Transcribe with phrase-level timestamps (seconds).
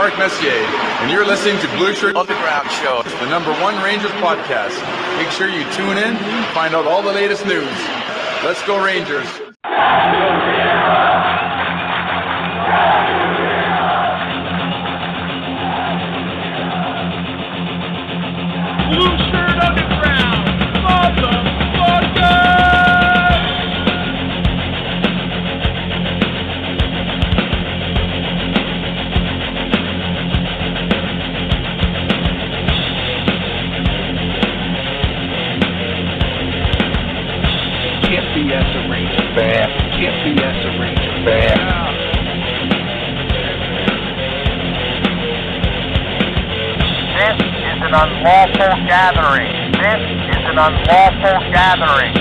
[0.00, 0.50] Mark Messier,
[1.02, 3.02] and you're listening to Blueshirt Underground Show.
[3.02, 4.72] the number one Rangers podcast.
[5.18, 6.16] Make sure you tune in
[6.54, 7.68] find out all the latest news.
[8.42, 9.28] Let's go, Rangers.
[48.86, 49.52] Gathering.
[49.76, 50.02] This
[50.32, 52.14] is an unlawful gathering.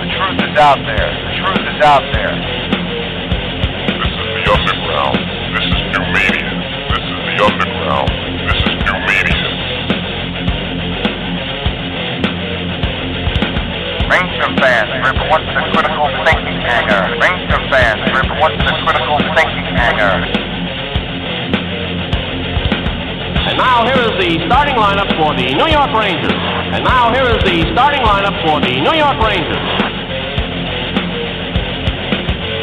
[0.00, 1.10] The truth is out there.
[1.12, 2.34] The truth is out there.
[3.96, 5.18] This is the underground.
[5.54, 6.50] This is new media.
[6.92, 8.08] This is the underground.
[8.48, 9.46] This is new media.
[14.06, 17.10] Ranger fans, report the critical thinking hangar.
[17.18, 20.45] Ranger fans, report the critical thinking hangar.
[23.56, 26.36] And now here is the starting lineup for the New York Rangers.
[26.76, 29.64] And now here is the starting lineup for the New York Rangers.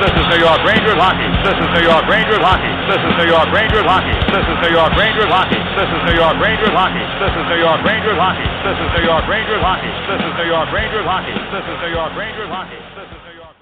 [0.05, 1.25] This is New York Rangers hockey.
[1.41, 2.69] This is New York Rangers hockey.
[2.85, 4.13] This is New York Rangers hockey.
[4.37, 5.57] This is New York Rangers hockey.
[5.73, 7.01] This is New York Rangers hockey.
[7.17, 8.45] This is New York Rangers hockey.
[8.61, 9.93] This is New York Rangers hockey.
[10.13, 11.33] This is New York Rangers hockey.
[11.57, 12.77] This is New York Rangers hockey.
[12.93, 13.55] This is New York.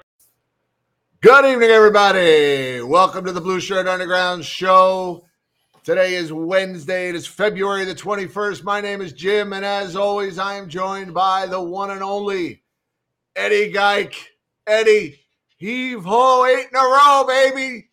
[1.24, 2.84] Good evening, everybody.
[2.84, 5.31] Welcome to the Blueshirt Underground Show.
[5.84, 7.10] Today is Wednesday.
[7.10, 8.64] It is February the 21st.
[8.64, 12.62] My name is Jim, and as always, I am joined by the one and only
[13.36, 14.14] Eddie Geik.
[14.68, 15.20] Eddie,
[15.58, 17.90] heave ho, eight in a row, baby.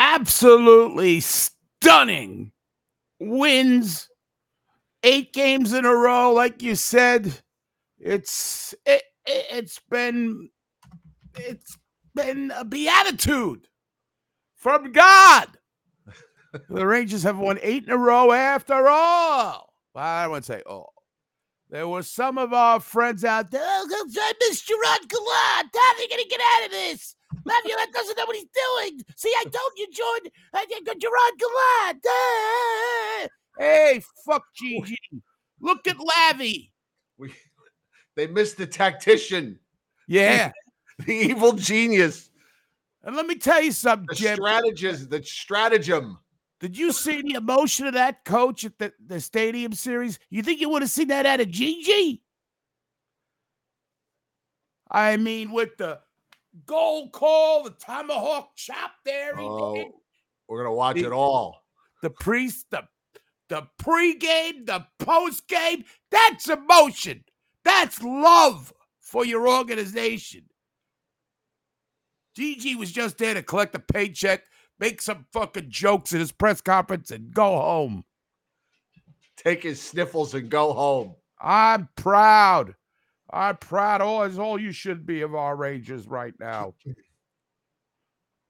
[0.00, 2.50] absolutely stunning
[3.18, 4.08] wins
[5.04, 7.30] eight games in a row like you said
[7.98, 10.48] it's it, it, it's been
[11.36, 11.76] it's
[12.14, 13.68] been a beatitude
[14.56, 15.48] from god
[16.68, 20.92] the rangers have won eight in a row after all well, i wouldn't say all
[21.70, 23.62] there were some of our friends out there.
[23.64, 25.70] Oh, I miss Gerard Gallant.
[25.72, 27.14] How are they going to get out of this?
[27.44, 29.00] Laviolette doesn't know what he's doing.
[29.14, 30.32] See, I told you, Jordan.
[30.52, 32.04] I think Gerard Gallant.
[32.08, 33.26] Ah.
[33.58, 34.98] Hey, fuck Gigi.
[35.60, 36.70] Look at Lavi.
[37.18, 37.32] We,
[38.16, 39.58] they missed the tactician,
[40.08, 40.50] Yeah.
[41.06, 42.30] the evil genius,
[43.04, 44.36] And let me tell you something, the Jim.
[44.36, 46.18] strategist, the stratagem.
[46.60, 50.18] Did you see the emotion of that coach at the, the stadium series?
[50.28, 52.22] You think you would have seen that out of Gigi?
[54.90, 56.00] I mean, with the
[56.66, 60.02] goal call, the tomahawk chop there, Oh,
[60.48, 61.64] we're gonna watch The- it all.
[62.02, 62.86] the priest, the
[63.48, 65.84] the pregame, the postgame.
[66.12, 67.24] That's emotion.
[67.64, 70.48] That's love for your organization.
[72.36, 74.44] Gigi was just there to collect a paycheck,
[74.80, 78.04] make some fucking jokes at his press conference, and go home.
[79.36, 81.14] Take his sniffles and go home.
[81.40, 82.74] I'm proud.
[83.32, 84.00] I'm proud.
[84.00, 86.74] All is all you should be of our Rangers right now.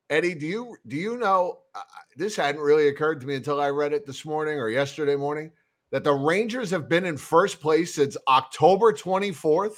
[0.09, 1.83] Eddie, do you do you know uh,
[2.17, 5.53] this hadn't really occurred to me until I read it this morning or yesterday morning
[5.93, 9.77] that the Rangers have been in first place since October 24th?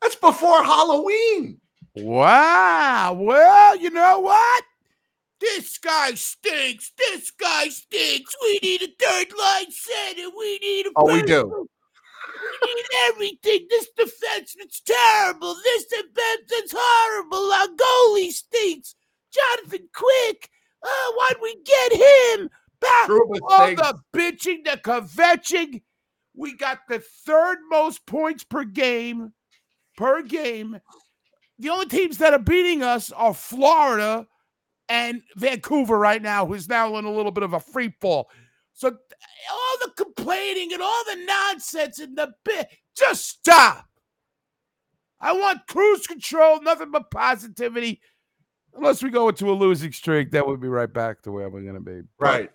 [0.00, 1.60] That's before Halloween.
[1.94, 3.14] Wow.
[3.18, 4.64] Well, you know what?
[5.42, 6.92] This guy stinks.
[6.96, 8.32] This guy stinks.
[8.42, 10.28] We need a third line center.
[10.38, 10.90] We need a.
[10.94, 11.26] Oh, we person.
[11.26, 11.68] do.
[12.62, 13.66] We need everything.
[13.68, 15.56] This defenseman's terrible.
[15.64, 17.52] This defenseman's horrible.
[17.52, 18.94] Our goalie stinks.
[19.34, 20.48] Jonathan Quick.
[20.80, 22.48] Uh, why'd we get him?
[22.80, 25.82] Back all the bitching, the kvetching.
[26.36, 29.32] We got the third most points per game.
[29.96, 30.80] Per game.
[31.58, 34.28] The only teams that are beating us are Florida
[34.88, 38.30] and Vancouver right now, who's now in a little bit of a free fall.
[38.72, 43.86] So all the complaining and all the nonsense and the bit, just stop.
[45.20, 48.00] I want cruise control, nothing but positivity.
[48.74, 51.62] Unless we go into a losing streak, that we'll be right back to where we're
[51.62, 52.00] going to be.
[52.18, 52.50] But Right.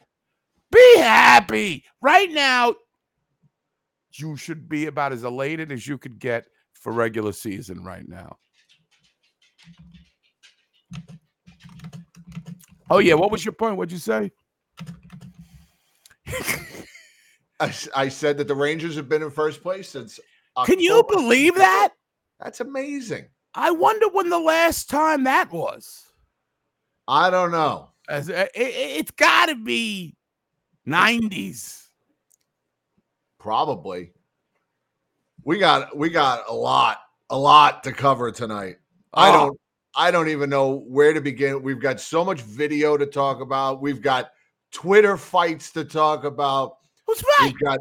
[0.71, 1.85] Be happy.
[2.01, 2.75] Right now,
[4.11, 8.37] you should be about as elated as you could get for regular season right now.
[12.89, 13.15] Oh, yeah.
[13.15, 13.77] What was your point?
[13.77, 14.31] What'd you say?
[17.59, 20.19] I said that the Rangers have been in first place since
[20.65, 21.93] Can you believe that?
[22.39, 23.25] That's amazing.
[23.55, 26.03] I wonder when the last time that was.
[27.07, 27.89] I don't know.
[28.07, 30.15] As- uh, It, it, has got to be
[30.87, 31.87] 90s.
[33.39, 34.11] Probably.
[35.43, 36.99] We got we got a lot,
[37.29, 38.77] a lot to cover tonight.
[39.13, 39.33] I Oh.
[39.33, 39.59] don't
[39.97, 41.63] I don't even know where to begin.
[41.63, 43.81] We've got so much video to talk about.
[43.81, 44.29] We've got
[44.71, 46.77] Twitter fights to talk about.
[47.07, 47.51] Who's right?
[47.51, 47.79] We've got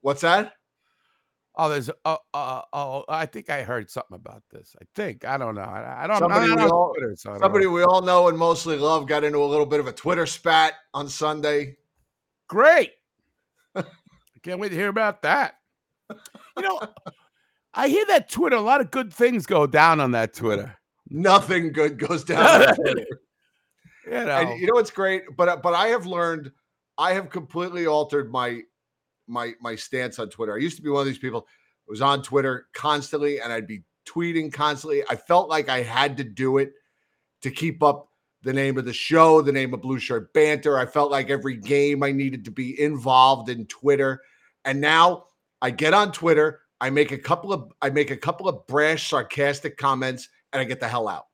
[0.00, 0.54] what's that?
[1.56, 4.74] Oh, there's uh, uh, oh, I think I heard something about this.
[4.82, 5.62] I think I don't know.
[5.62, 6.18] I, I don't.
[6.18, 7.70] Somebody I don't we know all- Twitter, so I don't Somebody know.
[7.70, 10.74] we all know and mostly love got into a little bit of a Twitter spat
[10.92, 11.76] on Sunday.
[12.48, 12.90] Great.
[13.76, 13.84] I
[14.42, 15.54] can't wait to hear about that.
[16.10, 16.80] You know,
[17.72, 18.56] I hear that Twitter.
[18.56, 20.76] A lot of good things go down on that Twitter.
[21.10, 22.74] Nothing good goes down.
[22.86, 23.04] You
[24.10, 25.24] know, And you know what's great?
[25.36, 26.52] But uh, but I have learned,
[26.98, 28.62] I have completely altered my
[29.26, 30.54] my my stance on Twitter.
[30.54, 31.46] I used to be one of these people
[31.88, 35.02] I was on Twitter constantly and I'd be tweeting constantly.
[35.08, 36.72] I felt like I had to do it
[37.42, 38.08] to keep up
[38.42, 40.78] the name of the show, the name of Blueshirt Banter.
[40.78, 44.20] I felt like every game I needed to be involved in Twitter.
[44.66, 45.24] And now
[45.62, 49.08] I get on Twitter, I make a couple of I make a couple of brash,
[49.08, 51.26] sarcastic comments, and I get the hell out.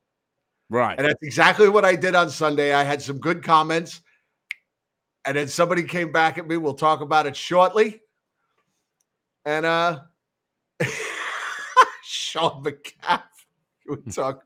[0.69, 0.97] right?
[0.97, 2.73] And that's exactly what I did on Sunday.
[2.73, 4.01] I had some good comments.
[5.23, 6.57] And then somebody came back at me.
[6.57, 8.01] We'll talk about it shortly.
[9.45, 9.99] And uh
[12.03, 13.21] Sean McCaff.
[13.87, 14.43] We talk.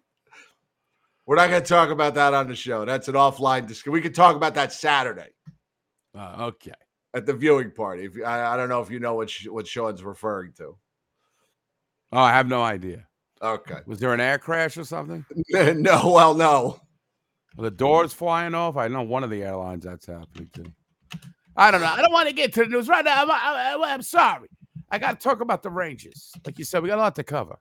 [1.26, 2.86] We're not going to talk about that on the show.
[2.86, 3.94] That's an offline discussion.
[3.94, 5.30] We could talk about that Saturday
[6.16, 6.72] Uh, okay.
[7.16, 8.06] at the viewing party.
[8.06, 10.78] If I, I don't know if you know what Sh- what Sean's referring to.
[12.12, 13.08] Oh, I have no idea.
[13.46, 13.80] Okay.
[13.86, 15.26] Was there an air crash or something?
[15.50, 16.80] no, well, no.
[17.58, 18.76] Are the doors flying off?
[18.76, 20.66] I know one of the airlines that's happening to.
[21.56, 21.88] I don't know.
[21.88, 23.24] I don't want to get to the news right now.
[23.24, 24.50] I'm, I, I, I'm sorry.
[24.90, 26.32] I got to talk about the Rangers.
[26.46, 27.58] Like you said, we got a lot to cover.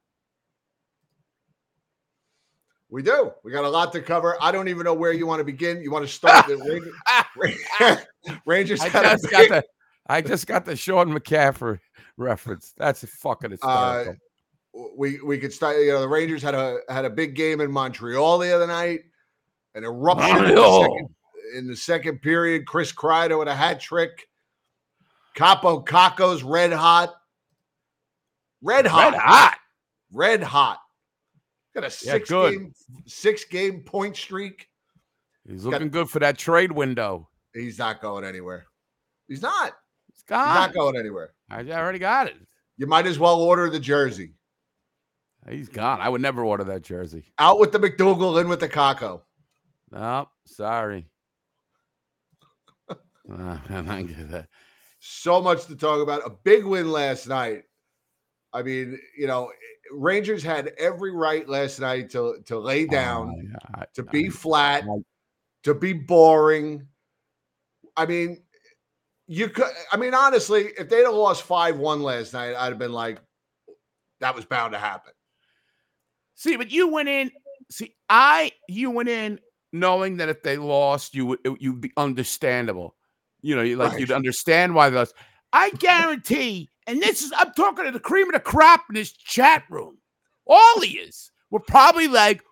[2.89, 3.33] We do.
[3.43, 4.37] We got a lot to cover.
[4.41, 5.81] I don't even know where you want to begin.
[5.81, 6.57] You want to start the
[7.37, 8.07] Rangers?
[8.47, 9.65] Rangers I just got the
[10.07, 11.79] I just got the Sean McCaffrey
[12.17, 12.75] reference.
[12.77, 14.17] That's fucking uh, hysterical.
[14.97, 15.77] We we could start.
[15.79, 19.01] You know, the Rangers had a had a big game in Montreal the other night.
[19.77, 21.15] An eruption in the, second,
[21.57, 22.67] in the second period.
[22.67, 24.29] Chris Kreider with a hat trick.
[25.37, 27.15] Kaapo Kakko's red hot.
[28.63, 29.13] Red hot.
[29.13, 29.59] Red hot.
[30.13, 30.79] Red hot.
[31.75, 32.53] Got a six good.
[32.53, 32.73] game
[33.07, 34.69] six game point streak.
[35.47, 37.29] He's looking good for that trade window.
[37.53, 38.67] He's not going anywhere.
[39.29, 39.73] He's not.
[40.07, 40.55] He's He's gone.
[40.55, 41.35] not going anywhere.
[41.51, 42.37] I already got it.
[42.77, 44.35] You might as well order the jersey.
[45.49, 46.01] He's gone.
[46.01, 47.25] I would never order that jersey.
[47.39, 49.21] Out with the McDougal, in with the Kakko.
[49.91, 51.07] No, sorry.
[52.91, 54.49] Uh, I'm not good at that.
[55.01, 56.27] So much to talk about.
[56.27, 57.65] A big win last night.
[58.53, 59.51] I mean, you know,
[59.93, 64.85] Rangers had every right last night to to lay down, Oh, to be flat,
[65.65, 66.87] to be boring.
[67.97, 68.43] I mean,
[69.27, 69.67] you could.
[69.93, 73.21] I mean, honestly, if they'd have lost five one last night, I'd have been like,
[74.21, 75.13] that was bound to happen.
[76.35, 77.31] See, but you went in.
[77.71, 79.41] See, I you went in
[79.73, 82.95] knowing that if they lost, you would you'd be understandable.
[83.43, 84.01] You know, you like Right.
[84.01, 85.15] you'd understand why they lost.
[85.53, 89.13] I guarantee, and this is I'm talking to the cream of the crop in this
[89.13, 89.99] chat room.
[90.47, 92.43] All he is, we're probably like,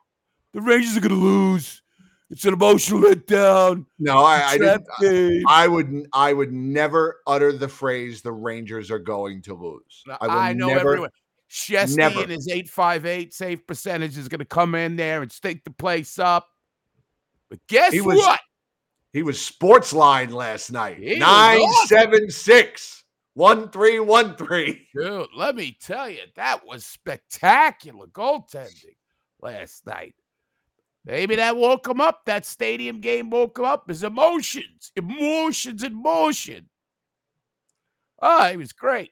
[0.55, 1.83] the Rangers are gonna lose.
[2.31, 3.85] It's an emotional letdown.
[3.99, 4.87] No, I, I didn't.
[5.01, 5.43] Game.
[5.47, 10.03] I would I would never utter the phrase the Rangers are going to lose.
[10.09, 11.11] I, I know never, everyone.
[11.53, 12.23] Chesney never.
[12.23, 16.19] and his 858 save percentage is going to come in there and stink the place
[16.19, 16.49] up.
[17.51, 18.41] But guess He was- what?
[19.13, 20.97] He was sports line last night.
[20.97, 21.87] He was Nine awesome.
[21.89, 23.05] seven six
[23.35, 24.89] one three one three.
[24.95, 28.97] Dude, let me tell you, that was spectacular goaltending
[29.43, 30.15] last night.
[31.05, 32.25] Maybe that woke him up.
[32.25, 33.87] That stadium game woke him up.
[33.89, 36.71] His emotions, emotions in motion.
[38.23, 39.11] Oh, ah, he was great.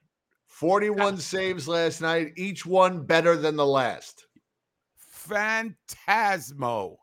[0.60, 4.26] 41 saves last night, each one better than the last.
[5.26, 6.96] Phantasmo.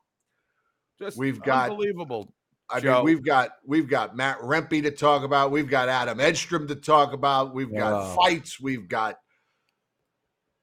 [1.00, 2.32] Just We've got- unbelievable.
[2.70, 2.96] I Joe.
[2.98, 5.52] mean, we've got we've got Matt Rempe to talk about.
[5.52, 7.56] We've got Adam Edstrom to talk about.
[7.56, 8.16] We've got Wow.
[8.16, 8.60] fights.
[8.60, 9.18] We've got.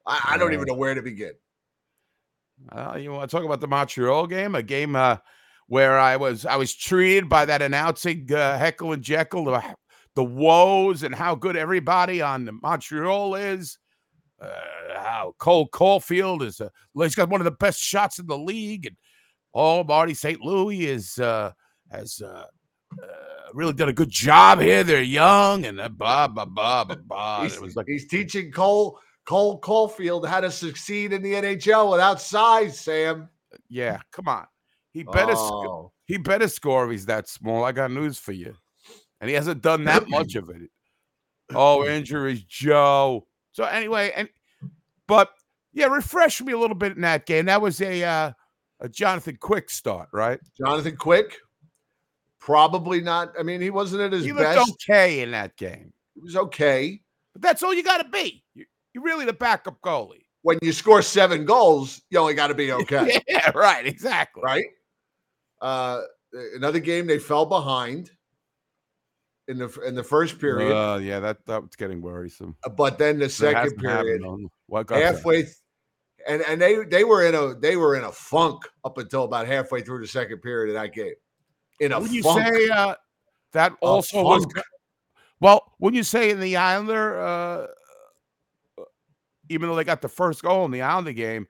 [0.07, 0.57] I, I don't Yeah.
[0.59, 1.33] even know where to begin.
[2.71, 4.55] Uh, you want to talk about the Montreal game?
[4.55, 5.17] A game uh,
[5.67, 9.75] where I was I was treated by that announcing uh, Heckle and Jekyll the,
[10.15, 13.79] the woes and how good everybody on the Montreal is.
[14.41, 14.49] Uh,
[14.97, 18.87] how Cole Caufield is uh, he's got one of the best shots in the league,
[18.87, 18.97] and
[19.55, 20.41] oh, Marty St.
[20.41, 21.53] Louis is uh,
[21.91, 22.45] has uh,
[23.01, 23.07] uh,
[23.53, 24.83] really done a good job here.
[24.83, 27.43] They're young and uh, blah blah blah blah blah.
[27.45, 31.91] He's, It was like he's teaching Cole Cole Caufield how to succeed in the NHL
[31.91, 33.29] without size, Sam.
[33.69, 34.47] Yeah, come on.
[34.93, 35.93] He better sc- Oh.
[36.07, 37.65] he better score if he's that small.
[37.65, 38.55] I got news for you.
[39.21, 40.71] And he hasn't done that much of it.
[41.55, 43.27] Oh, injuries, Joe.
[43.53, 44.29] So anyway, and
[45.07, 45.31] but
[45.73, 47.47] yeah, refresh me a little bit in that game.
[47.47, 48.33] That was a uh,
[48.81, 50.41] a Jonathan Quick start, right?
[50.59, 51.37] Jonathan Quick,
[52.41, 53.33] probably not.
[53.39, 54.27] I mean, he wasn't at his best.
[54.27, 55.93] He looked okay in that game.
[56.15, 57.01] He was okay.
[57.33, 58.45] But that's all you got to be.
[58.55, 60.27] You, you're really the backup goalie.
[60.43, 63.87] When you score seven goals, you only got to be okay, Yeah, right.
[63.87, 64.43] Exactly.
[64.45, 64.67] right?
[65.61, 66.03] Uh,
[66.55, 68.11] another game they fell behind
[69.49, 72.57] in the in the first period, Uh, yeah, that that was getting worrisome.
[72.77, 74.23] but then the second period.
[74.67, 75.03] What that?
[75.03, 75.47] halfway,
[76.27, 79.47] and and they they were in a they were in a funk up until about
[79.47, 81.15] halfway through the second period of that game.
[81.81, 82.95] In a Would you say uh,
[83.53, 84.47] that also was
[85.41, 85.75] well?
[85.79, 87.67] When you say in the Islander, uh,
[89.49, 91.47] even though they got the first goal in the Islander game,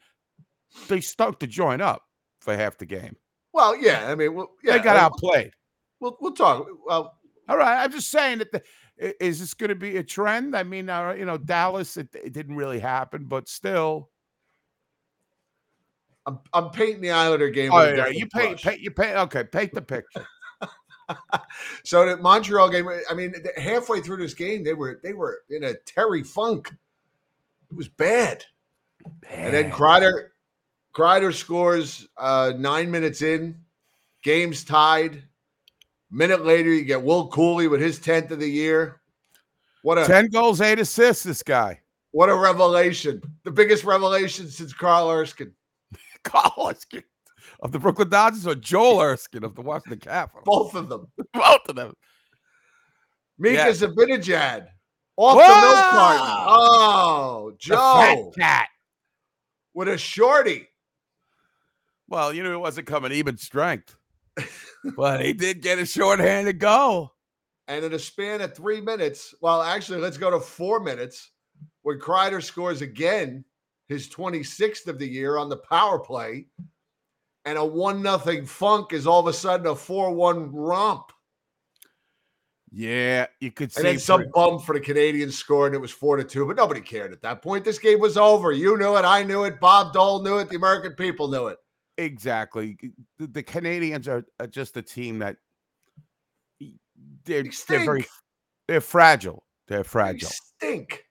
[0.88, 2.02] they stuck to join up
[2.40, 3.16] for half the game.
[3.52, 5.52] well, yeah, I mean, well, yeah, they got uh, outplayed.
[6.00, 6.66] We'll we'll talk.
[6.84, 7.16] Well,
[7.48, 8.52] All right, I'm just saying that.
[8.52, 8.62] The,
[8.96, 10.56] is this going to be a trend?
[10.56, 14.10] I mean, uh, you know, Dallas, it, it didn't really happen, but still.
[16.26, 17.70] I'm I'm painting the Islander game.
[17.72, 18.62] Oh, yeah, you brush.
[18.62, 19.14] pay, you pay.
[19.16, 20.26] Okay, paint the picture.
[21.84, 25.64] So the Montreal game, I mean, halfway through this game, they were they were in
[25.64, 26.74] a Terry funk.
[27.70, 28.42] It was bad.
[29.30, 30.28] And then Kreider,
[30.94, 33.56] Kreider scores uh, nine minutes in,
[34.22, 35.22] game's tied.
[36.14, 39.00] Minute later, you get Will Cuylle with his tenth of the year.
[39.82, 41.24] What a ten goals, eight assists.
[41.24, 41.80] This guy,
[42.12, 43.20] what a revelation!
[43.42, 45.52] The biggest revelation since Carl Erskine.
[46.22, 47.02] Carl Erskine
[47.60, 50.44] of the Brooklyn Dodgers, or Joel Erskine of the Washington Capitals.
[50.44, 51.08] Both of them.
[51.34, 51.94] Both of them.
[53.36, 53.68] Mika Yeah.
[53.70, 54.68] Zibanejad
[55.16, 56.44] off the milk carton.
[56.46, 58.68] Oh, Joe cat.
[59.74, 60.68] with a shorty.
[62.08, 63.96] Well, you knew it wasn't coming even strength,
[64.96, 67.12] but he did get a shorthanded goal.
[67.68, 71.30] And in a span of three minutes, well, actually, let's go to four minutes
[71.82, 73.44] when Kreider scores again,
[73.88, 76.46] his 26th of the year on the power play.
[77.46, 81.12] And a one nothing funk is all of a sudden a 4 1 romp.
[82.76, 83.80] Yeah, you could see.
[83.80, 86.46] And then some pretty- bum for the Canadiens scored, and it was 4 to 2,
[86.46, 87.64] but nobody cared at that point.
[87.64, 88.50] This game was over.
[88.50, 89.04] You knew it.
[89.04, 89.60] I knew it.
[89.60, 90.48] Bob Dole knew it.
[90.48, 91.58] The American people knew it.
[91.98, 92.76] Exactly.
[93.18, 95.36] The, the Canadiens are, are just a team that
[97.24, 98.06] they're, They they're very
[98.68, 99.44] they're fragile.
[99.68, 100.28] They're They fragile.
[100.30, 101.04] stink.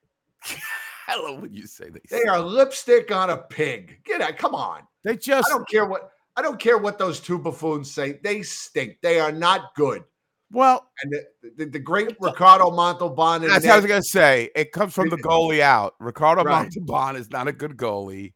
[1.08, 2.00] I love when you say they.
[2.10, 2.30] They stink.
[2.30, 3.98] are lipstick on a pig.
[4.04, 4.36] Get out.
[4.36, 4.82] Come on.
[5.04, 5.48] They just.
[5.48, 8.18] I don't care what I don't care what those two buffoons say.
[8.22, 8.98] They stink.
[9.02, 10.02] They are not good.
[10.50, 10.90] well.
[11.02, 14.50] And the, the, the great Ricardo Montalban That's what I was gonna say.
[14.56, 15.94] It comes from the goalie out.
[16.00, 16.62] Ricardo Right.
[16.62, 18.32] Montalban is not a good goalie.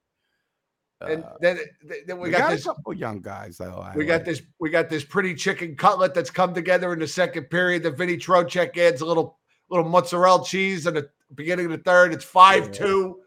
[1.01, 1.59] And Uh, then,
[2.07, 3.79] then we, we got, got, this a couple young guys though.
[3.79, 7.07] I we got this we got this pretty chicken cutlet that's come together in the
[7.07, 7.85] second period.
[7.85, 9.39] The Vinny Trocheck adds a little
[9.71, 12.13] little mozzarella cheese in the beginning of the third.
[12.13, 13.21] It's five two.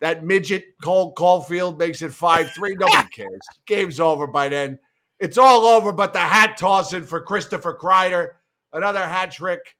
[0.00, 2.74] That midget Cole Caufield makes it five three.
[2.74, 3.40] Nobody cares.
[3.66, 4.78] Game's over by then.
[5.20, 8.30] It's all over, but the hat tossing for Christopher Kreider,
[8.72, 9.76] another hat trick.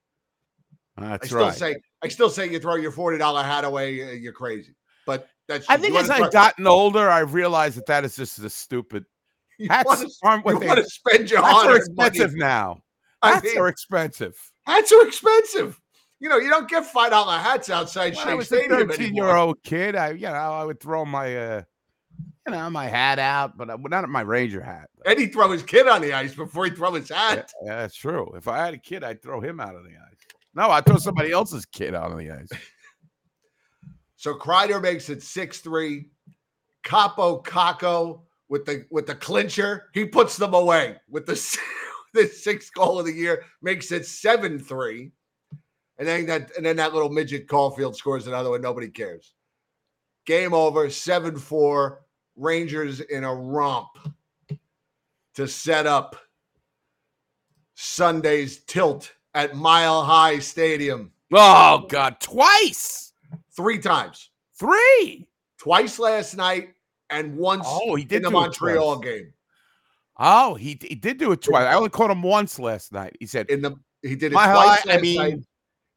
[0.97, 1.54] That's I still right.
[1.54, 4.75] say I still say you throw your forty dollar hat away, uh, you're crazy.
[5.06, 8.50] But that's I think as I've gotten older, I realized that that is just a
[8.50, 9.05] stupid.
[9.59, 10.67] you Hats wanna- aren't what you they.
[10.67, 12.09] want to spend your Hats are hard-earned money.
[12.09, 12.83] expensive now.
[13.23, 14.38] I Hats mean, are expensive.
[14.67, 15.81] hats are expensive.
[16.21, 18.88] You know, you don't get five dollar hats outside When I Shea was a Stadium
[18.88, 21.62] thirteen-year old kid, I you know I would throw my uh,
[22.47, 24.88] you know my hat out, but I, well, not my Ranger hat.
[25.07, 27.50] And he throw his kid on the ice before he throw his hat.
[27.64, 28.33] yeah, that's true.
[28.37, 30.19] If I had a kid, I'd throw him out of the ice.
[30.55, 32.49] No, I'd throw somebody else's kid out of the ice.
[34.19, 36.11] So Kreider makes it six three.
[36.85, 41.59] Kaapo Kakko with the with the clincher, he puts them away with the
[42.15, 45.13] the sixth goal of the year, makes it seven three.
[45.99, 48.61] And then that and then that little midget Caufield scores another one.
[48.61, 49.35] Nobody cares.
[50.27, 51.99] Game over, 7-4.
[52.37, 53.89] Rangers in a romp
[55.35, 56.17] to set up
[57.75, 61.13] Sunday's tilt at Mile High Stadium.
[61.33, 63.08] Oh God, twice,
[63.59, 64.31] Three times.
[64.57, 65.27] three.
[65.59, 66.75] Twice last night
[67.11, 69.33] and once Oh, he did in the Montreal game.
[70.17, 71.65] Oh, he he did do it twice.
[71.65, 73.17] I only caught him once last night.
[73.19, 73.73] He said, In the
[74.03, 75.38] he did it twice I mean- night.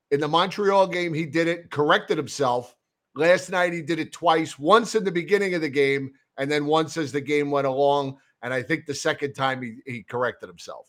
[0.10, 2.76] In the Montreal game, he did it, corrected himself.
[3.14, 6.66] Last night he did it twice, once in the beginning of the game, and then
[6.66, 8.18] once as the game went along.
[8.42, 10.88] And I think the second time he, he corrected himself.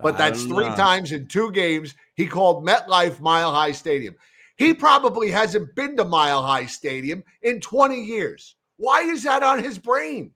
[0.00, 0.76] But that's three know.
[0.76, 1.94] times in two games.
[2.14, 4.14] He called MetLife Mile High Stadium.
[4.58, 8.56] He probably hasn't been to Mile High Stadium in 20 years.
[8.76, 10.32] Why is that on his brain?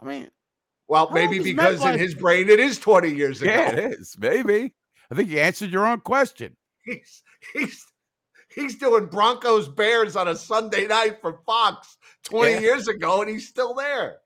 [0.00, 0.30] I mean,
[0.88, 3.50] Well, maybe because in his brain it is 20 years ago.
[3.52, 4.16] yeah, it is.
[4.18, 4.72] Maybe.
[5.10, 6.56] I think you answered your own question.
[6.84, 7.84] He's he's
[8.54, 12.60] he's doing Broncos Bears on a Sunday night for Fox 20 Yeah.
[12.60, 14.18] years ago, and he's still there.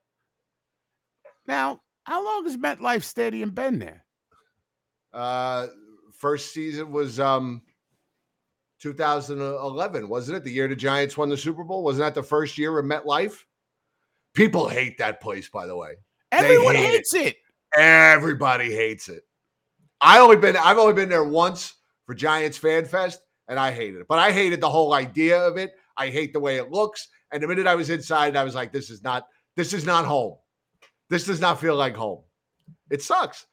[1.46, 4.04] Now, how long has MetLife Stadium been there?
[5.12, 5.66] Uh
[6.18, 7.62] first season was um
[8.84, 10.44] 2011, wasn't it?
[10.44, 11.82] The year the Giants won the Super Bowl.
[11.82, 13.34] Wasn't that the first year of MetLife?
[14.34, 15.94] People hate that place, by the way.
[16.30, 16.90] Everyone hate it.
[16.90, 17.36] hates it.
[17.78, 19.22] Everybody hates it.
[20.02, 24.02] I only been I've only been there once for Giants Fan Fest, and I hated
[24.02, 24.06] it.
[24.06, 25.72] But I hated the whole idea of it.
[25.96, 27.08] I hate the way it looks.
[27.32, 30.04] And the minute I was inside, I was like, this is not this is not
[30.04, 30.36] home.
[31.08, 32.22] This does not feel like home.
[32.90, 33.46] It sucks.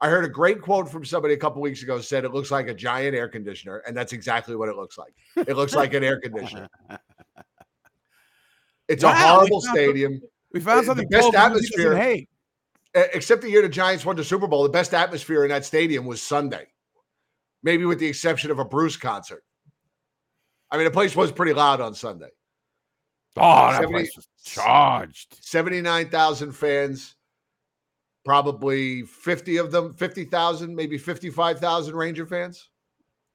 [0.00, 2.68] I heard a great quote from somebody a couple weeks ago said it looks like
[2.68, 5.12] a giant air conditioner, and that's exactly what it looks like.
[5.36, 6.68] It looks like an air conditioner.
[8.88, 10.20] It's a Wow, we horrible some- stadium.
[10.54, 12.02] We found the something best Guidi doesn't atmosphere-.
[12.02, 12.26] E-
[12.94, 16.06] except the year the Giants won the Super Bowl, the best atmosphere in that stadium
[16.06, 16.66] was Sunday,
[17.62, 19.44] maybe with the exception of a Bruce concert.
[20.70, 22.30] I mean, the place was pretty loud on Sunday.
[23.36, 25.36] Oh, that 70 place was charged.
[25.44, 27.14] 79,000 fans,
[28.28, 32.68] probably 50 of them, 50,000, maybe 55,000 Ranger fans.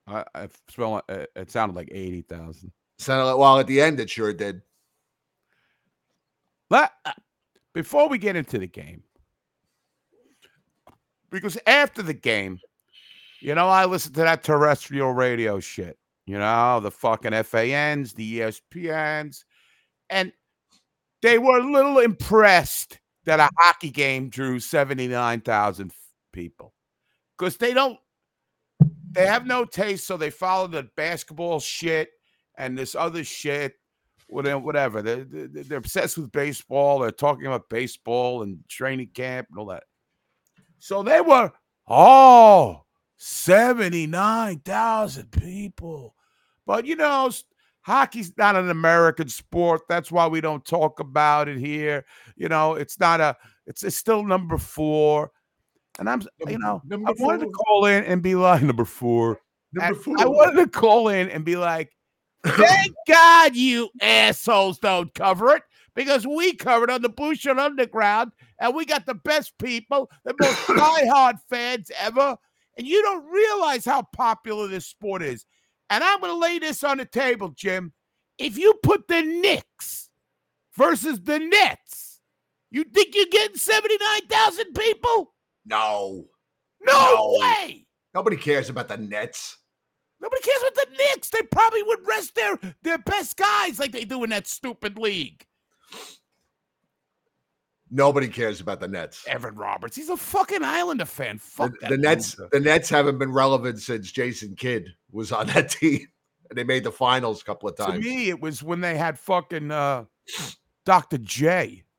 [0.05, 1.05] I, I smell it.
[1.09, 2.71] uh, It sounded like eighty thousand.
[2.99, 4.61] Sounded like, well, at the end, it sure did.
[6.69, 7.13] Let uh,
[7.73, 9.01] before we get into the game,
[11.31, 12.59] because after the game,
[13.39, 15.97] you know, I listen to that terrestrial radio shit.
[16.27, 19.45] You know, the fucking FANs, the ESPNs,
[20.11, 20.31] and
[21.23, 25.91] they were a little impressed that a hockey game drew seventy nine thousand
[26.31, 26.73] people
[27.37, 27.97] because they don't.
[29.11, 32.09] They have no taste, so they follow the basketball shit
[32.57, 33.75] and this other shit
[34.33, 35.01] uh, whatever, whatever.
[35.01, 36.99] They're, they're, obsessed with baseball.
[36.99, 39.83] They're talking about baseball and training camp and all that.
[40.79, 41.51] So they were,
[41.87, 42.83] oh,
[43.17, 46.15] 79,000 people.
[46.65, 47.29] But, you know,
[47.83, 49.81] hockey's not an American sport.
[49.87, 52.05] That's why we don't talk about it here.
[52.35, 55.31] You know, it's not a, it's, it's still number four.
[55.99, 59.39] And I'm, you know, Number I wanted to call in and be like, number four.
[59.73, 60.15] Number four.
[60.19, 61.91] I wanted to call in and be like,
[62.45, 65.63] thank God you assholes don't cover it
[65.95, 70.57] because we covered on the Blueshirt Underground and we got the best people, the most
[70.67, 72.37] diehard fans ever.
[72.77, 75.45] And you don't realize how popular this sport is.
[75.93, 77.93] And I'm going to lay this on the table, Jim.
[78.39, 80.09] If you put the Knicks
[80.75, 82.19] versus the Nets,
[82.71, 85.35] you think you're getting 79,000 people?
[85.67, 86.25] no,
[86.81, 87.37] No, No.
[87.39, 87.85] way.
[88.15, 89.59] nobody cares about the Nets.
[90.19, 91.29] Nobody cares about the Knicks.
[91.29, 95.45] They probably would rest their their best guys like they do in that stupid league.
[97.95, 99.23] Nobody cares about the Nets.
[99.27, 101.35] Evan Roberts, he's a fucking Islander fan.
[101.35, 102.49] The, Fuck that the Nets, loser.
[102.51, 106.07] the Nets haven't been relevant since Jason Kidd was on that team.
[106.49, 108.03] And they made the finals a couple of times.
[108.03, 110.05] To me, it was when they had fucking uh,
[110.85, 111.19] Dr.
[111.19, 111.83] J.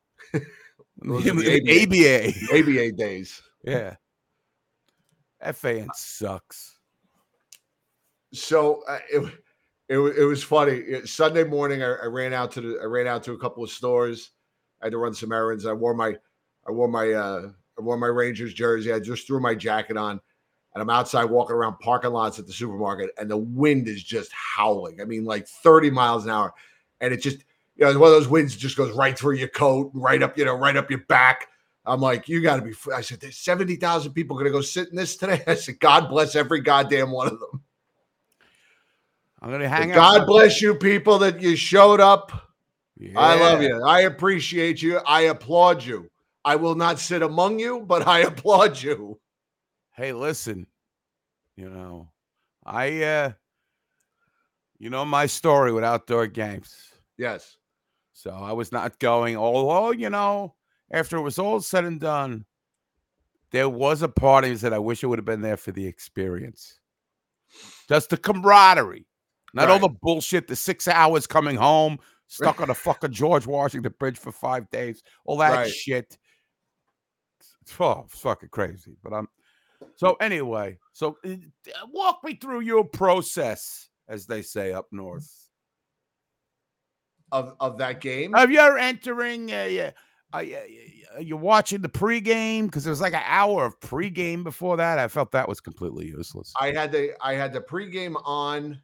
[0.96, 2.56] The ABA.
[2.58, 3.42] ABA days.
[3.64, 3.96] Yeah.
[5.52, 6.78] FAN sucks.
[8.32, 9.32] So uh, it,
[9.88, 11.04] it it was funny.
[11.04, 13.70] Sunday morning, I, I ran out to the I ran out to a couple of
[13.70, 14.30] stores.
[14.84, 15.64] I had to run some errands.
[15.64, 16.14] I wore my
[16.68, 18.92] I wore my uh, I wore my Rangers jersey.
[18.92, 20.20] I just threw my jacket on,
[20.74, 24.30] and I'm outside walking around parking lots at the supermarket, and the wind is just
[24.30, 25.00] howling.
[25.00, 26.52] I mean, like 30 miles an hour,
[27.00, 27.38] and it just
[27.76, 30.44] you know one of those winds just goes right through your coat, right up you
[30.44, 31.48] know right up your back.
[31.86, 32.74] I'm like, you got to be.
[32.94, 35.42] I said, there's 70,000 people going to go sit in this today.
[35.46, 37.62] I said, God bless every goddamn one of them.
[39.40, 39.96] I'm gonna hang out.
[39.96, 42.43] God bless you, people that you showed up.
[43.16, 43.82] I love you.
[43.82, 44.98] I appreciate you.
[44.98, 46.10] I applaud you.
[46.44, 49.18] I will not sit among you, but I applaud you.
[49.92, 50.66] Hey, listen,
[51.56, 52.08] you know,
[52.64, 53.32] I uh
[54.78, 56.74] you know my story with outdoor games.
[57.16, 57.56] Yes.
[58.12, 60.54] So I was not going, although, you know,
[60.92, 62.44] after it was all said and done,
[63.50, 65.72] there was a part of me that I wish I would have been there for
[65.72, 66.78] the experience.
[67.88, 69.06] Just the camaraderie.
[69.52, 73.94] Not all the bullshit, the six hours coming home, stuck on a fucking George Washington
[73.98, 75.70] Bridge for five days, all that Right.
[75.70, 76.18] shit.
[77.62, 78.96] It's, oh, it's fucking crazy.
[79.02, 79.28] But I'm
[79.96, 80.78] so anyway.
[80.92, 81.36] So uh,
[81.90, 85.30] walk me through your process, as they say up north.
[87.32, 88.32] Of of that game.
[88.34, 89.52] Have you're entering?
[89.52, 89.90] Uh, yeah,
[90.34, 90.40] uh,
[91.20, 94.98] you're watching the pregame because there was like an hour of pregame before that.
[94.98, 96.52] I felt that was completely useless.
[96.60, 98.80] I had the I had the pregame on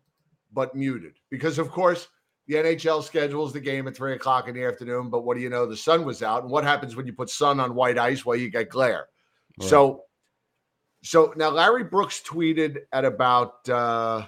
[0.53, 2.09] but muted because, of course,
[2.51, 5.09] the NHL schedules the game at three o'clock in the afternoon.
[5.09, 5.67] But what do you know?
[5.67, 8.27] The sun was out, and what happens when you put sun on white ice?
[8.27, 9.07] Well, you get glare.
[9.61, 9.69] Right.
[9.69, 10.03] So,
[11.05, 14.27] so now Larry Brooks tweeted at about, uh,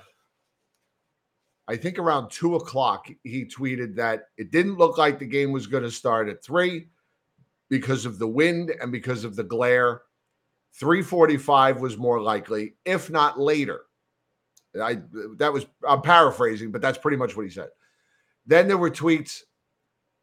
[1.66, 3.08] I think around two o'clock.
[3.24, 6.90] He tweeted that it didn't look like the game was going to start at three
[7.70, 10.02] because of the wind and because of the glare.
[10.74, 13.80] 345 was more likely, if not later.
[14.80, 15.00] I
[15.38, 17.68] that was I'm paraphrasing, but that's pretty much what he said.
[18.46, 19.42] Then there were tweets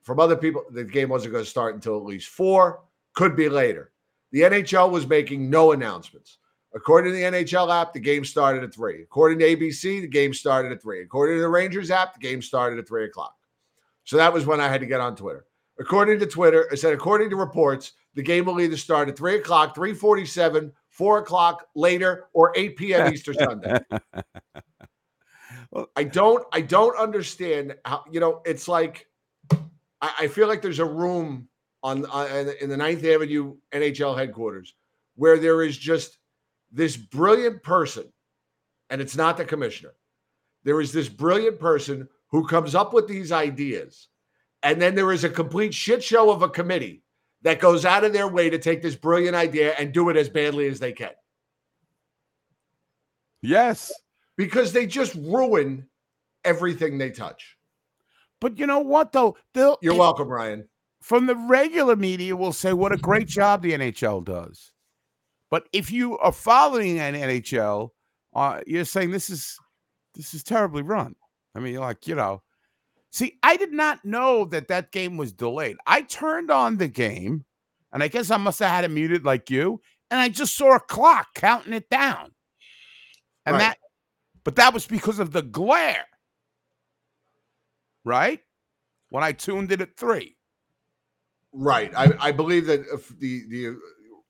[0.01, 0.63] from other people.
[0.71, 2.81] The game wasn't going to start until at least four,
[3.13, 3.91] could be later.
[4.31, 6.37] The NHL was making no announcements.
[6.75, 9.01] According to the NHL app, the game started at three.
[9.01, 11.01] According to ABC, the game started at three.
[11.01, 13.35] According to the Rangers app, the game started at three o'clock.
[14.03, 15.45] So that was when I had to get on Twitter.
[15.79, 19.35] According to Twitter, I said, according to reports, the game will either start at three
[19.35, 23.13] o'clock, 347, four o'clock later, or 8 p.m.
[23.13, 23.79] Easter Sunday.
[25.95, 29.07] I don't I don't understand how you know it's like
[30.01, 31.47] I, I feel like there's a room
[31.83, 34.73] on uh, in the Ninth Avenue NHL headquarters
[35.15, 36.17] where there is just
[36.71, 38.05] this brilliant person,
[38.89, 39.93] and it's not the commissioner.
[40.63, 44.07] There is this brilliant person who comes up with these ideas,
[44.63, 47.03] and then there is a complete shit show of a committee
[47.43, 50.29] that goes out of their way to take this brilliant idea and do it as
[50.29, 51.11] badly as they can
[53.41, 53.91] Yes.
[54.39, 55.85] Because they just ruin
[56.45, 57.57] everything they touch.
[58.39, 59.35] But you know what though?
[59.53, 60.69] They'll You're if- welcome, Ryan.
[61.01, 64.71] from the regular media will say what a great job the NHL does.
[65.51, 67.89] But if you are following an NHL,
[68.33, 69.57] uh, you're saying this is
[70.15, 71.15] this is terribly run.
[71.53, 72.41] I mean, you're like, you know,
[73.11, 75.75] see, I did not know that that game was delayed.
[75.85, 77.43] I turned on the game,
[77.91, 80.75] and I guess I must have had it muted like you, and I just saw
[80.75, 82.31] a clock counting it down.
[83.45, 83.59] And Right.
[83.59, 83.77] that,
[84.43, 86.05] but that was because of the glare,
[88.03, 88.39] right?
[89.09, 90.35] When I tuned it at three.
[91.51, 91.91] Right.
[91.97, 92.85] I, I believe that
[93.19, 93.79] the the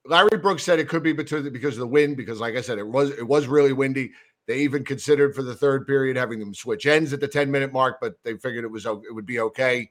[0.06, 2.16] Larry Brooks said it could be because of the wind.
[2.16, 4.12] Because like I said, it was it was really windy.
[4.46, 7.72] They even considered for the third period having them switch ends at the ten minute
[7.72, 9.90] mark, but they figured it was it would be okay,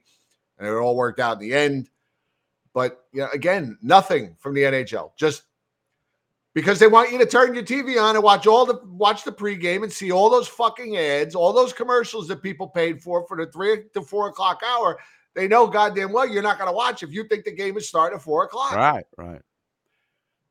[0.58, 1.88] and it all worked out in the end.
[2.74, 5.12] But yeah, again, nothing from the NHL.
[5.16, 5.44] Just
[6.54, 9.32] because they want you to turn your TV on and watch all the watch the
[9.32, 13.36] pregame and see all those fucking ads, all those commercials that people paid for for
[13.36, 14.98] the three to four o'clock hour.
[15.34, 17.88] They know goddamn well you're not going to watch if you think the game is
[17.88, 18.74] starting at four o'clock.
[18.74, 19.42] Right, right.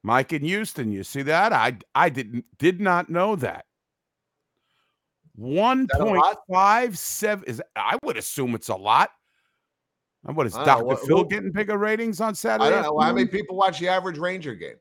[0.03, 1.51] Mike in Houston, you see that?
[1.51, 3.65] I I didn't did not know that.
[5.35, 9.09] One point five seven is I would assume it's a lot.
[10.25, 10.85] And what is I don't know, Dr.
[10.85, 12.67] what- Phil who- getting bigger ratings on Saturday?
[12.67, 14.75] I don't know how many people watch the average Ranger game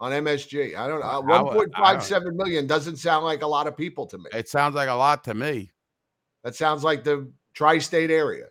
[0.00, 0.76] on MSG.
[0.76, 1.06] I don't know.
[1.06, 4.18] Uh, I One point five seven million doesn't sound like a lot of people to
[4.18, 4.26] me.
[4.32, 5.70] It sounds like a lot to me.
[6.42, 8.46] That sounds like the tri-state area.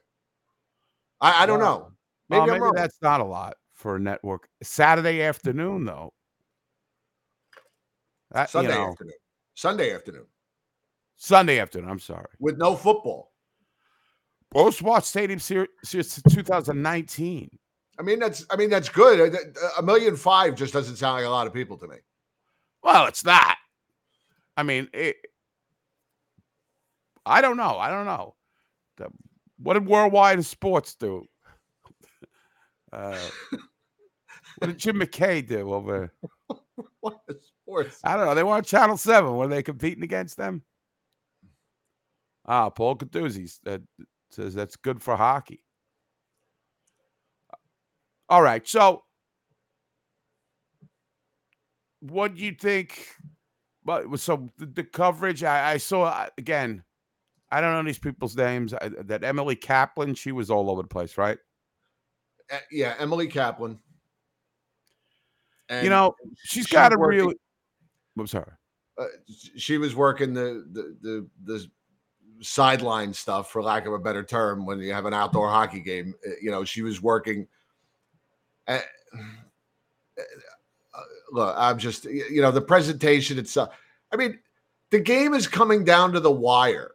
[1.22, 1.92] I, I don't Well, know.
[2.30, 2.74] Maybe Well, I'm maybe wrong.
[2.76, 4.48] that's not a lot for a network.
[4.64, 6.14] Saturday afternoon, though.
[8.32, 9.14] That, you Sunday know, afternoon.
[9.56, 10.26] Sunday afternoon
[11.18, 11.90] Sunday afternoon.
[11.90, 12.26] I'm sorry.
[12.40, 13.32] with no football.
[14.56, 17.50] Most watched Stadium Series since 2019.
[18.00, 19.34] I mean that's I mean that's good.
[19.36, 21.98] A- A million five just doesn't sound like a lot of people to me.
[22.84, 23.58] Well, it's not.
[24.58, 25.16] I mean, it,
[27.26, 27.78] I don't know.
[27.78, 28.36] I don't know.
[28.98, 29.10] The-
[29.58, 31.26] what did Worldwide Sports do?
[32.92, 33.18] Uh,
[34.60, 36.14] what did Jim McKay do over?
[37.00, 37.20] What
[37.64, 38.00] sports?
[38.04, 38.36] I don't know.
[38.36, 39.36] They were on Channel Seven.
[39.36, 40.62] Were they competing against them?
[42.46, 43.80] Ah, Paul Catuzzi uh,
[44.30, 45.64] says that's good for hockey.
[48.34, 49.04] All right, so
[52.00, 53.08] what do you think?
[53.86, 56.84] But so the, the coverage, I, I saw uh, again.
[57.52, 58.74] I don't know these people's names.
[58.74, 61.38] I, that Emily Kaplan, she was all over the place, right?
[62.52, 63.78] Uh, yeah, Emily Kaplan.
[65.70, 67.36] And you know, she's she's got a working- really.
[68.18, 68.52] I'm sorry.
[68.98, 69.06] uh,
[69.58, 71.68] she was working the the the the
[72.42, 76.16] sideline stuff for lack of a better term when you have an outdoor hockey game
[76.28, 77.48] Uh, you know she was working
[78.68, 78.80] uh,
[80.18, 80.22] uh,
[81.32, 83.70] look i'm just you know the presentation itself
[84.12, 84.40] i mean
[84.92, 86.92] the game is coming down to the wire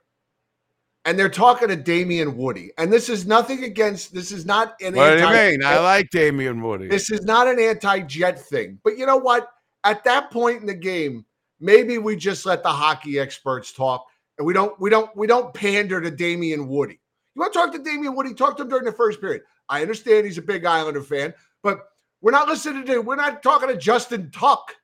[1.04, 4.94] and they're talking to Damien Woody and this is nothing against this is not an
[4.94, 5.64] What do you anti- mean?
[5.64, 6.87] I like Damien Woody.
[6.88, 8.78] this is not an anti-jet thing.
[8.85, 9.48] But you know what?
[9.85, 11.24] At that point in the game,
[11.61, 14.04] maybe we just let the hockey experts talk
[14.37, 17.00] and we don't we don't we don't pander to Damien Woody.
[17.35, 18.35] You want to talk to Damien Woody?
[18.35, 19.42] Talk to him during the first period.
[19.70, 21.88] I understand he's a big Islander fan, but
[22.21, 24.75] we're not listening to we're not talking to Justin Tuck.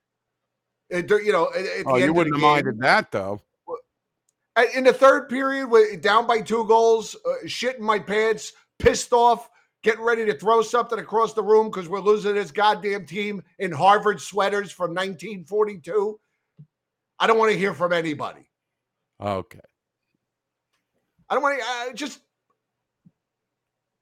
[0.93, 1.51] Uh, You know,
[1.87, 3.41] oh, you wouldn't have minded that though.
[4.75, 9.13] In the third period, with down by two goals, uh, shit in my pants, pissed
[9.13, 9.51] off,
[9.83, 13.73] getting ready to throw something across the room because we're losing this goddamn team in
[13.73, 16.21] Harvard sweaters from 1942.
[17.19, 18.49] I don't want to hear from anybody.
[19.21, 19.61] Okay.
[21.29, 22.21] I don't want to uh, just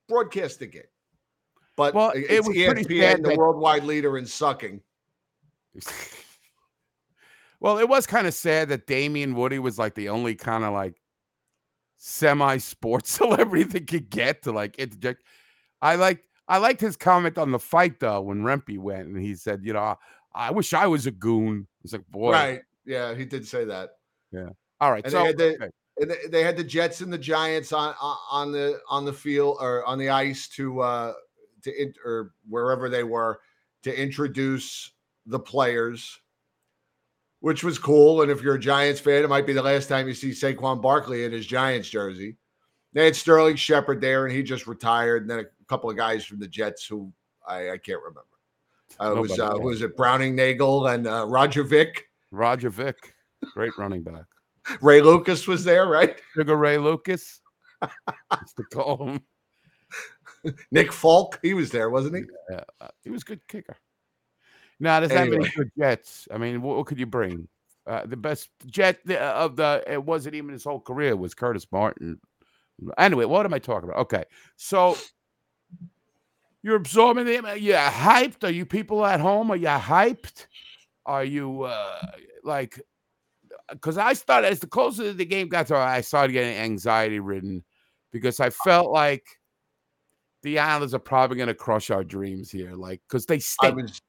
[0.08, 0.82] broadcast the game.
[1.76, 4.80] But Well, it was pretty ESPN, sad the that- worldwide leader in sucking.
[7.60, 10.72] well, it was kind of sad that Damien Woody was like the only kind of
[10.72, 11.00] like
[11.96, 15.22] semi sports celebrity that could get to like interject.
[15.80, 19.34] I like I liked his comment on the fight though when Rempe went and he
[19.34, 19.96] said, you know,
[20.34, 21.66] I wish I was a goon.
[21.84, 22.60] It's like, boy, Right.
[22.84, 23.90] Yeah, he did say that.
[24.32, 24.48] Yeah.
[24.80, 25.04] All right.
[25.04, 25.68] And so they had the- okay.
[25.98, 29.58] And they- had the Jets and the Giants on on- on the on the field
[29.60, 31.12] or on the ice to uh
[31.64, 33.40] to in, or wherever they were
[33.82, 34.92] to introduce
[35.26, 36.20] the players,
[37.40, 38.22] which was cool.
[38.22, 40.80] And if you're a Giants fan, it might be the last time you see Saquon
[40.80, 42.36] Barkley in his Giants jersey.
[42.92, 45.22] They had Sterling Shepard there, and he just retired.
[45.22, 47.12] And then a couple of guys from the Jets who
[47.46, 48.26] I, I can't remember.
[49.00, 52.06] Uh, it was uh, who was it Browning Nagle and uh, Roger Vick.
[52.30, 53.14] Roger Vick,
[53.54, 54.24] great running back.
[54.82, 56.20] Ray Lucas was there, right?
[56.34, 57.40] Sugar Ray Lucas.
[57.82, 59.20] used to call him.
[60.70, 62.22] Nick Folk, he was there, wasn't he?
[62.50, 63.76] Yeah, uh, he was a good kicker.
[64.80, 65.52] Now, there's that many Anyway.
[65.56, 66.26] good Jets.
[66.32, 67.48] I mean, what, what could you bring?
[67.86, 72.20] Uh, the best Jet of the it wasn't even his whole career was Curtis Martin.
[72.98, 74.02] Anyway, what am I talking about?
[74.02, 74.24] Okay,
[74.56, 74.96] so
[76.62, 77.60] you're absorbing the.
[77.60, 78.44] You hyped?
[78.44, 79.50] Are you people at home?
[79.50, 80.46] Are you hyped?
[81.06, 82.06] Are you uh
[82.44, 82.80] like?
[83.70, 87.64] Because I started as the closer the game got to, I started getting anxiety ridden
[88.12, 89.24] because I felt like
[90.42, 93.76] the Islanders are probably going to crush our dreams here, like because they I stink.
[93.76, 94.00] was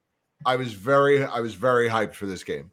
[0.46, 2.70] I was very I was very hyped for this game.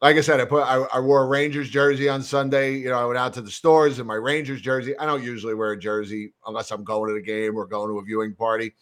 [0.00, 2.76] Like I said, I put I, I wore a Rangers jersey on Sunday.
[2.76, 4.96] You know, I went out to the stores in my Rangers jersey.
[4.98, 7.98] I don't usually wear a jersey unless I'm going to the game or going to
[7.98, 8.74] a viewing party.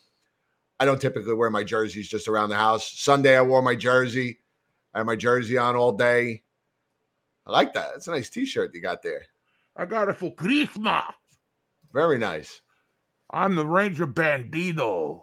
[0.78, 2.90] I don't typically wear my jerseys just around the house.
[2.98, 4.40] Sunday I wore my jersey.
[4.94, 6.42] I had my jersey on all day.
[7.46, 7.90] I like that.
[7.96, 9.22] It's a nice t-shirt you got there.
[9.76, 11.04] I got it for Christmas.
[11.92, 12.60] Very nice.
[13.32, 15.22] I'm the Ranger Bandito.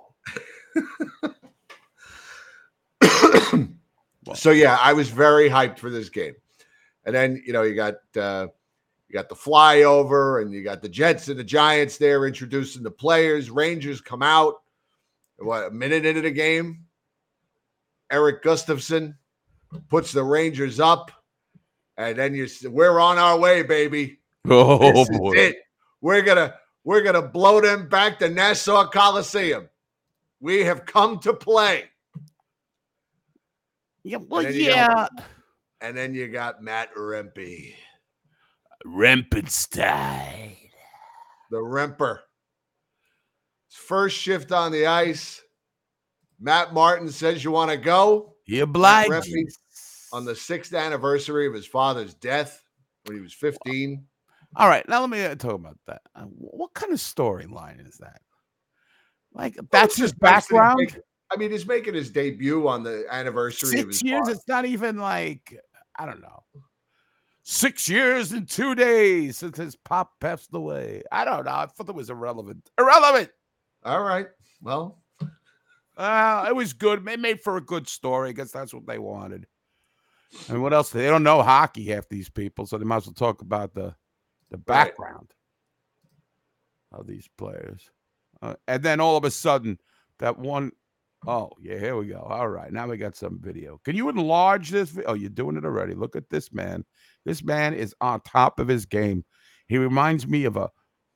[4.36, 6.36] so yeah, I was very hyped for this game.
[7.06, 8.48] And then you know you got uh,
[9.08, 12.92] you got the flyover, and you got the Jets and the Giants there introducing the
[12.92, 13.50] players.
[13.50, 14.56] Rangers come out.
[15.38, 16.86] What a minute into the game,
[18.12, 19.16] Erik Gustafsson
[19.90, 21.12] puts the Rangers up,
[21.98, 24.20] and then you s- we're on our way, baby.
[24.50, 25.58] Oh This is it.
[26.02, 26.56] We're gonna
[26.88, 29.68] we're gonna blow them back to Nassau Coliseum.
[30.40, 31.84] We have come to play.
[34.04, 35.08] Yeah, well, then you yeah.
[35.82, 37.74] And then you got Matt Rempe,
[38.86, 40.56] Rempenstein.
[41.52, 42.20] the Remper.
[43.70, 45.42] First shift on the ice.
[46.40, 49.10] Matt Martin says you want to go He oblige.
[49.10, 49.44] Rempe
[50.14, 52.64] on the sixth anniversary of his father's death
[53.04, 54.07] when he was 15.
[54.56, 56.02] All right, now let me uh, talk about that.
[56.16, 58.22] Uh, What kind of storyline is that?
[59.34, 60.80] Like that's his just nice that he's background.
[60.80, 64.28] making- I mean, he's making his debut on the anniversary of his Six years.
[64.30, 65.60] It's not even like
[66.00, 66.44] I don't know.
[67.44, 71.04] Six years and two days since his pop passed away.
[71.12, 71.52] I don't know.
[71.52, 72.70] I thought it was irrelevant.
[72.78, 73.30] Irrelevant.
[73.84, 74.28] All right.
[74.62, 75.02] Well,
[75.98, 77.06] Uh, it was good.
[77.08, 78.30] It made for a good story.
[78.30, 79.48] I guess that's what they wanted.
[80.50, 80.90] I mean, what else?
[80.92, 83.96] They don't know hockey, half these people, so they might as well talk about the
[84.50, 84.66] the Right.
[84.66, 85.34] background
[86.92, 87.90] of these players.
[88.42, 89.80] Uh, and then all of a sudden,
[90.20, 90.72] that one
[91.26, 92.20] oh yeah, here we go.
[92.20, 93.80] All right, now we got some video.
[93.84, 94.90] Can you enlarge this?
[94.92, 95.96] vi- Oh, you're doing it already.
[95.96, 96.86] Look at this man.
[97.26, 99.26] This man is on top of his game.
[99.68, 100.70] He reminds me of a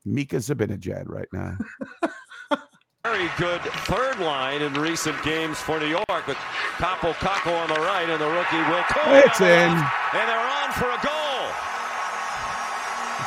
[0.03, 1.55] Mika Zibanejad right now.
[3.05, 6.37] Very good third line in recent games for New York with
[6.77, 9.23] Kaapo Kakko on the right and the rookie Will Cuylle.
[9.25, 9.47] It's in.
[9.47, 11.20] And they're on for a goal.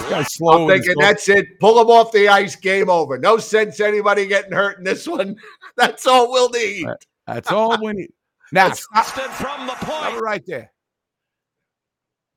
[0.09, 0.63] This slow.
[0.63, 1.59] I'm thinking that's it.
[1.61, 2.57] Pull him off the ice.
[2.57, 3.19] Game over.
[3.19, 5.37] No sense anybody getting hurt in this one.
[5.77, 6.85] That's all we'll need.
[6.87, 6.97] Right.
[7.27, 8.11] That's all we need.
[8.53, 10.17] Now, stop, Stood from the stop point.
[10.17, 10.71] it right there.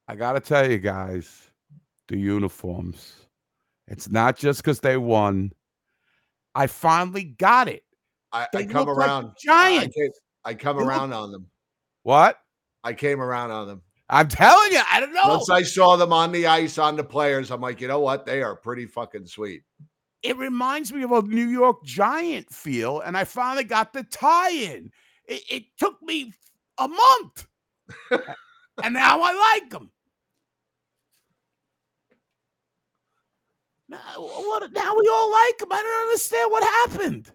[0.07, 1.51] I got to tell you guys,
[2.07, 3.13] the uniforms.
[3.87, 5.51] It's not just because they won.
[6.55, 7.83] I finally got it.
[8.31, 9.31] I, I come look like around.
[9.43, 9.95] giants.
[10.45, 11.47] I, I come They look- around on them.
[12.03, 12.37] What?
[12.83, 13.81] I came around on them.
[14.09, 15.27] I'm telling you, I don't know.
[15.27, 18.25] Once I saw them on the ice on the players, I'm like, you know what?
[18.25, 19.63] They are pretty fucking sweet.
[20.23, 24.91] it reminds me of a New York Giant feel, and I finally got the tie-in.
[25.25, 26.33] It, it took me
[26.77, 27.47] a month,
[28.83, 29.91] and now I like them.
[33.89, 35.71] Now, what, now we all like them.
[35.71, 37.31] I don't understand what happened.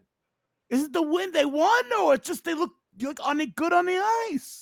[0.71, 3.73] Is it the win they won, or it's just they look look on it good
[3.73, 3.99] on the
[4.33, 4.62] ice?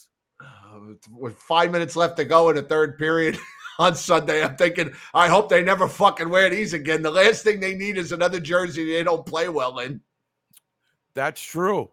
[0.81, 3.39] Uh, with five minutes left to go in the third period
[3.79, 7.03] on Sunday, I'm thinking, I hope they never fucking wear these again.
[7.03, 10.01] The last thing they need is another jersey they don't play well in.
[11.15, 11.91] That's true.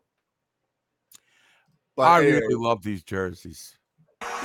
[1.95, 3.76] But I anyway, really love these jerseys.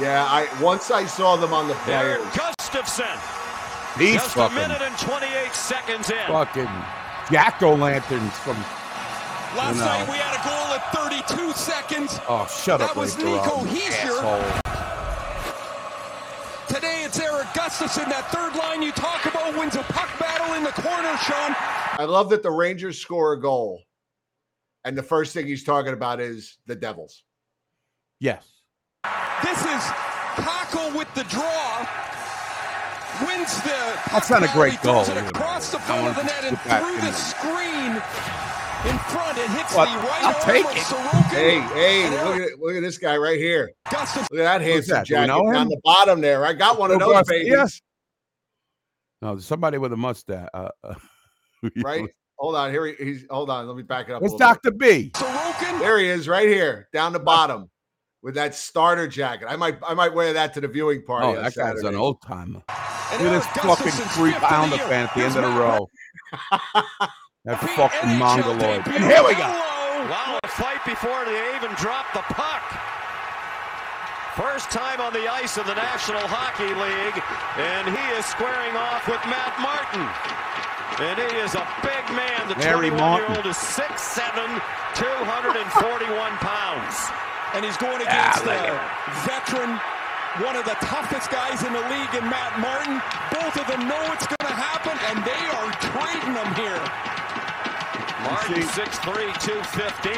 [0.01, 2.55] yeah, I once I saw them on the Erik players.
[2.59, 3.99] Gustafsson.
[3.99, 6.17] These Just a minute and 28 seconds in.
[6.27, 6.65] fucking
[7.31, 8.57] jack o' lanterns from.
[9.55, 9.85] Last No.
[9.85, 10.62] night we had a goal
[11.53, 12.21] at 32 seconds.
[12.29, 14.43] Oh, shut That up, That was Nico Ferraro, you asshole.
[16.75, 18.09] Today it's Erik Gustafsson.
[18.09, 21.55] That third line you talk about wins a puck battle in the corner, Sean.
[21.99, 23.83] I love that the Rangers score a goal,
[24.85, 27.23] and the first thing he's talking about is the Devils.
[28.21, 28.49] Yes.
[29.43, 29.83] This is
[30.37, 31.87] Cockle with the draw.
[33.27, 34.01] Wins the.
[34.11, 35.01] That's not a great battle.
[35.01, 38.42] He throws goal, across the I front of the net and through the screen
[38.87, 39.39] in front.
[39.39, 40.83] It hits But the right I'll arm take it.
[40.83, 41.23] Sorokin.
[41.31, 43.73] Hey, hey, look at look at this guy right here.
[43.89, 45.07] Gustafsson Look at that Who's handsome that?
[45.07, 45.69] Do we jacket know down him?
[45.71, 46.45] the bottom there.
[46.45, 47.45] I got one of those Garcia?
[47.57, 47.83] babies.
[49.21, 50.49] No, somebody with a mustache.
[50.53, 50.95] Uh, uh,
[51.77, 52.09] Right?
[52.39, 52.73] Hold on.
[52.73, 53.69] Here he, he's hold on.
[53.69, 54.23] Let me back it up.
[54.23, 54.63] It's Where's bit.
[54.63, 54.71] Dr.
[54.73, 55.11] B?
[55.15, 55.79] Sorokin.
[55.79, 57.71] There he is, right here, down the bottom,
[58.23, 59.47] with that starter jacket.
[59.49, 61.27] I might I might wear that to the viewing party.
[61.29, 62.63] Oh, on that guy's an old timer.
[62.69, 65.43] And Look at this fucking Gustafsson's three fifth the pounder fan at the end of
[65.45, 65.89] the row.
[67.45, 68.87] That Pete fucking NHL mongoloid.
[68.87, 69.51] And here we go.
[70.07, 72.63] Wow, a fight before they even dropped the puck.
[74.39, 77.19] First time on the ice of the National Hockey League,
[77.59, 80.07] and he is squaring off with Matt Martin.
[81.03, 82.47] And he is a big man.
[82.47, 83.91] The Larry 21-year-old is 6'7",
[84.95, 85.59] 241
[86.47, 86.95] pounds.
[87.59, 88.71] And he's going Ah, against a
[89.27, 89.77] veteran,
[90.47, 93.03] one of the toughest guys in the league in Matt Martin.
[93.35, 96.81] Both of them know it's going to happen, and they are trading them here.
[98.33, 100.13] Martin, see- 6'3", 215.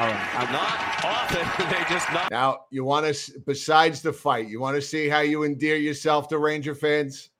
[0.00, 0.34] All right.
[0.36, 2.30] I'm- Not often, they just not.
[2.30, 6.28] Now you want to, besides the fight, you want to see how you endear yourself
[6.28, 7.30] to Ranger fans.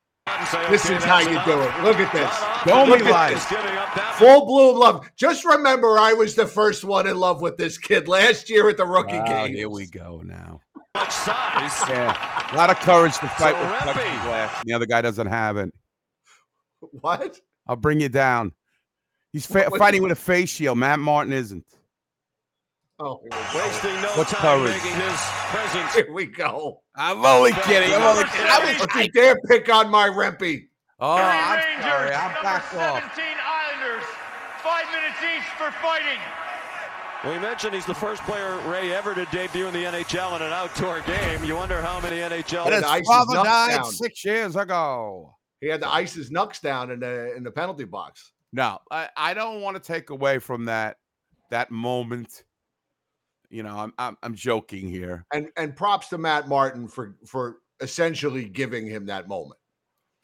[0.69, 1.83] This is how you do it.
[1.83, 2.65] Look at this.
[2.65, 3.47] Don't Look be at this.
[3.49, 5.09] Giving up that Full bloom love.
[5.17, 8.77] Just remember, I was the first one in love with this kid last year at
[8.77, 9.55] the rookie Wow, game.
[9.57, 10.61] Here we go now.
[10.95, 11.73] much size.
[11.89, 14.65] Yeah, a lot of courage to fight with Rempe.
[14.65, 15.73] The other guy doesn't have it.
[17.01, 17.41] What?
[17.67, 18.53] I'll bring you down.
[19.33, 20.79] He's fa- fighting with a face shield.
[20.79, 21.65] Matt Martin isn't.
[22.99, 23.21] Oh,
[23.55, 24.73] Wasting no What's time courage?
[24.83, 25.95] making his presence.
[25.95, 26.83] here we go.
[26.97, 27.95] I'm only kidding.
[27.95, 28.47] I'm only kidding.
[28.47, 30.67] I was Don't you dare pick on my Rempy.
[30.99, 32.13] Oh, I'm sorry.
[32.13, 33.03] I'm back off.
[33.19, 34.05] Islanders.
[34.63, 36.19] Five minutes each for fighting.
[37.25, 40.53] We mentioned he's the first player Ray ever to debut in the NHL in an
[40.53, 41.43] outdoor game.
[41.45, 42.67] You wonder how many NHL.
[42.67, 43.93] And His ice father died down.
[43.93, 45.35] six years ago.
[45.63, 48.33] He had to ice his knucks down in the in the penalty box.
[48.53, 50.97] No, I, I don't want to take away from that
[51.51, 52.45] that moment.
[53.49, 55.25] You know, I'm I'm, I'm joking here.
[55.33, 59.59] And and props to Matt Martin for for essentially giving him that moment.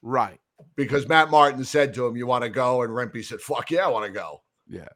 [0.02, 0.40] Right.
[0.76, 2.82] Because Matt Martin said to him, You want to go?
[2.82, 4.42] And Rempy said, Fuck yeah, I want to go.
[4.68, 4.88] Yeah.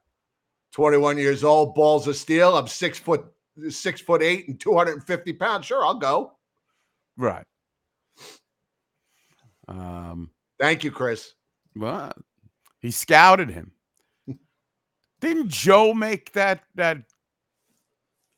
[0.72, 2.56] 21 years old, balls of steel.
[2.56, 3.24] I'm six foot
[3.68, 5.66] six foot eight and 250 pounds.
[5.66, 6.32] Sure, I'll go.
[7.16, 7.44] Right.
[9.68, 10.30] Um.
[10.58, 11.32] Thank you, Chris.
[11.76, 12.12] Well,
[12.80, 13.72] he scouted him.
[15.20, 16.98] Didn't Joe make that that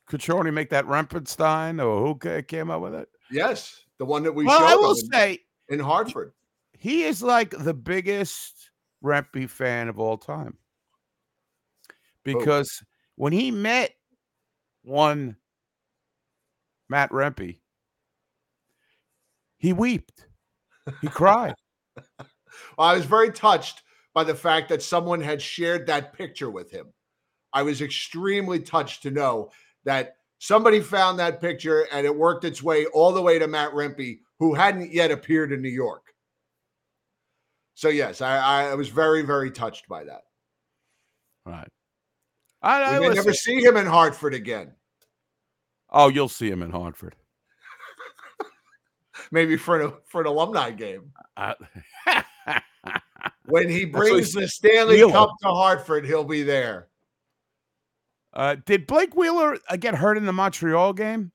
[0.09, 3.07] Catroni make that Rempenstein or who came up with it?
[3.31, 6.33] Yes, the one that we well, I showed will on say in Hartford.
[6.77, 8.69] he is like the biggest
[9.03, 10.57] Rempy fan of all time.
[12.23, 12.83] Because
[13.15, 13.91] when he met
[14.83, 15.37] one
[16.89, 17.59] Matt Rempe,
[19.57, 20.27] he wept.
[21.01, 21.55] He cried.
[22.77, 23.81] I was very touched
[24.13, 26.87] by the fact that someone had shared that picture with him.
[27.51, 29.51] I was extremely touched to know
[29.85, 33.71] that somebody found that picture and it worked its way all the way to Matt
[33.71, 36.13] Rempe, who hadn't yet appeared in New York.
[37.75, 40.23] So yes, I, I was very, very touched by that.
[41.45, 41.67] right.
[42.61, 44.73] I, I We may never see him in Hartford again.
[45.89, 47.15] Oh, you'll see him in Hartford.
[49.31, 51.11] Maybe for an for an alumni game.
[53.45, 55.11] When he brings the Stanley Wheeler.
[55.11, 56.87] Cup to Hartford, he'll be there.
[58.33, 61.31] uh, did Blake Wheeler uh, get hurt in the Montreal game?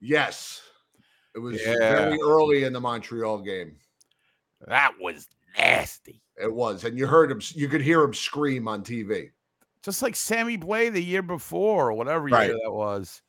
[0.00, 0.60] Yes.
[1.34, 1.74] It was Yeah.
[2.04, 3.76] very early in the Montreal game.
[4.66, 6.22] That was nasty.
[6.40, 7.40] It was, and you heard him.
[7.54, 9.30] You could hear him scream on TV.
[9.82, 12.48] Just like Sammy Blais the year before, or whatever Right.
[12.48, 13.22] year that was,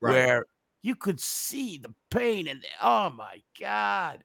[0.00, 0.12] Right.
[0.12, 0.46] where
[0.82, 4.24] you could see the pain and the, oh my god,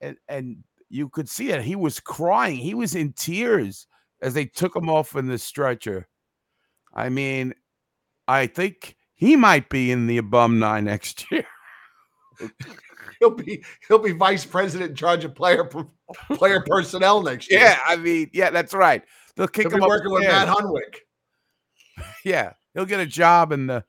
[0.00, 1.62] and and you could see it.
[1.62, 2.56] He was crying.
[2.56, 3.86] He was in tears
[4.22, 6.08] as they took him off in the stretcher.
[6.94, 7.54] I mean,
[8.26, 11.46] I think he might be in the alumni next year.
[13.20, 15.68] He'll be he'll be vice president in charge of player
[16.34, 17.60] player personnel next year.
[17.60, 19.02] Yeah, I mean, yeah, that's right.
[19.34, 20.22] They'll kick He'll him be working with.
[20.22, 20.98] Matt Hunwick.
[22.24, 23.84] Yeah, he'll get a job in the.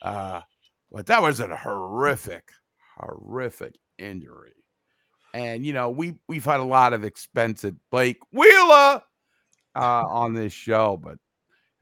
[0.00, 0.42] Uh,
[0.92, 2.50] but that was a horrific,
[2.96, 4.52] horrific injury,
[5.36, 9.02] and you know we we've had a lot of expensive Blake Wheeler
[9.74, 11.18] uh, on this show, but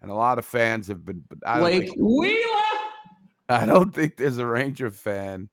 [0.02, 1.22] and a lot of fans have been.
[1.46, 2.60] I Blake think- Wheeler.
[3.48, 5.48] I don't think there's a Ranger fan.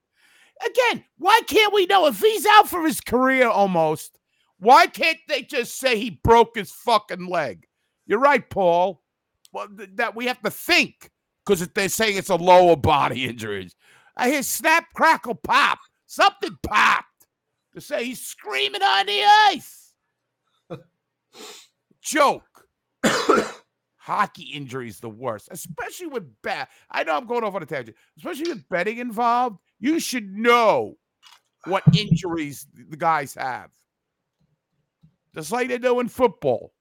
[0.65, 4.17] Again, why can't we know if he's out for his career almost?
[4.59, 7.65] Why can't they just say he broke his fucking leg?
[8.07, 9.01] You're right, Paul.
[9.51, 11.09] Well, th- that we have to think
[11.45, 13.69] because they're saying it's a lower body injury.
[14.15, 15.79] I hear snap, crackle, pop.
[16.07, 17.10] Something popped
[17.73, 19.93] to say he's screaming on the ice.
[22.01, 22.43] Joke.
[23.97, 26.69] Hockey injuries the worst, especially with bet.
[26.89, 29.59] I know I'm going off on a tangent, especially with betting involved.
[29.79, 30.97] You should know
[31.65, 33.69] what injuries the guys have,
[35.35, 36.73] just like they do in football.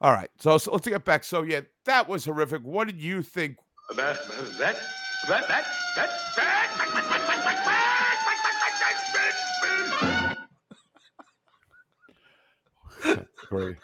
[0.00, 1.24] All right, so, so let's get back.
[1.24, 2.62] So yeah, that was horrific.
[2.62, 3.56] What did you think?
[3.90, 4.76] That, that, that, that, that,
[13.48, 13.76] Great.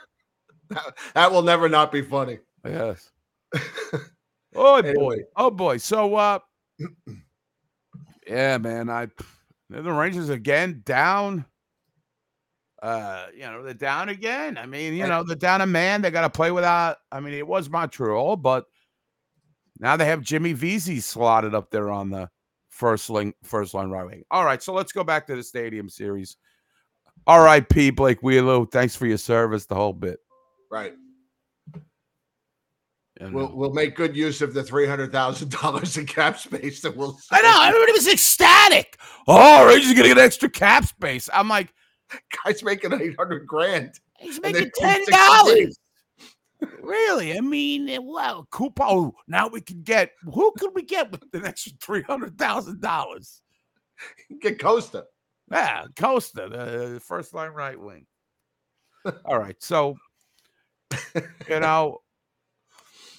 [0.71, 2.39] That, that will never not be funny.
[2.65, 3.11] Yes.
[4.55, 4.95] oh Anyway.
[4.95, 5.17] boy.
[5.37, 5.77] Oh boy.
[5.79, 6.39] So uh
[8.27, 8.91] yeah, man.
[8.91, 9.09] I
[9.71, 11.45] the Rangers again down.
[12.81, 14.57] Uh, you know, they're down again.
[14.57, 16.01] I mean, you And- know, they're down a man.
[16.03, 18.67] They gotta play without I mean, it was Montreal, but
[19.81, 22.29] now they have Jimmy Vesey slotted up there on the
[22.69, 24.23] first line first line right wing.
[24.31, 26.37] All right, so let's go back to the stadium series.
[27.27, 27.91] R.I.P.
[27.91, 28.65] Blake Wheeler.
[28.67, 30.19] Thanks for your service, the whole bit.
[30.71, 30.95] Right.
[33.21, 36.97] We'll we'll make good use of the three hundred thousand dollars in cap space that
[36.97, 37.19] we'll.
[37.33, 38.97] I know everybody was ecstatic.
[39.27, 41.29] Oh, Rangers gonna get extra cap space.
[41.35, 41.75] I'm like,
[42.45, 43.99] Guys making eight hundred grand.
[44.19, 45.78] he's making ten 60 dollars.
[46.81, 47.37] Really?
[47.37, 48.83] I mean, eh, wow, Cooper.
[48.83, 52.81] Oh, now we can get who could we get with an extra three hundred thousand
[52.81, 53.43] dollars?
[54.41, 55.05] Get Costa.
[55.51, 58.07] Yeah, Costa, the first line right wing.
[59.25, 59.97] All right, so
[61.15, 61.99] you know,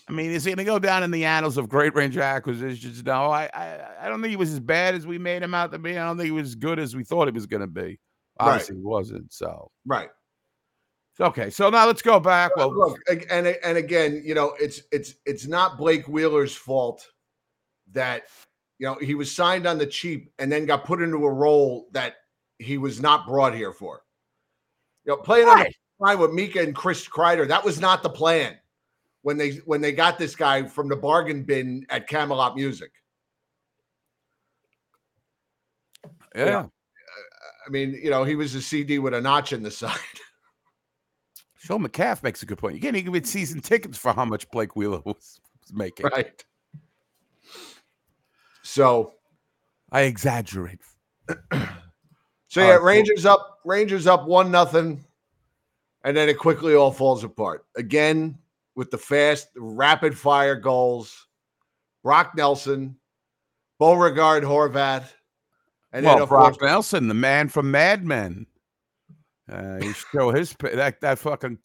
[0.08, 3.04] I mean, is he going to go down in the annals of great Ranger acquisitions?
[3.04, 5.72] No, I, I, I don't think he was as bad as we made him out
[5.72, 5.98] to be.
[5.98, 8.00] I don't think he was as good as we thought he was going to be.
[8.40, 9.32] Obviously, he wasn't.
[9.32, 10.10] So Right.
[11.20, 12.56] Okay, so now let's go back.
[12.56, 13.00] Well, Look,
[13.30, 17.08] and and again, you know, it's it's it's not Blake Wheeler's fault
[17.92, 18.24] that
[18.78, 21.88] you know he was signed on the cheap and then got put into a role
[21.92, 22.16] that
[22.60, 24.02] he was not brought here for.
[25.06, 25.76] You know, playing on Right.
[26.00, 28.58] the line with Mika and Chris Kreider, that was not the plan
[29.22, 32.92] when they when they got this guy from the bargain bin at Camelot Music.
[36.36, 36.66] yeah.
[37.66, 39.98] I mean, you know, he was a CD with a notch in the side.
[41.60, 42.76] Sean McCaff makes a good point.
[42.76, 46.08] You can't even get season tickets for how much Blake Wheeler was, was making.
[46.08, 46.44] right.
[48.64, 49.14] So
[49.92, 50.80] I exaggerate.
[52.52, 52.86] So yeah, cool.
[52.88, 55.06] Rangers up, Rangers up one nothing,
[56.04, 58.40] and then it quickly all falls apart again
[58.74, 61.28] with the fast, rapid fire goals.
[62.04, 62.96] Brock Nelson,
[63.78, 65.04] Beauregard Horvat,
[65.94, 68.48] and well, then Brock course, Nelson, the man from Mad Men.
[69.50, 69.80] Uh,
[70.12, 71.58] show his that that fucking.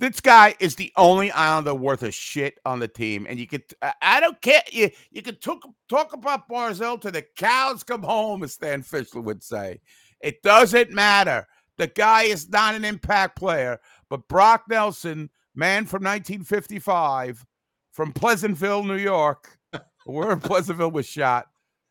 [0.00, 3.64] This guy is the only Islander worth a shit on the team, and you could.
[4.00, 4.62] I- don't care.
[4.70, 9.24] You you could talk talk about Barzal to the cows come home, as Stan Fischler
[9.24, 9.80] would say.
[10.20, 11.46] It doesn't matter.
[11.78, 13.78] The guy is not an impact player,
[14.10, 17.44] but Brock Nelson, man from 1955,
[17.92, 19.58] from Pleasantville, New York,
[20.04, 21.46] where Pleasantville was shot.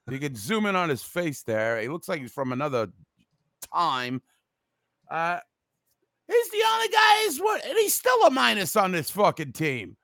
[0.09, 1.79] You can zoom in on his face there.
[1.81, 2.89] He looks like he's from another
[3.73, 4.21] time.
[5.09, 5.39] Uh,
[6.27, 9.95] he's the only guy who's what, and he's still a minus on this fucking team.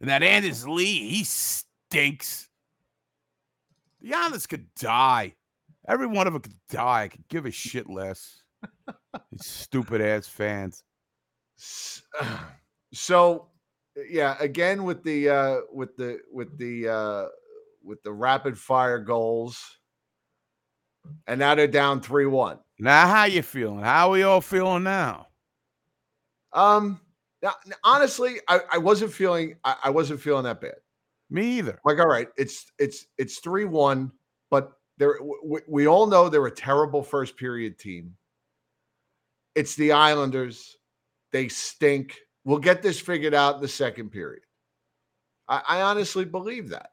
[0.00, 2.48] And that Anders Lee, he stinks.
[4.00, 5.34] The Islanders could die.
[5.86, 7.02] Every one of them could die.
[7.02, 8.42] I could give a shit less.
[9.30, 10.82] These stupid ass fans.
[12.92, 13.48] So
[14.08, 17.26] yeah, again with the uh with the with the uh
[17.82, 19.79] with the rapid fire goals,
[21.26, 22.58] and now they're down three one.
[22.78, 23.80] Now, how you feeling?
[23.80, 25.28] How we all feeling now?
[26.52, 27.00] Um,
[27.42, 27.54] now,
[27.84, 30.76] honestly, I, I wasn't feeling I, I wasn't feeling that bad.
[31.30, 31.78] Me either.
[31.84, 34.10] Like, all right, it's it's it's three one,
[34.50, 38.16] but they're we, we all know they're a terrible first period team.
[39.54, 40.76] It's the Islanders.
[41.32, 42.18] They stink.
[42.44, 44.42] We'll get this figured out in the second period.
[45.48, 46.90] I, I honestly believe that.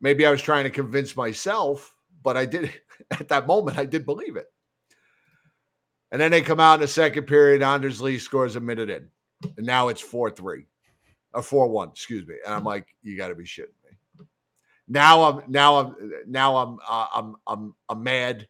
[0.00, 1.93] Maybe I was trying to convince myself,
[2.24, 2.72] but I did
[3.12, 4.46] at that moment, I did believe it.
[6.10, 7.62] And then they come out in the second period.
[7.62, 9.08] Anders Lee scores a minute in.
[9.56, 10.64] And now it's 4 3
[11.34, 12.36] or 4 1, excuse me.
[12.44, 14.26] And I'm like, you got to be shitting me.
[14.88, 18.48] Now I'm, now I'm, now I'm, uh, I'm, I'm, I'm mad.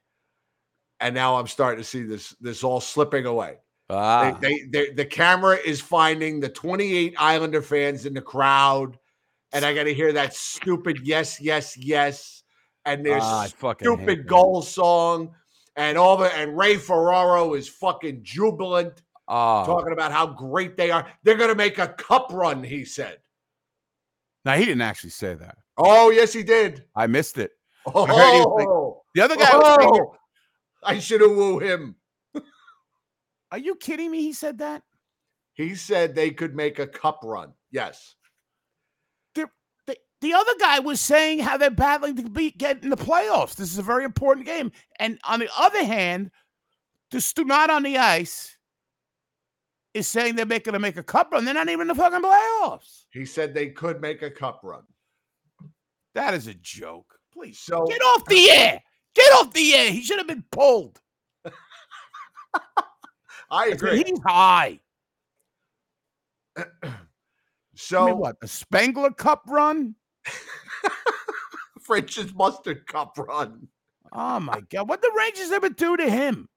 [1.01, 3.59] And now I'm starting to see this, this all slipping away.
[3.91, 8.99] Ah, They, they, they, the camera is finding the 28 Islander fans in the crowd,
[9.53, 12.44] and I got to hear that stupid yes, yes, yes,
[12.85, 14.26] and there's Ah, stupid that.
[14.26, 15.35] goal song,
[15.76, 19.64] and all the and Ray Ferraro is fucking jubilant, oh.
[19.64, 21.07] talking about how great they are.
[21.22, 23.18] They're gonna make a cup run, he said.
[24.45, 25.57] Now he didn't actually say that.
[25.78, 26.85] Oh yes, he did.
[26.95, 27.53] I missed it.
[27.87, 30.14] Oh, he The other guy oh,
[30.82, 31.97] I should have woo him.
[33.51, 34.20] Are you kidding me?
[34.20, 34.82] He said that.
[35.53, 37.53] He said they could make a cup run.
[37.70, 38.16] Yes.
[40.25, 43.57] The, the other guy was saying how they're battling to be get in the playoffs.
[43.57, 44.72] This is a very important game.
[44.99, 46.31] And on the other hand,
[47.11, 48.57] the stu not on the ice
[49.93, 51.45] is saying they're making to make a cup run.
[51.45, 53.05] They're not even in the fucking playoffs.
[53.11, 54.83] He said they could make a cup run.
[56.14, 57.18] That is a joke.
[57.33, 58.83] Please So get off the air.
[59.14, 59.91] Get off the air.
[59.91, 61.01] He should have been pulled.
[63.51, 64.05] I agree.
[64.05, 64.81] He's high.
[67.75, 68.37] So I mean, what?
[68.43, 69.95] A Spengler Cup run?
[71.81, 73.68] French's mustard cup run.
[74.12, 74.89] Oh my god!
[74.89, 76.49] What the Rangers ever do to him?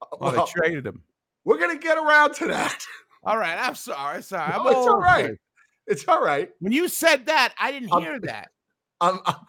[0.00, 1.02] Oh, Well, they traded him.
[1.44, 2.84] we're gonna get around to that.
[3.24, 4.20] All right, I'm sorry.
[4.22, 5.38] Sorry, No, I'm it's all all over the right.
[5.86, 6.50] It's all right.
[6.58, 8.48] When you said that, I didn't I'm- hear that
[9.00, 9.46] Um, um,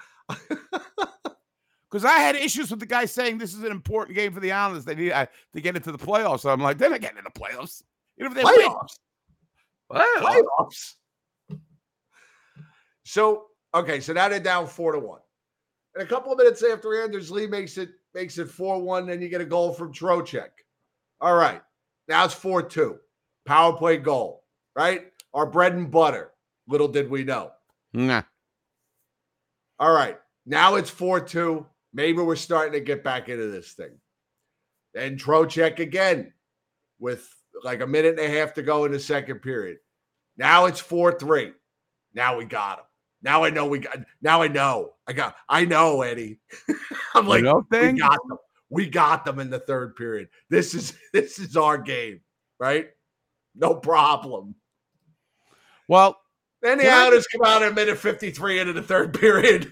[1.89, 4.51] because I had issues with the guy saying this is an important game for the
[4.51, 4.85] Islanders.
[4.85, 6.39] They need uh, to get into the playoffs.
[6.41, 7.83] So I'm like, they're not getting into the playoffs.
[8.19, 8.67] Even if they win.
[8.69, 8.99] playoffs.
[9.91, 10.43] Playoffs.
[10.59, 10.95] Playoffs.
[13.03, 15.21] So okay, so now they're down four to one.
[15.95, 19.21] And a couple of minutes after Anders Lee makes it makes it four one, then
[19.21, 20.49] you get a goal from Trocheck.
[21.21, 21.61] All right,
[22.07, 22.99] now it's four two.
[23.45, 24.43] Power play goal.
[24.75, 26.31] Right, our bread and butter.
[26.67, 27.51] Little did we know.
[27.93, 28.23] Nah.
[29.79, 30.17] All right.
[30.45, 31.65] Now it's 4 2.
[31.93, 33.91] Maybe we're starting to get back into this thing.
[34.93, 36.33] Then Trocheck again
[36.99, 37.29] with
[37.63, 39.77] like a minute and a half to go in the second period.
[40.37, 41.53] Now it's 4 3.
[42.13, 42.85] Now we got him.
[43.23, 44.93] Now I know we got, now I know.
[45.07, 46.39] I got, I know, Eddie.
[47.15, 48.37] I'm like, you know we got them.
[48.69, 50.29] We got them in the third period.
[50.49, 52.21] This is, this is our game,
[52.59, 52.87] right?
[53.55, 54.55] No problem.
[55.87, 56.17] Well,
[56.61, 59.71] Then the Islanders come out at minute 53 into the third period.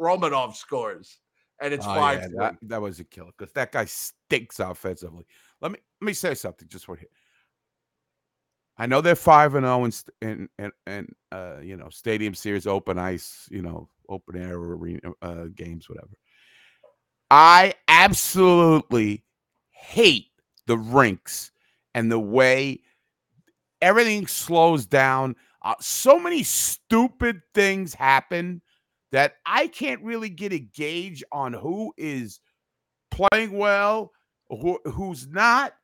[0.00, 1.18] Romanov scores,
[1.60, 2.20] and it's oh, five.
[2.22, 5.24] yeah, that, that was a killer because that guy stinks offensively.
[5.60, 7.08] Let me let me say something just right here.
[8.78, 12.34] I know they're five and zero in st- in in, in uh, you know stadium
[12.34, 16.16] series, open ice, you know, open air arena uh, games, whatever.
[17.30, 19.24] I absolutely
[19.70, 20.26] hate
[20.66, 21.50] the rinks
[21.94, 22.80] and the way
[23.80, 25.36] everything slows down.
[25.62, 28.62] Uh, so many stupid things happen
[29.12, 32.40] that I can't really get a gauge on who is
[33.10, 34.12] playing well,
[34.48, 35.74] who, who's not.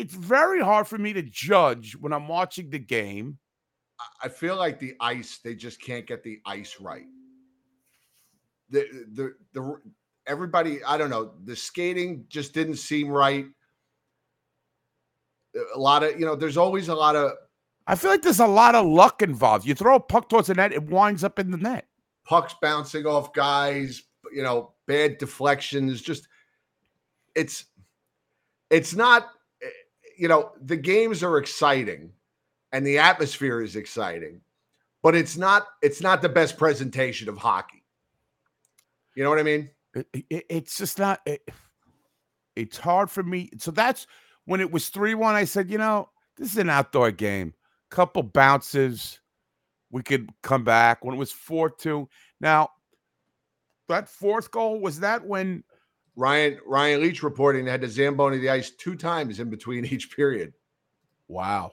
[0.00, 3.38] It's very hard for me to judge when I'm watching the game.
[4.22, 7.06] I feel like the ice, they just can't get the ice right.
[8.68, 9.80] The the the
[10.26, 13.46] everybody, I don't know, the skating just didn't seem right.
[15.74, 17.32] A lot of, you know, there's always a lot of
[17.86, 19.66] I feel like there's a lot of luck involved.
[19.66, 21.86] You throw a puck towards the net, it winds up in the net.
[22.26, 24.02] pucks bouncing off guys,
[24.34, 26.02] you know, bad deflections.
[26.02, 26.28] Just
[27.34, 27.66] it's
[28.70, 29.28] it's not
[30.16, 32.12] you know, the games are exciting
[32.72, 34.40] and the atmosphere is exciting,
[35.02, 37.84] but it's not it's not the best presentation of hockey.
[39.14, 39.70] You know what I mean?
[39.94, 41.20] It- it- it's just not.
[41.26, 41.48] It,
[42.54, 43.50] it's hard for me.
[43.58, 44.06] So that's
[44.44, 45.34] when it was three one.
[45.34, 47.54] I said, you know, this is an outdoor game.
[47.90, 49.20] Couple bounces,
[49.90, 51.04] we could come back.
[51.04, 52.08] When it was four two,
[52.40, 52.70] now
[53.88, 55.62] that fourth goal was that when
[56.16, 60.14] Ryan Ryan Leach reporting they had to Zamboni the ice two times in between each
[60.14, 60.52] period.
[61.28, 61.72] Wow.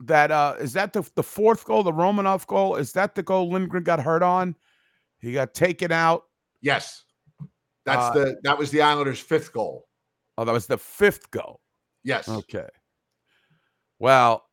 [0.00, 2.76] That uh is that the the fourth goal, the Romanov goal?
[2.76, 4.54] Is that the goal Lindgren got hurt on?
[5.20, 6.24] He got taken out.
[6.62, 7.04] Yes.
[7.84, 9.88] That's Uh, the that was the Islanders' fifth goal.
[10.38, 11.60] Oh, that was the fifth goal.
[12.02, 12.28] Yes.
[12.28, 12.68] Okay.
[13.98, 14.44] Well,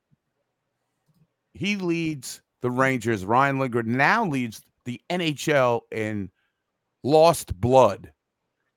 [1.53, 3.23] he leads the Rangers.
[3.25, 6.29] Ryan Lindgren now leads the NHL in
[7.03, 8.11] lost blood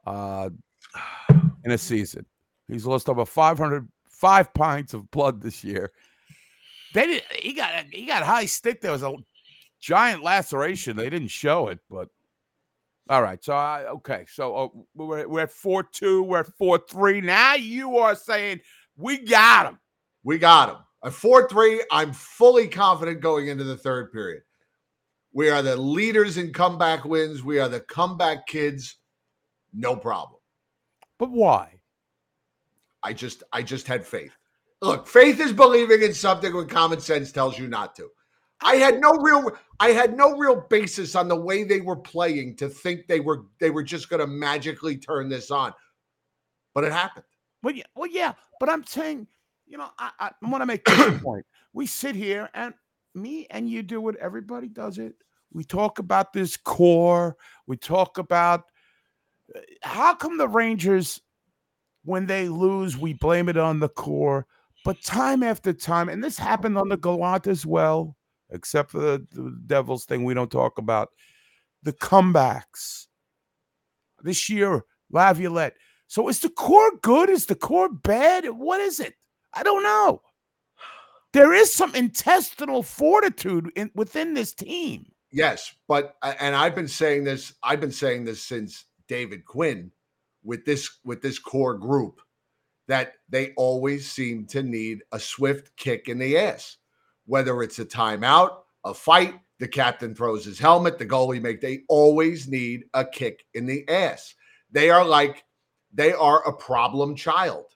[0.06, 0.50] uh,
[1.64, 2.26] in a season.
[2.68, 5.92] He's lost over 500 five pints of blood this year.
[6.92, 8.80] They did, he got he got high stick.
[8.80, 9.14] There was a
[9.80, 10.96] giant laceration.
[10.96, 12.08] They didn't show it, but
[13.08, 13.42] all right.
[13.42, 14.26] So I okay.
[14.28, 16.22] So uh, we're we're at four two.
[16.22, 17.20] We're at four three.
[17.20, 18.60] Now you are saying
[18.96, 19.78] we got him.
[20.22, 20.76] We got him.
[21.02, 24.42] At 4 3, I'm fully confident going into the third period.
[25.32, 27.42] We are the leaders in comeback wins.
[27.42, 28.96] We are the comeback kids.
[29.72, 30.40] No problem.
[31.18, 31.80] But why?
[33.02, 34.32] I just I just had faith.
[34.82, 38.08] Look, faith is believing in something when common sense tells you not to.
[38.62, 42.56] I had no real I had no real basis on the way they were playing
[42.56, 45.72] to think they were they were just going to magically turn this on.
[46.74, 47.24] But it happened.
[47.62, 48.32] Well, yeah, well, yeah.
[48.58, 49.26] But I'm saying,
[49.66, 51.44] you know, I, I want to make this point.
[51.72, 52.74] We sit here and
[53.14, 54.16] me and you do it.
[54.20, 55.14] Everybody does it.
[55.52, 57.36] We talk about this core.
[57.66, 58.64] We talk about
[59.54, 61.20] uh, how come the Rangers,
[62.04, 64.46] when they lose, we blame it on the core.
[64.84, 68.16] But time after time, and this happened on the Gallant as well,
[68.50, 71.10] except for the, the Devils thing we don't talk about,
[71.82, 73.06] the comebacks.
[74.22, 75.74] This year, Laviolette.
[76.06, 77.28] So is the core good?
[77.28, 78.46] Is the core bad?
[78.46, 79.14] What is it?
[79.54, 80.22] I don't know.
[81.32, 85.12] There is some intestinal fortitude in, within this team.
[85.32, 87.54] Yes, but uh, and I've been saying this.
[87.62, 89.92] I've been saying this since David Quinn
[90.42, 92.20] with this with this core group
[92.88, 96.78] that they always seem to need a swift kick in the ass,
[97.26, 101.60] whether it's a timeout, a fight, the captain throws his helmet, the goalie make.
[101.60, 104.34] They always need a kick in the ass.
[104.72, 105.44] They are like
[105.92, 107.66] they are a problem child.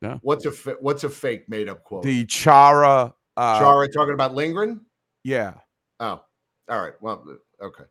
[0.00, 0.18] Yeah.
[0.22, 2.02] What's a fa- what's a fake made up quote?
[2.04, 3.12] The Chara.
[3.36, 4.80] Uh, Chara talking about Lindgren.
[5.24, 5.54] Yeah.
[5.98, 6.22] Oh,
[6.68, 6.94] all right.
[7.00, 7.24] Well,
[7.62, 7.84] okay.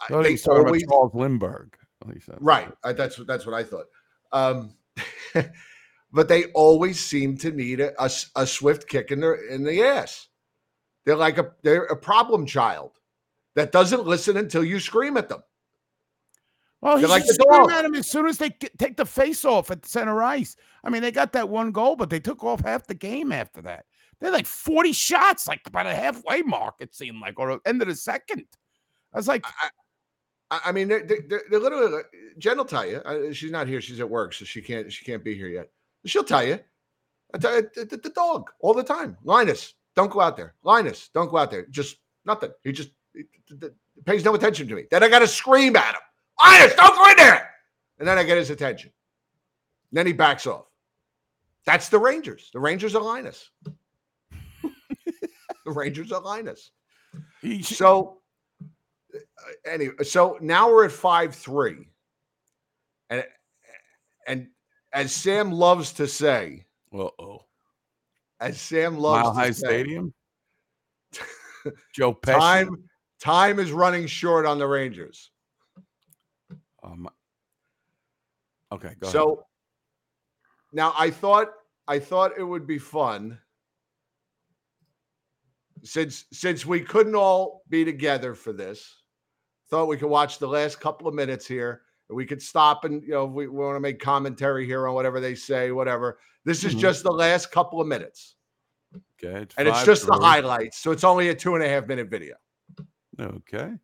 [0.00, 1.76] I- they he's talking always- about Charles Lindbergh.
[2.40, 2.70] Right.
[2.84, 3.86] I, that's that's what I thought.
[4.32, 4.74] Um,
[6.12, 10.28] but they always seem to need a a swift kick in their in the ass.
[11.06, 12.98] They're like a they're a problem child
[13.56, 15.42] that doesn't listen until you scream at them.
[16.84, 17.70] Well, he They're like the scream dog.
[17.72, 20.54] at him as soon as they take the face off at center ice.
[20.84, 23.62] I mean, they got that one goal, but they took off half the game after
[23.62, 23.86] that.
[24.20, 27.88] They're like 40 shots, like about a halfway mark, it seemed like, or end of
[27.88, 28.44] the second.
[29.14, 29.46] I was like,
[30.50, 32.02] I, I mean, they're, they're, they're literally.
[32.36, 32.98] Jen will tell you.
[32.98, 33.80] Uh, she's not here.
[33.80, 35.70] She's at work, so she can't she can't be here yet.
[36.04, 36.60] She'll tell you.
[37.40, 39.16] Tell you, the, the- the dog all the time.
[39.24, 40.54] Linus, don't go out there.
[40.62, 41.64] Linus, don't go out there.
[41.70, 42.50] Just nothing.
[42.62, 43.56] He just he- he-
[43.94, 44.84] he pays no attention to me.
[44.90, 46.00] Then I got to scream at him.
[46.42, 47.50] Linus, don't go in there.
[47.98, 48.90] And then I get his attention.
[49.92, 50.66] then he backs off.
[51.64, 52.50] That's the Rangers.
[52.52, 53.50] The Rangers are Linus.
[54.62, 56.70] the Rangers are Linus.
[57.62, 58.18] So
[59.14, 59.18] uh,
[59.70, 61.88] anyway, so now we're at five three,
[63.10, 63.24] and
[64.26, 64.48] and
[64.92, 67.44] as Sam loves to say, uh oh.
[68.40, 70.14] as Sam loves Mile to High say, Stadium.
[71.94, 72.38] Joe Pesci.
[72.38, 72.84] time
[73.20, 75.30] time is running short on the Rangers.
[76.84, 77.08] Um,
[78.72, 79.12] okay, go ahead.
[79.12, 79.46] so
[80.72, 81.48] now I thought
[81.88, 83.38] I thought it would be fun
[85.82, 89.00] since since we couldn't all be together for this.
[89.70, 91.82] Thought we could watch the last couple of minutes here.
[92.08, 94.94] and We could stop and you know if we, want to make commentary here on
[94.94, 96.18] whatever they say, whatever.
[96.44, 96.80] This is Mhm.
[96.80, 98.36] just the last couple of minutes,
[98.94, 100.78] Okay, it's and it's just the highlights.
[100.78, 102.36] So it's only a two and a half minute video.
[103.18, 103.78] Okay.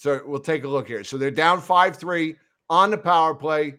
[0.00, 1.04] So we'll take a look here.
[1.04, 2.36] So they're down five three
[2.70, 3.74] on the power play.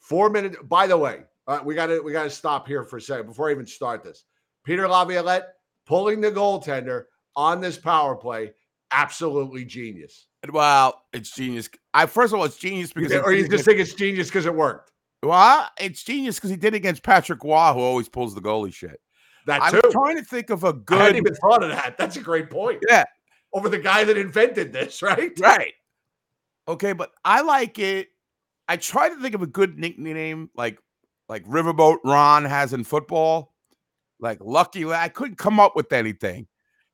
[0.00, 0.56] Four minutes.
[0.64, 3.26] By the way, uh, we got to we got to stop here for a second
[3.26, 4.24] before I even start this.
[4.64, 5.48] Peter Laviolette
[5.86, 7.04] pulling the goaltender
[7.36, 8.52] on this power play,
[8.90, 10.28] absolutely genius.
[10.50, 11.68] Well, it's genius.
[11.92, 14.46] I first of all, it's genius because he or you just think it's genius because
[14.46, 14.92] it worked.
[15.22, 18.98] well, it's genius because he did against Patrick Roy, who always pulls the goalie shit.
[19.44, 21.16] That I'm trying to think of a I hadn't good.
[21.16, 21.98] even thought of that.
[21.98, 22.82] That's a great point.
[22.88, 23.04] Yeah,
[23.54, 25.32] Over the guy that invented this, right?
[25.40, 25.72] right.
[26.68, 28.08] Okay, but I like it.
[28.68, 30.78] I try to think of a good nickname like
[31.28, 33.54] like Riverboat Ron has in football,
[34.20, 34.84] like Lucky.
[34.86, 36.46] I couldn't come up with anything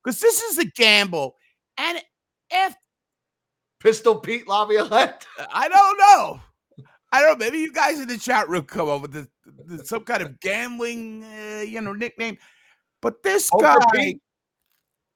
[0.05, 1.37] because this is a gamble,
[1.79, 2.01] and
[2.51, 2.75] if
[3.81, 5.27] Pistol Pete Laviolette.
[5.53, 6.41] I don't know.
[7.13, 7.45] I don't know.
[7.45, 9.29] Maybe you guys in the chat room come up with the,
[9.67, 12.37] the- some kind of gambling, uh, you know, nickname.
[13.03, 14.21] But this Poker guy, Pete.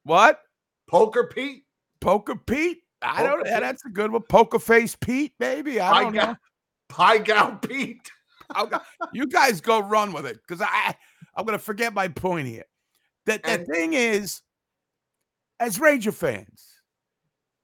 [0.04, 0.40] what
[0.88, 1.64] Poker Pete.
[2.00, 2.78] Poker Pete?
[3.02, 3.38] I don't.
[3.38, 3.60] Poker Yeah, Pete.
[3.62, 4.22] that's a good one.
[4.28, 5.80] Poker face Pete, maybe.
[5.80, 6.36] I Pie don't know.
[6.88, 8.10] Pie Gown Pete.
[9.14, 10.94] You guys go run with it because I
[11.34, 12.64] I'm gonna forget my point here.
[13.26, 14.42] That the And- thing is,
[15.58, 16.66] as Ranger fans,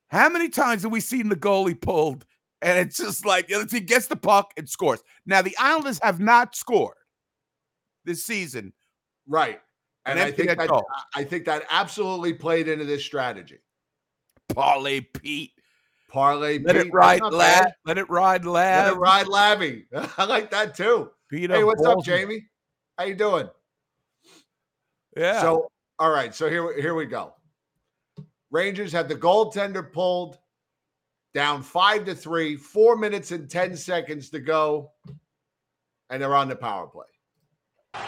[0.08, 2.24] how many times have we seen the goalie pulled
[2.62, 5.02] and it's just like the other team gets the puck and scores?
[5.26, 6.96] Now the Islanders have not scored
[8.06, 8.72] this season.
[9.28, 9.60] Right.
[10.10, 10.86] An And I think that goal.
[11.14, 13.58] I think that absolutely played into this strategy.
[14.54, 15.52] Parlay Pete,
[16.08, 17.72] Parlay let Pete, it ride, that's not lad.
[17.84, 19.86] Let it ride, Let it ride, Labby.
[20.18, 21.10] I like that too.
[21.28, 22.46] Peter Hey, what's up, Jamie?
[22.98, 23.48] How you doing?
[25.16, 25.40] Yeah.
[25.40, 26.34] So, all right.
[26.34, 27.34] So here, here we go.
[28.50, 30.38] Rangers have the goaltender pulled
[31.34, 34.90] down five to three, four minutes and 10 seconds to go,
[36.10, 37.06] and they're on the power play.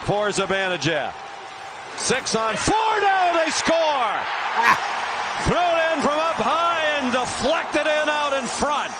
[0.01, 1.13] For Zibanejad.
[1.97, 3.43] Six on four now.
[3.43, 3.75] They score.
[3.75, 4.93] Ah.
[5.47, 8.91] Thrown in from up high and deflected in out in front.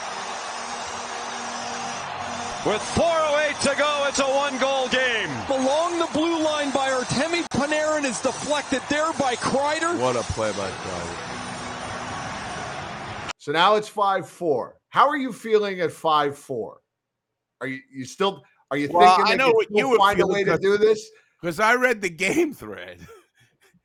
[2.66, 5.30] With 4.08 to go, it's a one goal game.
[5.50, 10.00] Along the blue line by Artemi Panarin is deflected there by Kreider.
[10.00, 11.34] What a play by Kreider.
[13.38, 14.78] So now it's 5 4.
[14.92, 16.78] How are you feeling at 5 4?
[17.60, 18.42] Are you, you still,
[18.72, 20.78] are you Well, thinking I know can what you would find a way to do
[20.78, 21.10] this?
[21.44, 23.00] Because I read the game thread.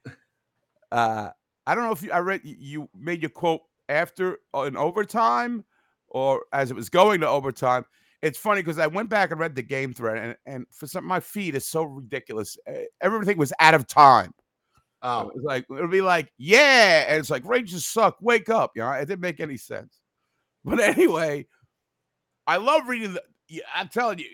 [0.92, 1.30] uh,
[1.66, 5.64] I don't know if you, I read you made your quote after an overtime
[6.06, 7.84] or as it was going to overtime.
[8.22, 11.04] It's funny because I went back and read the game thread, and, and for some
[11.04, 12.56] my feed is so ridiculous.
[13.00, 14.32] Everything was out of time.
[15.02, 18.18] Oh, It was like it'll be like, yeah, and it's like Rangers suck.
[18.20, 18.92] Wake up, you know.
[18.92, 19.98] It didn't make any sense.
[20.64, 21.46] But anyway,
[22.46, 23.62] I love reading the.
[23.74, 24.26] I'm telling you,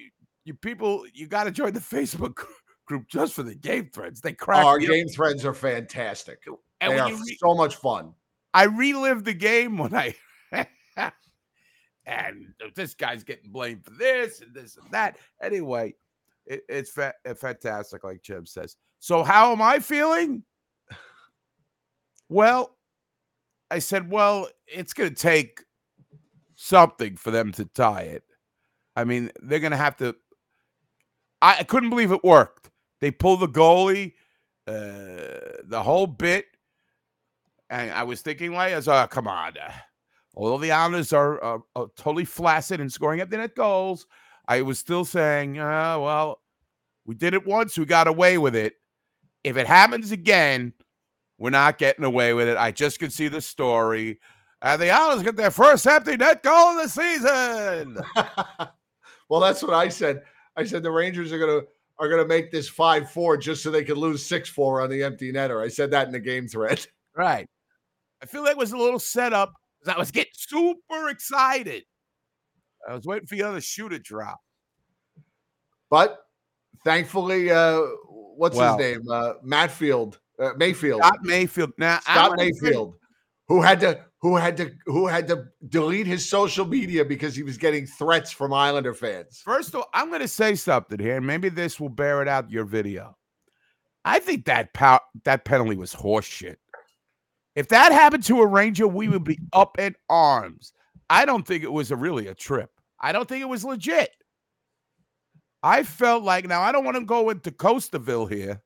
[0.44, 2.44] you people, you got to join the Facebook
[2.86, 4.20] group just for the game threads.
[4.20, 4.92] They crack Oh, our me up.
[4.92, 6.40] game threads are fantastic.
[6.80, 8.12] And they are re- so much fun.
[8.52, 10.14] I relived the game when I.
[12.06, 15.16] and this guy's getting blamed for this and this and that.
[15.42, 15.94] Anyway,
[16.46, 18.76] it, it's fa- uh, fantastic, like Jim says.
[19.00, 20.42] So, how am I feeling?
[22.28, 22.76] Well,
[23.70, 25.62] I said, well, it's going to take
[26.56, 28.24] something for them to tie it.
[28.96, 30.14] I mean, they're going to have to.
[31.42, 32.70] I, I couldn't believe it worked.
[33.04, 34.14] They pulled the goalie,
[34.66, 36.46] uh, the whole bit.
[37.68, 39.58] And I was thinking, like, as oh, come on.
[39.58, 39.72] uh,
[40.34, 44.06] Although the Islanders are, are, are totally flaccid in scoring up the net goals,
[44.48, 46.40] I was still saying, uh, well,
[47.04, 48.72] we did it once, we got away with it.
[49.44, 50.72] If it happens again,
[51.36, 52.56] we're not getting away with it.
[52.56, 54.18] I just could see the story.
[54.62, 57.98] And the Islanders get their first empty net goal of the season.
[59.28, 60.22] well, that's what I said.
[60.56, 61.64] I said the Rangers are gonna
[61.98, 65.02] are gonna make this five four just so they could lose six four on the
[65.02, 65.62] empty netter.
[65.64, 66.84] I said that in the game thread.
[67.16, 67.46] Right.
[68.20, 71.84] I feel like it was a little setup because I was getting super excited.
[72.88, 74.40] I was waiting for the other shoe to drop.
[75.90, 76.18] But
[76.84, 79.08] thankfully, uh, what's Well- his name?
[79.08, 81.72] Uh, Matfield, uh, Mayfield, Scott Mayfield.
[81.78, 82.96] Now, Scott Mayfield,
[83.48, 87.42] who had to who had to who had to delete his social media because he
[87.42, 89.42] was getting threats from Islander fans.
[89.44, 92.28] First of all, I'm going to say something here, and maybe this will bear it
[92.28, 93.16] out your video.
[94.04, 96.56] I think that pow- that penalty was horseshit.
[97.54, 100.72] If that happened to a Ranger, we would be up in arms.
[101.08, 102.70] I don't think it was a really a trip.
[103.00, 104.10] I don't think it was legit.
[105.62, 108.62] I felt like now I don't want to go into Coasterville here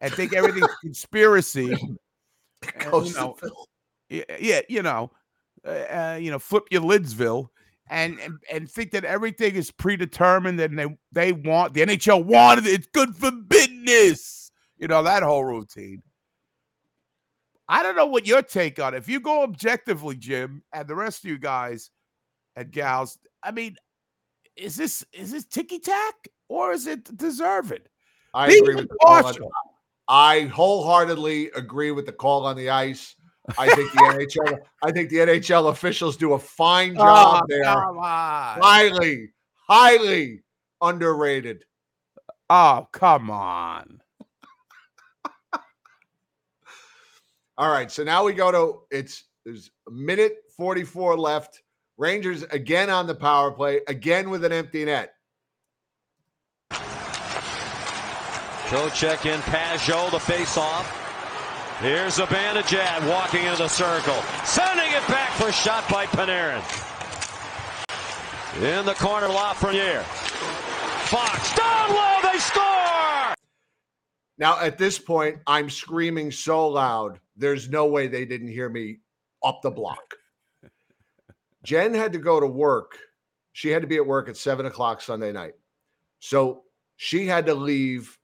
[0.00, 1.72] and think everything's conspiracy.
[1.72, 3.36] and, you know,
[4.12, 5.10] yeah, yeah, you know,
[5.66, 7.48] uh, uh, you know, flip your lidsville
[7.90, 12.66] and, and and think that everything is predetermined and they they want the NHL wanted
[12.66, 12.74] it.
[12.74, 14.50] It's good for business.
[14.78, 16.02] You know that whole routine.
[17.68, 18.98] I don't know what your take on it.
[18.98, 21.90] If you go objectively, Jim, and the rest of you guys
[22.56, 23.76] and gals, I mean,
[24.56, 27.88] is this is this ticky tack or is it deserved?
[28.34, 29.32] I Be agree with the call.
[30.08, 33.14] I wholeheartedly agree with the call on the ice.
[33.58, 34.58] I think the NHL.
[34.82, 37.64] I think the NHL officials do a fine oh, job Oh, there.
[37.64, 38.60] come on.
[38.60, 39.30] Highly,
[39.68, 40.42] highly
[40.80, 41.64] underrated.
[42.48, 44.00] Oh, come on.
[47.58, 51.62] All right, so now we go to it's there's a minute 44 left.
[51.98, 55.14] Rangers again on the power play, again with an empty net.
[58.72, 61.01] Trocheck in Pageau, the face-off.
[61.80, 64.14] Here's Zibanejad walking into the circle.
[64.44, 66.62] Sending it back for a shot by Panarin.
[68.62, 70.02] In the corner, Lafreniere.
[71.08, 73.34] Fox down low, they score!
[74.38, 77.18] Now at this point, I'm screaming so loud.
[77.36, 78.98] There's no way they didn't hear me
[79.42, 80.14] up the block.
[81.64, 82.98] Jen had to go to work.
[83.52, 85.54] She had to be at work at seven o'clock Sunday night.
[86.20, 86.62] So
[86.96, 88.18] she had to leave.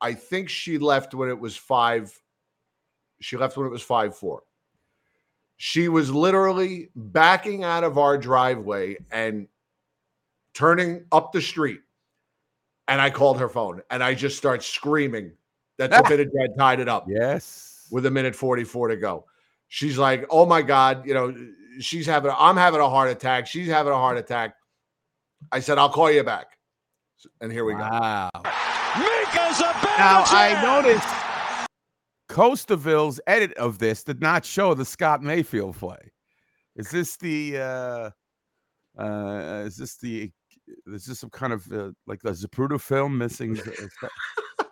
[0.00, 2.16] I think she left when it was five
[3.24, 4.42] She left when it was 5 4.
[5.56, 9.48] She was literally backing out of our driveway and
[10.52, 11.80] turning up the street.
[12.86, 15.32] And I called her phone and I just start screaming
[15.78, 16.56] that Trinidad ah.
[16.58, 17.88] tied it up Yes.
[17.90, 19.24] with a minute 44 to go.
[19.68, 21.34] She's like, oh my God, you know,
[21.80, 23.46] she's having, I'm having a heart attack.
[23.46, 24.56] She's having a heart attack.
[25.50, 26.58] I said, I'll call you back.
[27.40, 27.78] And here we go.
[27.78, 28.28] Wow.
[28.34, 29.98] Mika Zibanejad!
[29.98, 31.23] Now I noticed
[32.34, 36.10] Costaville's edit of this did not show the Scott Mayfield play.
[36.74, 38.10] Is this the uh
[39.00, 40.32] uh is this the
[40.88, 44.08] is this some kind of uh, like the Zapruder film missing uh,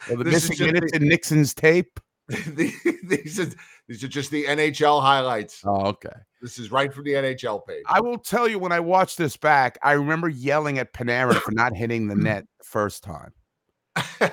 [0.09, 2.01] the missing just minutes in Nixon's tape?
[2.29, 3.47] these, are,
[3.87, 5.63] these are just the NHL highlights.
[5.65, 6.09] Oh, okay.
[6.41, 7.83] This is right from the NHL page.
[7.87, 11.53] I will tell you when I watched this back, I remember yelling at Panarin for
[11.53, 13.33] not hitting the net the first time.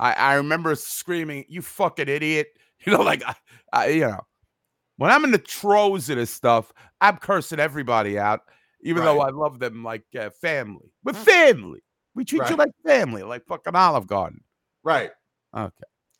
[0.00, 2.48] I, I remember screaming, "You fucking idiot!"
[2.86, 3.34] You know, like I,
[3.74, 4.20] I, you know,
[4.96, 6.72] when I'm in the throes of this stuff,
[7.02, 8.40] I'm cursing everybody out,
[8.82, 10.90] even though I love them like uh, family.
[11.04, 11.80] We're family.
[12.14, 14.40] We treat you like family, like fucking Olive Garden.
[14.82, 15.10] right.
[15.54, 15.70] Okay,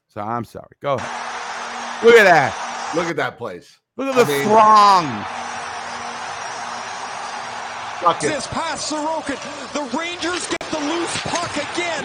[0.09, 0.69] so I'm sorry.
[0.83, 2.05] Go ahead.
[2.05, 2.93] Look at that.
[2.95, 3.79] Look at that place.
[3.97, 5.07] Look at I the mean- throng.
[8.01, 8.29] Suck it.
[8.29, 9.37] This past Sorokin.
[9.73, 12.05] The Rangers get the loose puck again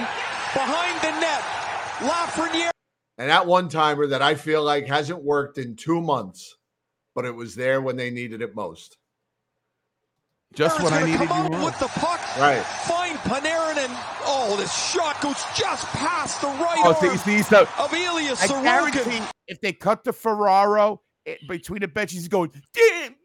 [0.54, 1.44] behind the net.
[2.00, 2.72] Lafreniere
[3.18, 6.56] And that one timer that I feel like hasn't worked in two months,
[7.14, 8.98] but it was there when they needed it most.
[10.54, 11.28] Just is what I needed.
[11.28, 12.20] come You up with the puck.
[12.38, 12.62] Right.
[12.62, 13.94] Find Panarin and
[14.26, 18.32] oh, this shot goes just past the right Oh, arm see, see, so of Ilya
[18.32, 19.28] I Sorokin.
[19.48, 23.16] if they cut the Ferraro it, between the benches, he's going, damn,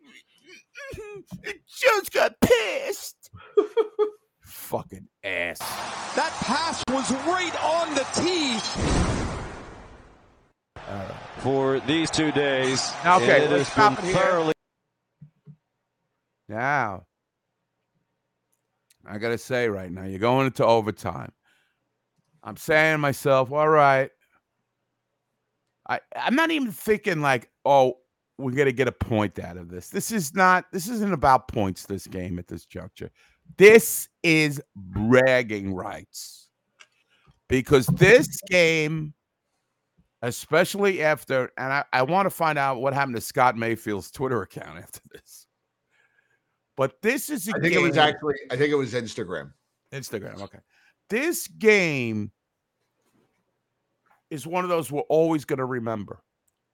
[1.45, 3.31] it just got pissed.
[4.71, 5.59] Fucking ass.
[6.15, 8.61] That pass was right on the tee.
[11.39, 14.53] For these two days, Okay, it let's has been it thoroughly
[16.49, 17.07] Now,
[19.05, 21.33] I got to say right now, you're going into overtime.
[22.45, 24.11] I'm saying to myself, all right.
[25.89, 27.95] I, I'm not even thinking like, oh,
[28.39, 29.89] we're going to get a point out of this.
[29.89, 33.11] This is not, this isn't about points, this game at this juncture.
[33.57, 36.49] This is bragging rights.
[37.49, 39.13] Because this game,
[40.23, 44.43] especially after, and I, I want to find out what happened to Scott Mayfield's Twitter
[44.43, 45.47] account after this.
[46.77, 49.53] But this is a I think game, it was actually, I think it was Instagram.
[49.93, 50.41] Instagram.
[50.41, 50.59] Okay.
[51.11, 52.31] This game
[54.31, 56.23] is one of those we're always going to remember.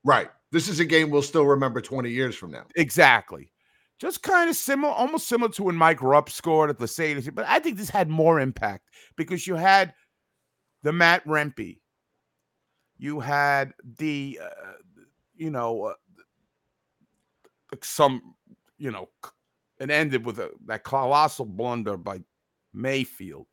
[0.05, 0.29] Right.
[0.53, 2.64] This is a game we'll still remember 20 years from now.
[2.77, 3.51] Exactly.
[3.99, 7.30] Just kind of similar, almost similar to when Mike Rupp scored at the Sadie.
[7.30, 9.94] But I think this had more impact because you had
[10.82, 11.78] the Matt Rempe.
[12.99, 14.72] You had the, uh,
[15.34, 15.94] you know, uh,
[17.82, 18.34] some,
[18.78, 19.09] you know,
[19.78, 22.20] it ended with a, that colossal blunder by
[22.74, 23.47] Mayfield.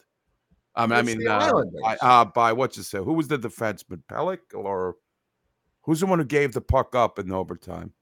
[0.75, 2.97] I mean, I mean, uh, by, uh, by what you say?
[2.97, 4.01] Who was the defenseman?
[4.09, 4.95] Pelech or
[5.83, 7.93] who's the one who gave the puck up in overtime?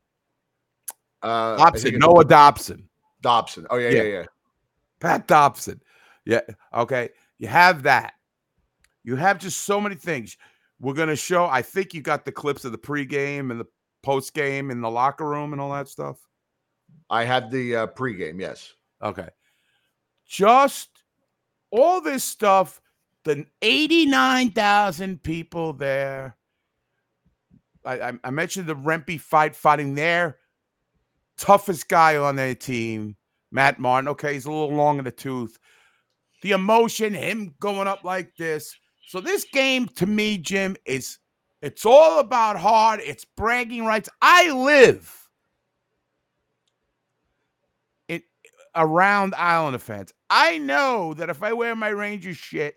[1.22, 2.90] Uh, Dobson, Noah Dobson,
[3.22, 3.68] Dobson.
[3.70, 4.10] Oh, yeah, yeah, Yeah.
[4.20, 4.26] yeah.
[5.00, 5.82] Pat Dobson.
[6.26, 6.42] Yeah.
[6.74, 7.10] Okay.
[7.40, 8.14] You have that.
[9.04, 10.38] You have just so many things.
[10.80, 11.46] We're going to show.
[11.46, 13.66] I think you got the clips of the pregame and the
[14.06, 16.18] postgame in the locker room and all that stuff.
[17.10, 18.74] I had the uh, pregame, yes.
[19.02, 19.28] Okay.
[20.28, 20.90] Just
[21.72, 22.82] all this stuff,
[23.26, 26.38] the 89,000 people there.
[27.84, 30.38] I, I, I mentioned the Rempe fight fighting there.
[31.42, 33.16] Toughest guy on their team,
[33.52, 34.08] Matt Martin.
[34.10, 35.58] Okay, he's a little long in the tooth.
[36.44, 38.76] The emotion, him going up like this.
[39.08, 41.18] So this game to me, Jim, is
[41.64, 43.00] it's all about hard.
[43.04, 44.08] It's bragging rights.
[44.22, 45.28] I live
[48.08, 48.22] it
[48.76, 50.14] around Islander fans.
[50.30, 52.76] I know that if I wear my Rangers shit,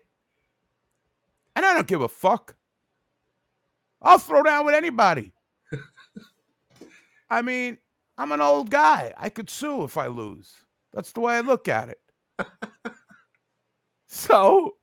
[1.55, 2.55] and I don't give a fuck,
[4.01, 5.33] I'll throw down with anybody.
[7.29, 7.77] I mean,
[8.17, 9.13] I'm an old guy.
[9.17, 10.53] I could sue if I lose.
[10.93, 11.99] That's the way I look at it.
[14.07, 14.75] so,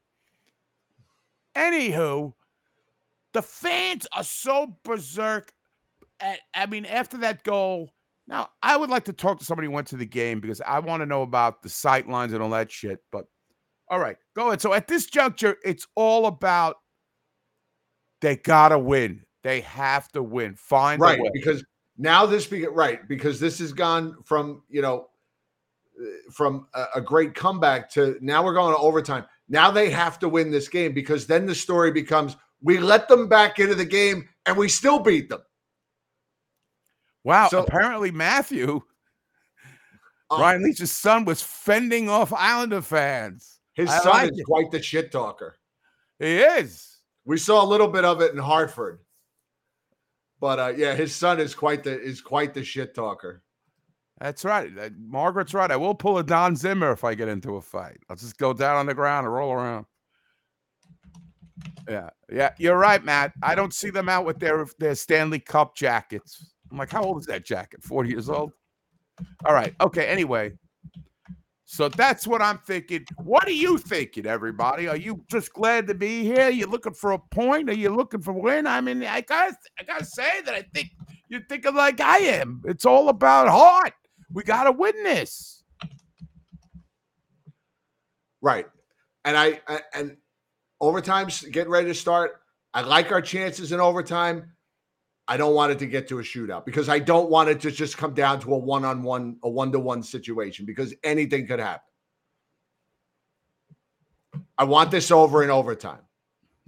[1.56, 2.34] anywho,
[3.32, 5.52] the fans are so berserk.
[6.20, 7.90] At, I mean, after that goal,
[8.28, 10.78] now I would like to talk to somebody who went to the game because I
[10.78, 13.00] want to know about the sight lines and all that shit.
[13.10, 13.24] But
[13.88, 14.60] all right, go ahead.
[14.60, 16.76] So at this juncture, it's all about
[18.20, 19.22] they gotta win.
[19.42, 20.54] They have to win.
[20.54, 21.64] Find right because
[21.98, 25.08] now this be right because this has gone from you know
[26.32, 30.28] from a, a great comeback to now we're going to overtime now they have to
[30.28, 34.26] win this game because then the story becomes we let them back into the game
[34.46, 35.42] and we still beat them
[37.24, 37.48] Wow.
[37.48, 38.80] So- apparently, Matthew,
[40.28, 43.60] Uh, Ryan Leach's son, was fending off Islander fans.
[43.74, 44.44] His I son like is it.
[44.44, 45.56] quite the shit talker.
[46.18, 46.98] He is.
[47.24, 48.98] We saw a little bit of it in Hartford.
[50.42, 53.44] But uh, yeah, his son is quite the is quite the shit talker.
[54.20, 54.76] That's right.
[54.76, 55.70] Uh, Margaret's right.
[55.70, 57.98] I will pull a Don Zimmer if I get into a fight.
[58.10, 59.86] I'll just go down on the ground and roll around.
[61.88, 63.32] Yeah, yeah, you're right, Matt.
[63.40, 66.52] I don't see them out with their their Stanley Cup jackets.
[66.72, 67.84] I'm like, how old is that jacket?
[67.84, 68.50] 40 years old?
[69.44, 69.76] All right.
[69.80, 70.06] Okay.
[70.06, 70.58] Anyway,
[71.72, 73.06] so that's what I'm thinking.
[73.16, 74.88] What are you thinking, everybody?
[74.88, 76.50] Are you just glad to be here?
[76.50, 77.70] You looking for a point?
[77.70, 78.66] Are you looking for win?
[78.66, 80.90] I mean, I gotta, I gotta say that I think
[81.30, 82.60] you're thinking like I am.
[82.66, 83.94] It's all about heart.
[84.30, 85.64] We gotta win this.
[88.42, 88.66] Right.
[89.24, 90.18] And I, I and
[90.78, 92.42] overtime's getting ready to start.
[92.74, 94.51] I like our chances in overtime.
[95.32, 97.70] I don't want it to get to a shootout because I don't want it to
[97.70, 101.80] just come down to a one-on-one, a one-to-one situation because anything could happen.
[104.58, 106.00] I want this over in overtime.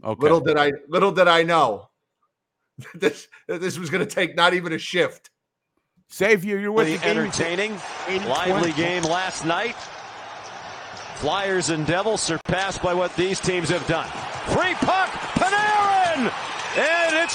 [0.02, 0.18] Okay.
[0.18, 1.90] Little did I little did I know
[2.94, 5.28] that this this was going to take not even a shift.
[6.08, 7.74] Savior, you, you're with The the entertaining,
[8.06, 8.28] 80-20.
[8.30, 9.76] lively game last night.
[11.16, 14.08] Flyers and Devils surpassed by what these teams have done.
[14.56, 15.03] Free puck, Panarin!
[15.03, 15.03] And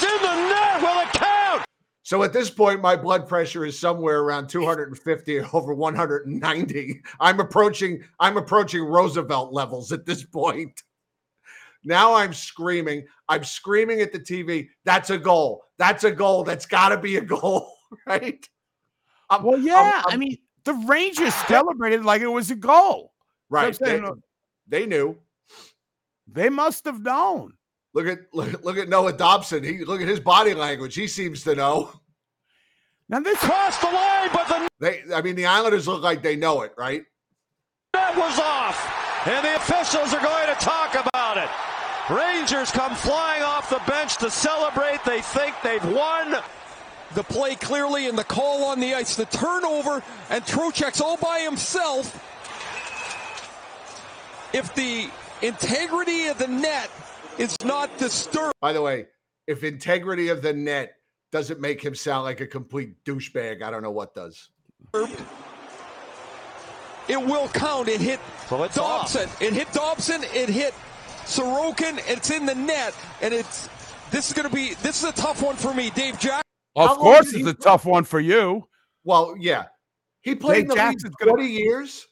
[0.02, 1.64] it's in the net with a count!
[2.02, 7.00] So at this point, my blood pressure is somewhere around 250 over 190.
[7.20, 10.82] I'm approaching, I'm approaching Roosevelt levels at this point.
[11.84, 13.06] Now I'm screaming.
[13.28, 14.68] I'm screaming at the TV.
[14.84, 15.62] That's a goal.
[15.78, 16.44] That's a goal.
[16.44, 17.72] That's got to be a goal,
[18.06, 18.46] right?
[19.30, 20.02] I'm- Well, I'm- yeah.
[20.06, 23.12] I I'm- mean, the Rangers celebrated like it was a goal.
[23.48, 23.74] right.
[23.74, 24.14] So I'm saying, They, uh,
[24.68, 25.16] they knew.
[26.26, 27.54] They must have known.
[27.92, 29.64] Look at look, look at Noah Dobson.
[29.64, 30.94] He look at his body language.
[30.94, 31.92] He seems to know.
[33.08, 36.36] Now this Crossed the line, but the They, I mean, the Islanders look like they
[36.36, 37.04] know it, right?
[37.92, 39.26] That was off.
[39.26, 41.50] And the officials are going to talk about it.
[42.08, 45.04] Rangers come flying off the bench to celebrate.
[45.04, 46.36] They think they've won.
[47.14, 51.40] The play clearly and the call on the ice, the turnover, and Trocheck's all by
[51.40, 52.14] himself.
[54.52, 55.10] If the
[55.42, 56.90] integrity of the net
[57.40, 59.06] is not disturbed, By the way,
[59.46, 60.94] if integrity of the net
[61.32, 64.50] doesn't make him sound like a complete douchebag, I don't know what does.
[67.08, 67.88] it will count.
[67.88, 69.14] It hit So it's off.
[69.16, 69.46] Uh, Dobson.
[69.46, 70.22] It hit Dobson.
[70.34, 70.74] It hit
[71.24, 72.00] Sorokin.
[72.06, 73.68] It's in the net, and it's
[74.10, 76.42] this is going to be this is a tough one for me, Dave Jack.
[76.76, 78.68] Of course, it's he a tough one for you.
[79.04, 79.64] Well, yeah,
[80.20, 82.06] he played in the league Jackson's gonna- years,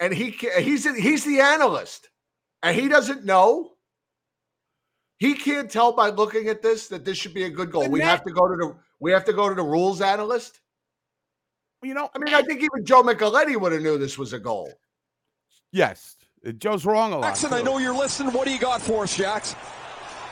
[0.00, 2.08] and he he's he's the analyst,
[2.62, 3.70] and he doesn't know.
[5.22, 7.84] He can't tell by looking at this that this should be a good goal.
[7.84, 10.00] The We net- have to go to the we have to go to the rules
[10.00, 10.58] analyst.
[11.80, 14.40] You know, I mean, I think even Joe Micheletti would have knew this was a
[14.40, 14.72] goal.
[15.70, 16.16] yes,
[16.58, 17.22] Joe's wrong a lot.
[17.22, 18.32] Jackson, I know you're listening.
[18.32, 19.54] What do you got for us, Jax?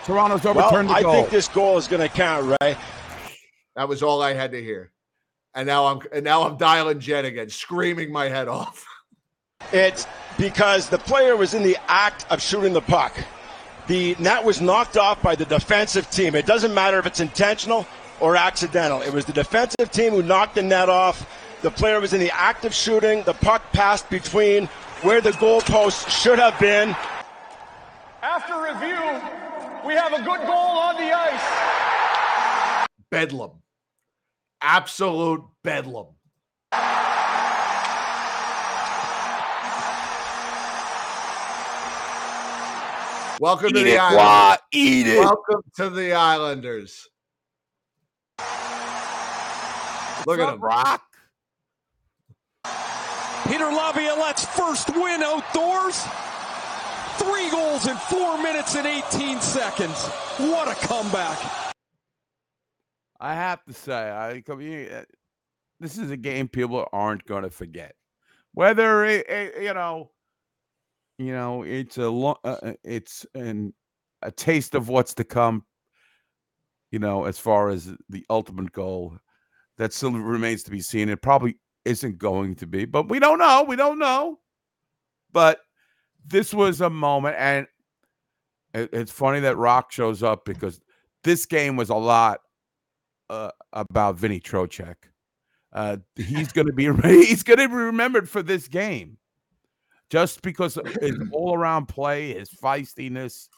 [0.04, 1.12] Toronto's Well, overturned the I goal.
[1.12, 2.76] think this goal is going to count, right?
[3.76, 4.90] That was all I had to hear,
[5.54, 8.84] and now I'm and now I'm dialing Jet again, screaming my head off.
[9.72, 10.04] It's
[10.36, 13.16] because the player was in the act of shooting the puck.
[13.90, 16.36] The net was knocked off by the defensive team.
[16.36, 17.88] It doesn't matter if it's intentional
[18.20, 19.02] or accidental.
[19.02, 21.28] It was the defensive team who knocked the net off.
[21.62, 23.24] The player was in the act of shooting.
[23.24, 24.66] The puck passed between
[25.02, 26.94] where the goalpost should have been.
[28.22, 28.94] After review,
[29.84, 32.86] we have a good goal on the ice.
[33.10, 33.60] Bedlam,
[34.62, 36.06] absolute bedlam.
[43.40, 44.18] Welcome to the it, Islanders.
[44.18, 45.18] Wah, eat it.
[45.18, 47.08] Welcome to the Islanders.
[50.26, 50.60] Look at Up, him.
[50.60, 51.02] Rock.
[53.48, 56.04] Peter Laviolette's first win outdoors.
[57.16, 60.04] Three goals in four minutes and 18 seconds.
[60.36, 61.74] What a comeback.
[63.18, 64.98] I have to say, I come here.
[65.00, 65.04] Uh,
[65.80, 67.94] this is a game people aren't going to forget.
[68.52, 70.10] Whether it, it- you know,
[71.20, 73.74] you know, it's a lo- uh, uh, it's an
[74.22, 75.64] a taste of what's to come.
[76.90, 79.18] You know, as far as the ultimate goal,
[79.76, 81.10] that still remains to be seen.
[81.10, 83.64] It probably isn't going to be, but we don't know.
[83.68, 84.38] We don't know.
[85.30, 85.60] But
[86.26, 87.66] this was a moment, and
[88.72, 90.80] it, it's funny that Rock shows up because
[91.22, 92.40] this game was a lot
[93.28, 94.96] uh, about Vinny Trocheck.
[95.72, 99.18] Uh, he's going to be he's going to be remembered for this game,
[100.10, 103.48] just because of his all around play, his feistiness.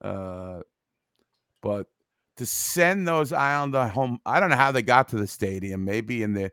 [0.00, 0.60] Uh,
[1.62, 1.86] but
[2.36, 4.18] to send those Islander home.
[4.26, 5.84] I don't know how they got to the stadium.
[5.84, 6.50] Maybe in the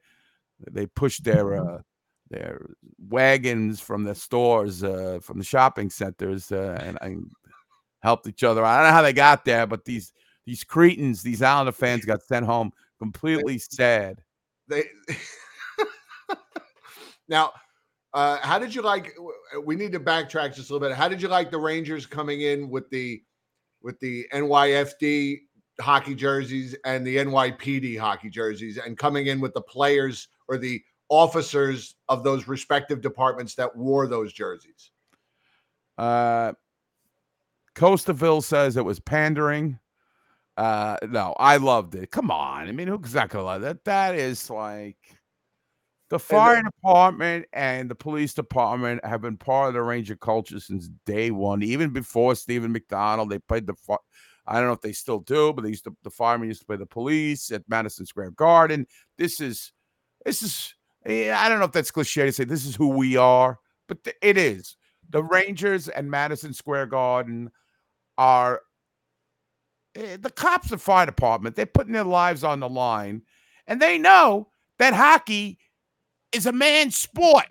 [0.71, 1.81] they pushed their uh,
[2.29, 2.69] their
[3.09, 7.31] wagons from the stores, uh, from the shopping centers, uh, and, and
[8.01, 8.63] helped each other.
[8.63, 10.13] I don't know how they got there, but these
[10.45, 14.21] these Cretans, these Islander fans, got sent home completely sad.
[14.67, 14.85] They
[17.27, 17.51] now.
[18.13, 19.15] Uh, how did you like?
[19.63, 20.95] We need to backtrack just a little bit.
[20.95, 23.23] How did you like the Rangers coming in with the
[23.81, 25.39] with the NYFD
[25.81, 30.81] hockey jerseys and the NYPD hockey jerseys, and coming in with the players or the
[31.09, 34.91] officers of those respective departments that wore those jerseys?
[35.97, 36.53] Uh,
[37.75, 39.79] Costaville says it was pandering.
[40.55, 42.11] Uh, no, I loved it.
[42.11, 43.83] Come on, I mean, who's not gonna love that?
[43.85, 44.97] That is like
[46.13, 50.87] the fire department and the police department have been part of the Ranger culture since
[51.07, 51.63] day one.
[51.63, 53.73] Even before Steven McDonald, they played the.
[53.73, 53.97] fi-
[54.45, 55.97] I don't know if they still do, but they used to.
[56.03, 58.85] The firemen used to play the police at Madison Square Garden.
[59.17, 59.71] This is,
[60.23, 60.75] this is.
[61.03, 63.57] I don't know if that's cliche to say this is who we are,
[63.87, 64.77] but it is.
[65.09, 67.49] The Rangers and Madison Square Garden
[68.19, 68.61] are
[69.95, 71.55] eh, the cops and fire department.
[71.55, 73.23] They're putting their lives on the line,
[73.65, 75.57] and they know that hockey
[76.33, 77.45] is a man's sport.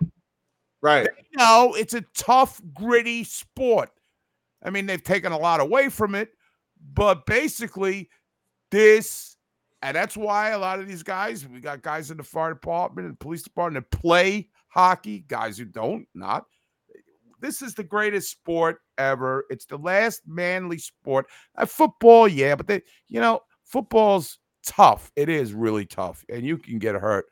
[0.81, 1.05] Right.
[1.05, 3.89] They know it's a tough, gritty sport.
[4.63, 6.29] I mean, they've taken a lot away from it,
[6.93, 8.09] but basically,
[8.71, 9.37] this,
[9.81, 13.07] and that's why a lot of these guys, we got guys in the fire department
[13.07, 16.45] and police department that play hockey, guys who don't, not.
[17.39, 19.45] This is the greatest sport ever.
[19.49, 21.27] It's the last manly sport.
[21.57, 25.11] Uh, football, yeah, but they, you know, football's tough.
[25.15, 27.25] It is really tough, and you can get hurt.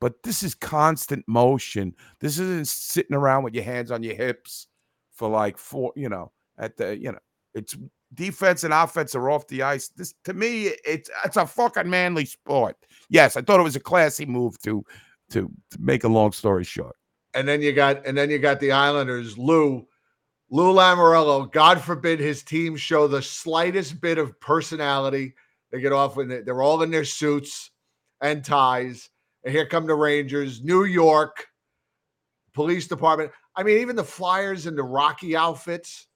[0.00, 1.94] But this is constant motion.
[2.20, 4.66] This isn't sitting around with your hands on your hips
[5.12, 7.18] for like four, you know, at the, you know,
[7.54, 7.76] it's
[8.14, 9.88] defense and offense are off the ice.
[9.88, 12.76] This to me, it's it's a fucking manly sport.
[13.08, 14.84] Yes, I thought it was a classy move to
[15.30, 16.94] to, to make a long story short.
[17.34, 19.86] and then you got and then you got the Islanders, Lou,
[20.50, 21.50] Lou Lamoriello.
[21.50, 25.34] God forbid his team show the slightest bit of personality.
[25.72, 27.70] They get off when they- they're all in their suits
[28.20, 29.08] and ties.
[29.46, 31.46] And here come the Rangers, New York
[32.52, 33.30] Police Department.
[33.54, 36.08] I mean, even the Flyers in the Rocky outfits,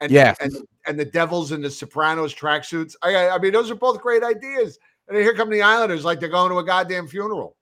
[0.00, 0.36] and Yes.
[0.40, 0.54] and
[0.86, 2.94] and the Devils in the Sopranos tracksuits.
[3.02, 4.78] I, I mean, those are both great ideas.
[5.08, 7.56] And then here come the Islanders, like they're going to a goddamn funeral.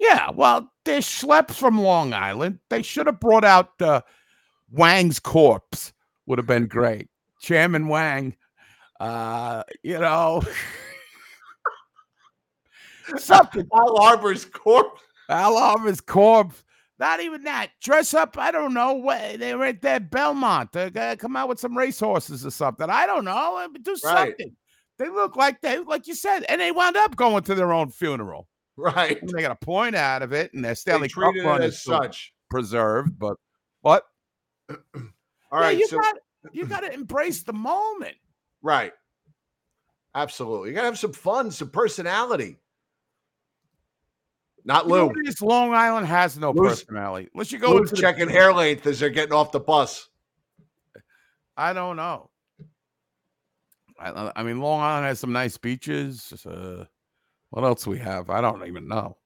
[0.00, 2.58] Yeah, well, they're schleps from Long Island.
[2.68, 4.00] They should have brought out uh,
[4.72, 5.92] Wang's corpse.
[6.26, 7.08] Would have been great.
[7.40, 8.34] Chairman Wang.
[8.98, 10.42] Uh, you know,
[13.18, 13.66] something.
[13.74, 15.00] Al Arbour's corpse.
[15.28, 16.62] Al Arbour's corpse.
[16.98, 17.70] Not even that.
[17.80, 18.36] Dress up.
[18.38, 18.92] I don't know.
[18.92, 20.72] What they were at that Belmont.
[20.72, 22.90] They come out with some racehorses or something.
[22.90, 23.56] I don't know.
[23.56, 24.28] Uh, Do Right.
[24.36, 24.54] something.
[24.98, 27.90] They look like they, like you said, and they wound up going to their own
[27.90, 28.48] funeral.
[28.76, 29.22] Right.
[29.22, 31.82] Mean, they got a point out of it, and their Stanley Cup run as is
[31.82, 32.32] such.
[32.50, 33.18] preserved.
[33.18, 33.36] But
[33.80, 34.04] what?
[34.70, 34.76] All
[35.52, 35.78] Yeah, right.
[35.78, 36.16] you so got
[36.52, 38.16] you got to embrace the moment.
[38.62, 38.92] right.
[40.14, 40.70] Absolutely.
[40.70, 42.56] You gotta have some fun, some personality.
[44.64, 45.12] Not Lou.
[45.24, 45.40] is?
[45.40, 47.28] Long Island has no Lou's- personality.
[47.34, 50.08] Unless you go Lou's the- checking hair length as they're getting off the bus.
[51.56, 52.30] I don't know.
[53.98, 56.32] I, I mean, Long Island has some nice beaches.
[56.46, 56.86] Uh,
[57.50, 58.30] what else we have?
[58.30, 59.16] I don't even know.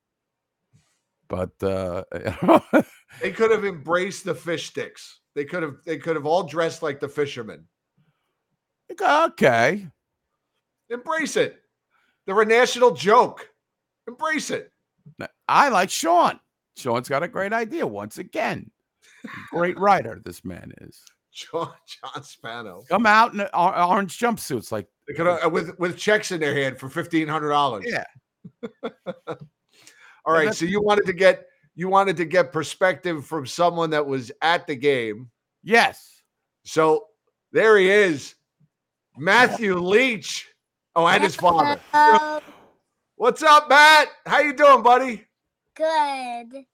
[1.28, 2.04] But uh,
[3.22, 5.20] They could have embraced the fish sticks.
[5.34, 7.66] They could have they could have all dressed like the fishermen.
[9.00, 9.86] okay,
[10.90, 11.60] Embrace it.
[12.26, 13.48] They're a national joke.
[14.06, 14.70] Embrace it.
[15.48, 16.40] I like Sean.
[16.76, 18.70] Sean's got a great idea once again.
[19.50, 21.00] Great writer, this man is.
[21.32, 22.82] John John Spano.
[22.88, 24.86] Come out in orange jumpsuits, like
[25.16, 27.84] could have, uh, with with checks in their hand for fifteen hundred dollars.
[27.86, 28.04] yeah.
[30.24, 30.54] All right.
[30.54, 34.66] So you wanted to get you wanted to get perspective from someone that was at
[34.66, 35.30] the game.
[35.62, 36.22] Yes.
[36.64, 37.06] So
[37.52, 38.34] there he is,
[39.16, 40.48] Matthew Leach.
[40.96, 41.80] Oh, and his father.
[43.16, 44.08] What's up, Matt?
[44.26, 45.24] How you doing, buddy?
[45.76, 46.64] Good.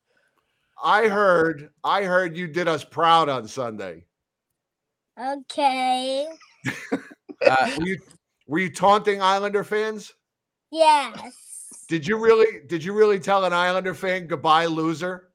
[0.83, 4.05] I heard I heard you did us proud on Sunday.
[5.19, 6.27] Okay.
[7.43, 7.99] Uh, were you
[8.49, 10.13] were you taunting Islander fans?
[10.71, 11.33] Yes.
[11.89, 15.31] Did you really did you really tell an Islander fan goodbye, loser?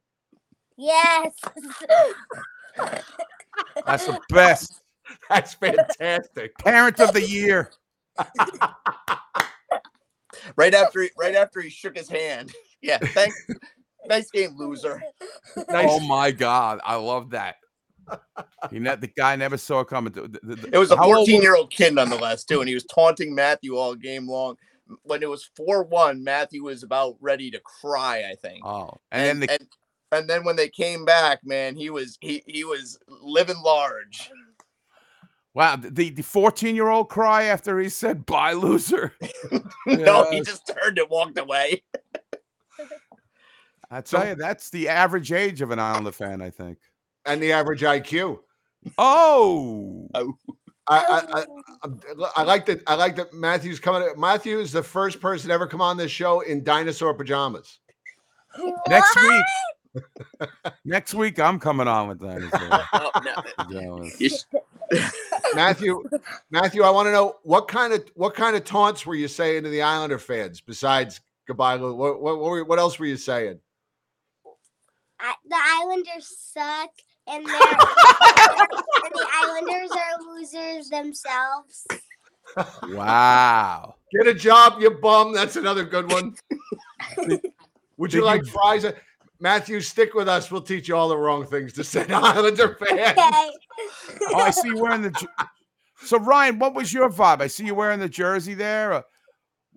[0.77, 1.34] Yes.
[3.88, 4.84] That's the best.
[5.30, 6.56] That's fantastic.
[6.60, 7.72] Parent of the year.
[10.55, 12.51] Right after he, right after he shook his hand.
[12.81, 13.35] Yeah, thanks.
[14.05, 15.01] nice game, loser.
[15.69, 17.55] Oh my God, I love that.
[18.69, 20.13] He ne- the guy never saw it coming.
[20.13, 22.84] The- the- the- It was a 14 year old kid nonetheless, too, and he was
[22.85, 24.55] taunting Matthew all game long.
[25.01, 28.63] When it was 4 1, Matthew was about ready to cry, I think.
[28.63, 29.67] Oh, and, then the and,
[30.11, 34.30] and then when they came back, man, he was he he was living large.
[35.56, 39.14] Wow, the the 14 year old cry after he said bye, loser.
[39.88, 41.82] no, he just turned and walked away.
[43.90, 46.77] I tell you, that's the average age of an Islander fan, I think.
[47.26, 48.40] And the average IQ.
[48.98, 50.22] Oh, I,
[50.88, 51.45] I, I,
[51.84, 52.82] I- I like that.
[52.88, 54.07] I like that Matthew's coming.
[54.18, 57.80] Matthew is the first person to ever come on this show in dinosaur pajamas.
[58.90, 59.45] next week.
[60.84, 62.84] Next week, I'm coming on with dinosaur.
[62.94, 63.11] Oh,
[63.57, 64.45] pajamas.
[65.56, 66.03] Matthew,
[66.52, 69.64] Matthew, I want to know what kind of what kind of taunts were you saying
[69.64, 71.76] to the Islander fans besides goodbye?
[71.76, 71.95] Lou?
[71.95, 73.60] What what what, were- what else were you saying?
[75.20, 76.90] I, the Islanders suck,
[77.28, 81.88] and, they're, and the Islanders are losers themselves.
[82.90, 83.95] Wow.
[84.12, 85.34] Get a job, you bum.
[85.34, 86.36] That's another good one.
[87.98, 88.86] Would you Did like you- fries?
[89.45, 90.49] Matthew, stick with us.
[90.49, 93.11] We'll teach you all the wrong things to say to Islander fans.
[93.11, 93.49] Okay.
[94.34, 95.27] Oh, I see you wearing the.
[96.03, 97.41] So Ryan, what was your vibe?
[97.41, 98.93] I see you wearing the jersey there.
[98.93, 99.01] Uh,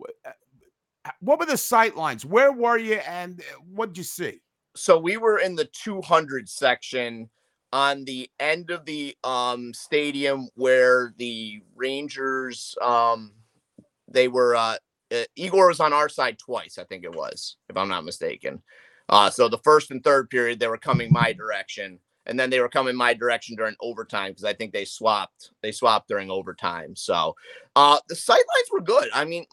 [0.00, 2.24] wh- uh, What were the sight lines?
[2.24, 4.40] Where were you, and what did you see?
[4.74, 7.28] so we were in the 200 section
[7.72, 13.32] on the end of the um stadium where the rangers um
[14.06, 14.76] they were uh
[15.10, 18.62] uh, igor was on our side twice i think it was if i'm not mistaken
[19.09, 22.60] uh so the first and third period they were coming my direction and then they
[22.60, 26.94] were coming my direction during overtime because i think they swapped they swapped during overtime
[26.94, 27.35] so
[27.76, 29.09] uh the sight lines were good.
[29.12, 29.47] I mean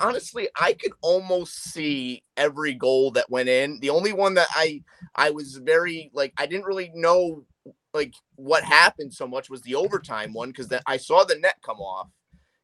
[0.00, 3.80] honestly i could almost see every goal that went in.
[3.80, 4.82] The only one that i
[5.16, 7.44] i was very like i didn't really know
[7.92, 11.56] like what happened so much was the overtime one because that i saw the net
[11.64, 12.08] come off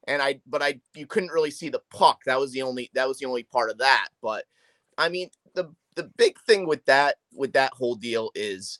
[0.06, 2.20] and i but i you couldn't really see the puck.
[2.26, 4.44] That was the only that was the only part of that but
[4.98, 8.78] i mean the the big thing with that with that whole deal is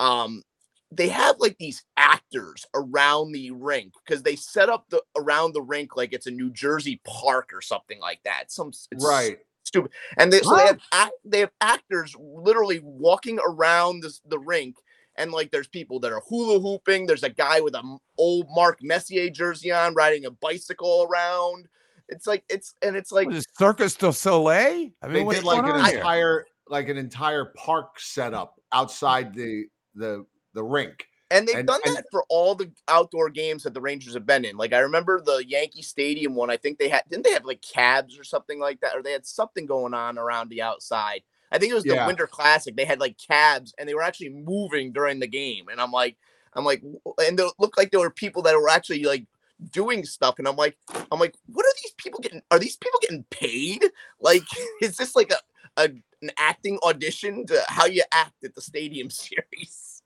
[0.00, 0.42] um
[0.90, 5.62] they have like these actors around the rink because they set up the around the
[5.62, 8.52] rink like it's a New Jersey park or something like that.
[8.52, 9.38] Some it's Right.
[9.64, 9.90] stupid.
[10.18, 14.76] And they so they have they have actors literally walking around this, the rink
[15.16, 17.06] and like there's people that are hula hooping.
[17.06, 21.68] There's a guy with a m- old Mark Messier jersey on riding a bicycle around.
[22.12, 24.90] It's like it's and it's like Was Circus du Soleil?
[25.02, 25.96] I mean, they did like an on here?
[25.98, 29.64] entire like an entire park setup outside the
[29.94, 30.24] the
[30.54, 31.06] the rink.
[31.30, 34.26] And they've And- done and- that for all the outdoor games that the Rangers have
[34.26, 34.56] been in.
[34.56, 36.50] Like I remember the Yankee Stadium one.
[36.50, 39.12] I think they had didn't they have like cabs or something like that, or they
[39.12, 41.22] had something going on around the outside.
[41.50, 42.06] I think it was the Yeah.
[42.06, 42.74] Winter Classic.
[42.76, 45.68] They had like cabs, and they were actually moving during the game.
[45.70, 46.16] And I'm like,
[46.54, 46.82] I'm like,
[47.26, 49.24] and it looked like there were people that were actually like
[49.70, 50.36] doing stuff.
[50.38, 50.76] And I'm like,
[51.10, 52.42] I'm like, what are these people getting?
[52.50, 53.84] Are these people getting paid?
[54.20, 54.42] Like,
[54.82, 55.88] is this like a, a
[56.22, 60.02] an acting audition to how you act at the Stadium Series?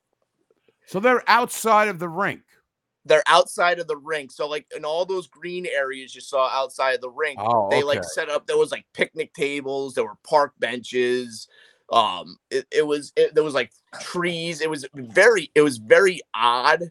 [0.86, 2.42] So they're outside of the rink.
[3.04, 4.30] they're outside of the rink.
[4.32, 7.82] So like in all those green areas you saw outside of the rink, Oh, they
[7.82, 11.48] like set up there was like picnic tables, there were park benches.
[11.92, 14.60] Um it, it was it, there was like trees.
[14.60, 16.82] It was very it was very odd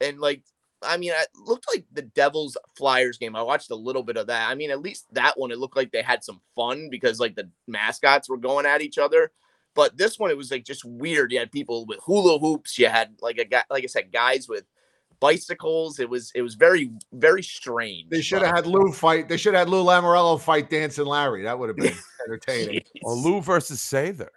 [0.00, 0.42] and like
[0.82, 3.34] I mean, it looked like the Devils Flyers game.
[3.34, 4.50] I watched a little bit of that.
[4.50, 7.34] I mean, at least that one, it looked like they had some fun because like
[7.34, 9.32] the mascots were going at each other.
[9.74, 11.32] But this one, it was like just weird.
[11.32, 12.78] You had people with hula hoops.
[12.78, 14.64] You had like a guy, like I said, guys with
[15.20, 15.98] bicycles.
[15.98, 18.10] It was it was very very strange.
[18.10, 19.28] They should have had Lou fight.
[19.28, 21.42] They should have had Lou Lamoriello fight Dancing Larry.
[21.42, 21.94] That would have been
[22.26, 22.82] entertaining.
[23.02, 24.28] Or Lou versus Sather.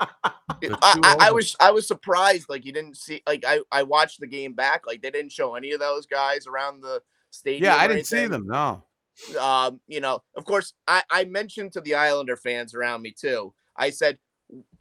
[0.00, 2.46] I, I, was I was surprised.
[2.48, 3.22] Like you didn't see.
[3.26, 4.86] Like I I watched the game back.
[4.86, 7.64] Like they didn't show any of those guys around the stadium.
[7.64, 8.46] Yeah, I didn't see them.
[8.46, 8.82] No.
[9.40, 13.54] um, you know, of course, I, I mentioned to the Islander fans around me too.
[13.76, 14.18] I said,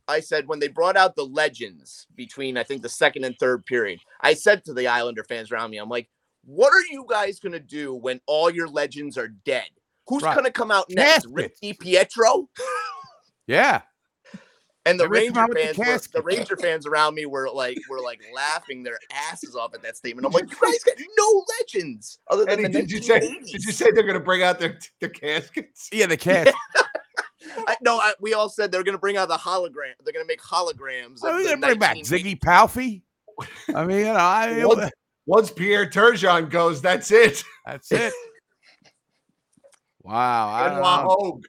[0.07, 3.65] I said when they brought out the legends between I think the second and third
[3.65, 6.09] period, I said to the Islander fans around me, I'm like,
[6.45, 9.67] what are you guys gonna do when all your legends are dead?
[10.07, 10.35] Who's Right.
[10.35, 11.27] gonna come out next?
[11.27, 12.49] Rick Pietro?
[13.45, 13.81] Yeah.
[14.85, 16.23] And the They're gonna come Ranger out with the fans, were, the.
[16.23, 20.25] Ranger fans around me were like, were like laughing their asses off at that statement.
[20.25, 23.19] I'm like, you guys got no legends other than Eddie, the did you say?
[23.19, 25.89] Did you say they're going to bring out their the caskets?
[25.93, 26.53] Yeah, the cat.
[27.67, 29.93] I, no, I, we all said they're going to bring out the hologram.
[30.03, 31.23] They're going to make holograms.
[31.23, 32.23] Are of we the gonna bring back 1980s.
[32.23, 33.03] Ziggy Palffy?
[33.73, 34.91] I mean, you know, I, Once,
[35.25, 37.43] once Pierre Turgeon goes, that's it.
[37.65, 38.13] that's it.
[40.05, 40.49] Wow.
[40.49, 41.17] I don't Benoit know.
[41.17, 41.45] Hogue.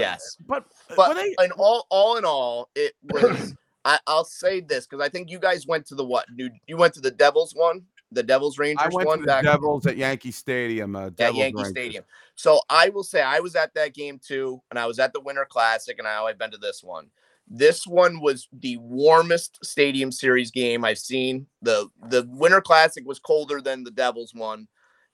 [0.00, 0.64] Yes, But
[0.96, 3.54] but were they- in all, all in all, it was.
[3.84, 6.26] I, I'll say this because I think you guys went to the what?
[6.32, 7.82] New, you went to the Devils one,
[8.12, 10.94] the Devils Rangers I went one to the Devils at Yankee Stadium.
[10.94, 11.70] Uh, at Yankee Rangers.
[11.70, 12.04] Stadium.
[12.36, 15.20] So I will say I was at that game too, and I was at the
[15.20, 17.08] Winter Classic, and now I've been to this one.
[17.48, 21.48] This one was the warmest Stadium Series game I've seen.
[21.60, 24.68] the The Winter Classic was colder than the Devils one,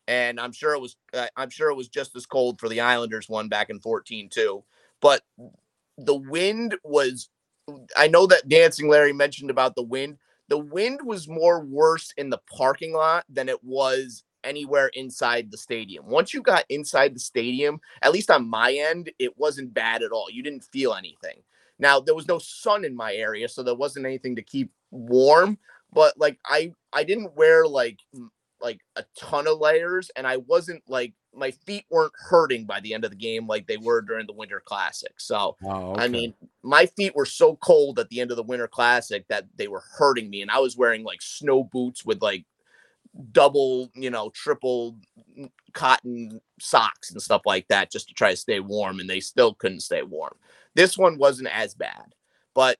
[0.09, 0.97] and I'm sure it was.
[1.13, 4.29] Uh, I'm sure it was just as cold for the Islanders one back in 14
[4.31, 4.65] too.
[5.01, 5.23] But
[5.97, 7.29] the wind was.
[7.97, 10.17] I know that Dancing Larry mentioned about the wind.
[10.49, 15.59] The wind was more worse in the parking lot than it was anywhere inside the
[15.59, 16.07] stadium.
[16.07, 20.13] Once you got inside the stadium, at least on my end, it wasn't bad at
[20.13, 20.31] all.
[20.31, 21.43] You didn't feel anything.
[21.79, 25.59] Now there was no sun in my area, so there wasn't anything to keep warm.
[25.93, 27.99] But like I, I didn't wear like
[28.61, 32.95] like a ton of layers, and I wasn't like my feet weren't hurting by the
[32.95, 35.13] end of the game like they were during the Winter Classic.
[35.19, 38.69] So Oh, I mean, my feet were so cold at the end of the Winter
[38.69, 42.45] Classic that they were hurting me, and I was wearing like snow boots with like
[43.33, 44.97] double, you know, triple
[45.73, 49.55] cotton socks and stuff like that just to try to stay warm, and they still
[49.55, 50.35] couldn't stay warm.
[50.75, 52.15] This one wasn't as bad,
[52.55, 52.79] but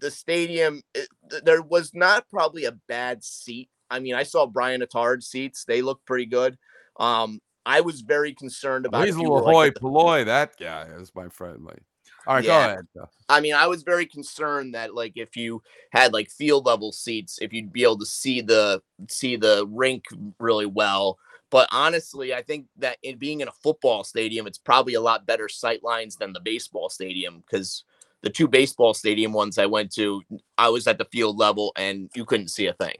[0.00, 1.08] the stadium, it,
[1.44, 3.70] there was not probably a bad seat.
[3.90, 6.58] I mean, I saw Brian Attard seats; they look pretty good.
[6.98, 9.04] Um, I was very concerned about.
[9.04, 10.24] he's if a you were, little like, hoi at the- polloi.
[10.24, 11.64] That guy is my friend.
[11.64, 11.82] Like,
[12.26, 12.66] all right, Yeah.
[12.66, 12.86] go ahead.
[13.28, 15.62] I mean, I was very concerned that like if you
[15.92, 20.04] had like field level seats, if you'd be able to see the see the rink
[20.40, 21.18] really well.
[21.50, 25.24] But honestly, I think that in being in a football stadium, it's probably a lot
[25.26, 27.84] better sight lines than the baseball stadium because
[28.22, 30.20] the two baseball stadium ones I went to,
[30.58, 32.96] I was at the field level and you couldn't see a thing.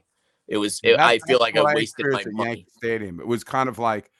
[0.49, 2.49] It was it, I feel like I what wasted my experienced at money.
[2.49, 3.19] Yankee Stadium.
[3.19, 4.11] It was kind of like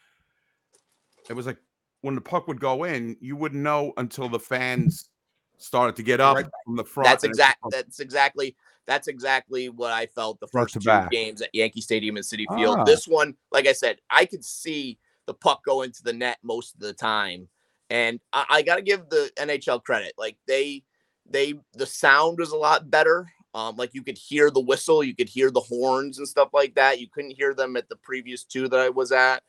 [1.29, 1.57] it was like
[2.01, 5.09] when the puck would go in, you wouldn't know until the fans
[5.57, 6.45] started to get up Right.
[6.65, 7.09] from the front.
[7.09, 7.59] That's and it's exact.
[7.71, 8.55] That's exactly.
[8.85, 11.11] That's exactly what I felt the first two back.
[11.11, 12.77] games at Yankee Stadium and Citi Field.
[12.79, 12.83] Ah.
[12.85, 14.97] This one, like I said, I could see
[15.27, 17.47] the puck go into the net most of the time,
[17.91, 20.13] and I, I got to give the NHL credit.
[20.17, 20.83] Like they,
[21.29, 23.27] they, the sound was a lot better.
[23.53, 26.75] Um, like you could hear the whistle, you could hear the horns and stuff like
[26.75, 26.99] that.
[26.99, 29.41] You couldn't hear them at the previous two that I was at.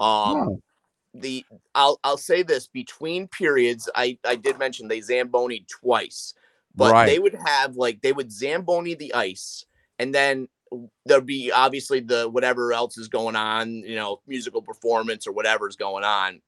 [0.00, 0.60] Um,
[1.14, 1.44] the
[1.74, 6.34] I'll I'll say this between periods, I I did mention they zamboni twice,
[6.74, 7.06] but Right.
[7.06, 9.64] they would have like they would zamboni the ice,
[10.00, 10.48] and then
[11.06, 15.76] there'd be obviously the whatever else is going on, you know, musical performance or whatever's
[15.76, 16.40] going on,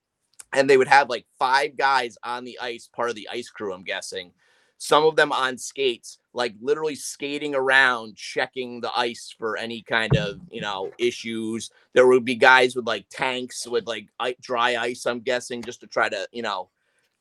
[0.53, 3.73] and they would have like five guys on the ice, part of the ice crew,
[3.73, 4.33] I'm guessing.
[4.78, 10.16] Some of them on skates, like literally skating around, checking the ice for any kind
[10.16, 11.70] of, you know, issues.
[11.94, 14.09] There would be guys with like tanks with like
[14.40, 16.69] dry ice, I'm guessing, just to try to, you know,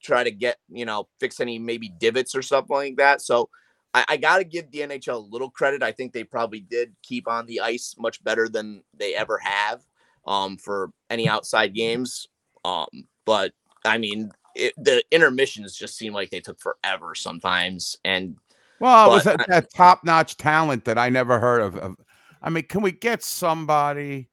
[0.04, 3.22] try to get, you know, fix any maybe divots or something like that.
[3.22, 3.50] So
[3.94, 5.82] I, I got to give the NHL a little credit.
[5.82, 9.82] I think they probably did keep on the ice much better than they ever have
[10.28, 12.28] um, for any outside games.
[12.66, 12.88] Um,
[13.26, 13.54] but
[13.86, 17.98] I mean, it, the intermissions just seem like they took forever sometimes.
[18.06, 18.38] And
[18.80, 21.96] Well, it was but that, that top-notch talent that I never heard of, of.
[22.42, 24.30] I mean, can we get somebody?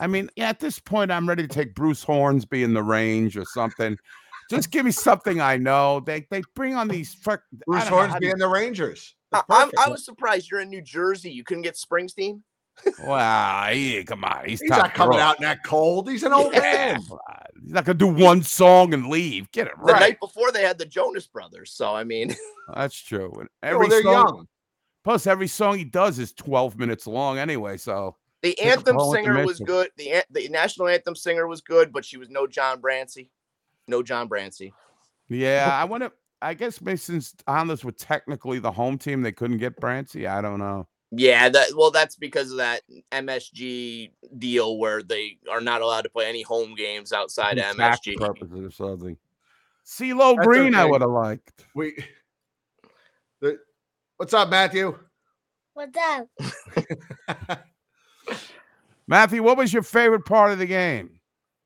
[0.00, 3.36] I mean, yeah, at this point, I'm ready to take Bruce Hornsby and the Range
[3.36, 3.96] or something.
[4.50, 6.00] Just give me something I know.
[6.00, 7.14] They they bring on these.
[7.14, 9.14] Frick, I Bruce don't know how Hornsby to- and the Rangers.
[9.32, 11.30] I, I was surprised you're in New Jersey.
[11.30, 12.42] You couldn't get Springsteen.
[13.02, 15.20] Wow, he, come on, he's, He's not coming drawer.
[15.28, 16.08] out in that cold.
[16.10, 17.00] He's an old Yeah, man.
[17.62, 19.50] He's not gonna do one song and leave.
[19.52, 19.94] Get it right.
[19.94, 21.72] The night before they had the Jonas Brothers.
[21.72, 22.34] So I mean,
[22.74, 23.32] That's true.
[23.40, 24.48] And Oh, every they're song, young.
[25.04, 27.76] plus every song he does is 12 minutes long anyway.
[27.76, 29.88] So the anthem singer was good.
[29.96, 33.30] The an- the national anthem singer was good, but she was no John Brancy.
[33.88, 34.72] No John Brancy.
[35.28, 36.12] yeah, I want to.
[36.42, 40.28] I guess maybe since Islanders were technically the home team, they couldn't get Brancy.
[40.28, 40.86] I don't know.
[41.12, 46.10] Yeah, that well, that's because of that MSG deal where they are not allowed to
[46.10, 48.16] play any home games outside of Some MSG.
[48.16, 49.16] purposes or something.
[49.86, 51.64] CeeLo That's Green, I would have liked.
[51.74, 52.04] We.
[53.40, 53.58] The,
[54.16, 54.98] what's up, Matthew?
[55.74, 56.28] What's up?
[59.06, 61.20] Matthew, what was your favorite part of the game?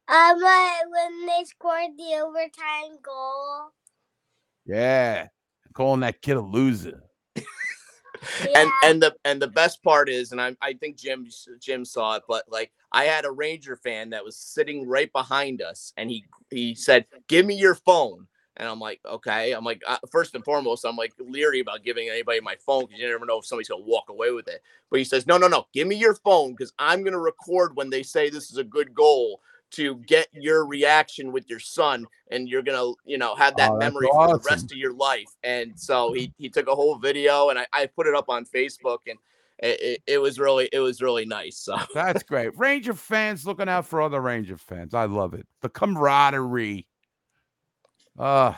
[0.09, 3.71] Um, uh, when they scored the overtime goal.
[4.67, 5.29] Yeah,
[5.73, 7.05] calling that kid a loser.
[8.55, 11.27] And and the and the best part is, and I I think Jim
[11.61, 15.63] Jim saw it, but like I had a Ranger fan that was sitting right behind
[15.63, 18.27] us, and he he said, "Give me your phone."
[18.57, 19.53] And I'm like, okay.
[19.53, 23.01] I'm like, uh, first and foremost, I'm like leery about giving anybody my phone because
[23.01, 24.63] you never know if somebody's gonna walk away with it.
[24.91, 27.89] But he says, no, no, no, give me your phone because I'm gonna record when
[27.89, 29.41] they say this is a good goal
[29.73, 33.79] to get your reaction with your son, and you're gonna, you know, have that Oh,
[33.79, 35.31] memory for the rest of your life.
[35.43, 38.45] And so he he took a whole video, and I, I put it up on
[38.45, 39.19] Facebook, and
[39.59, 41.59] it, it, it was really it was really nice.
[41.59, 42.57] So That's great.
[42.59, 44.95] Ranger fans looking out for other Ranger fans.
[44.95, 45.47] I love it.
[45.61, 46.87] The camaraderie.
[48.19, 48.55] Uh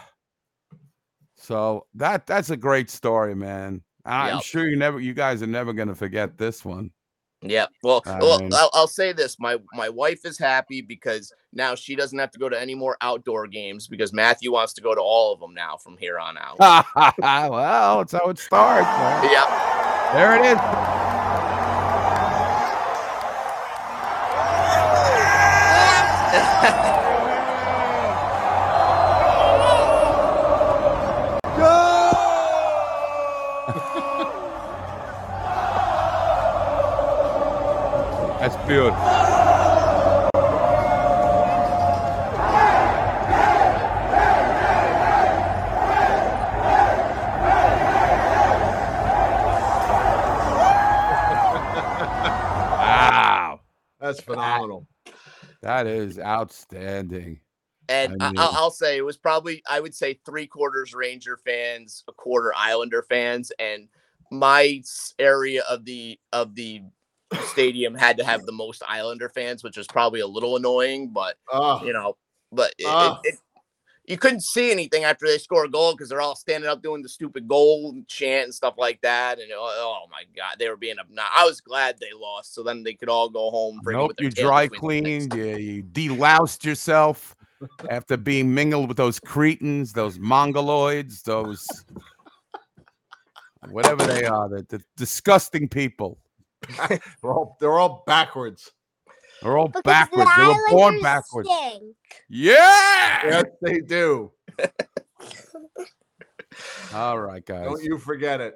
[1.37, 3.83] so that that's a great story, man.
[4.05, 4.43] I'm Yep.
[4.43, 6.91] sure you never you guys are never gonna forget this one.
[7.43, 7.67] Yeah.
[7.83, 12.19] Well, well I'll, I'll say this: my my wife is happy because now she doesn't
[12.19, 15.33] have to go to any more outdoor games because Matthew wants to go to all
[15.33, 16.59] of them now from here on out.
[17.19, 18.87] well, that's how it starts.
[18.87, 19.31] man.
[19.31, 20.13] yeah.
[20.15, 21.02] There it is.
[56.13, 57.41] Is outstanding.
[57.89, 60.95] And I I mean- I'll, I'll say it was probably I would say three quarters
[60.95, 63.89] Ranger fans, a quarter Islander fans, and
[64.31, 64.83] my
[65.19, 66.83] area of the of the
[67.49, 71.37] stadium had to have the most Islander fans, which was probably a little annoying, but
[71.51, 72.17] Oh, you know,
[72.53, 73.21] but it, Ah.
[73.25, 73.41] it, it,
[74.07, 77.03] you couldn't see anything after they score a goal because they're all standing up doing
[77.03, 79.39] the stupid goal chant and stuff like that.
[79.39, 81.33] And oh, oh my god, they were being obnoxious.
[81.37, 83.81] I was glad they lost, so then they could all go home.
[83.85, 87.37] Nope, you dry between their cleaned, you, you deloused yourself
[87.91, 91.65] after being mingled with those cretins, those mongoloids, those
[93.71, 96.19] whatever they are, the, the disgusting people.
[96.89, 97.01] they're
[97.33, 98.73] all they're all backwards.
[99.43, 100.31] They're all Because backwards.
[100.37, 101.49] The They were born backwards.
[101.49, 101.97] stink.
[102.29, 103.21] Yeah.
[103.25, 104.31] Yes, they do.
[106.95, 107.65] All right, guys.
[107.65, 108.55] Don't you forget it.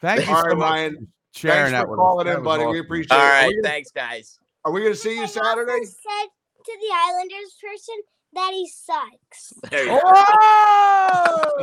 [0.00, 0.94] Thank you All so right, much Ryan.
[0.96, 2.66] for sharing Thanks that for with calling in, That was buddy.
[2.70, 3.22] We appreciate All it.
[3.22, 4.38] All right, gonna- thanks, guys.
[4.64, 5.72] Are we going to see you Saturday?
[5.72, 6.28] also said
[6.64, 7.94] to the Islanders person
[8.32, 9.52] that he sucks.
[9.70, 10.00] There you go.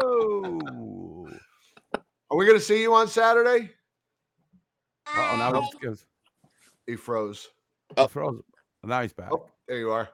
[0.03, 1.27] Oh!
[2.29, 3.71] Are we going to see you on Saturday?
[5.07, 6.05] Oh, now I- he's goes.
[6.87, 7.49] He froze.
[8.81, 8.87] He.
[8.87, 9.29] Now he's back.
[9.31, 10.09] Oh, there you are.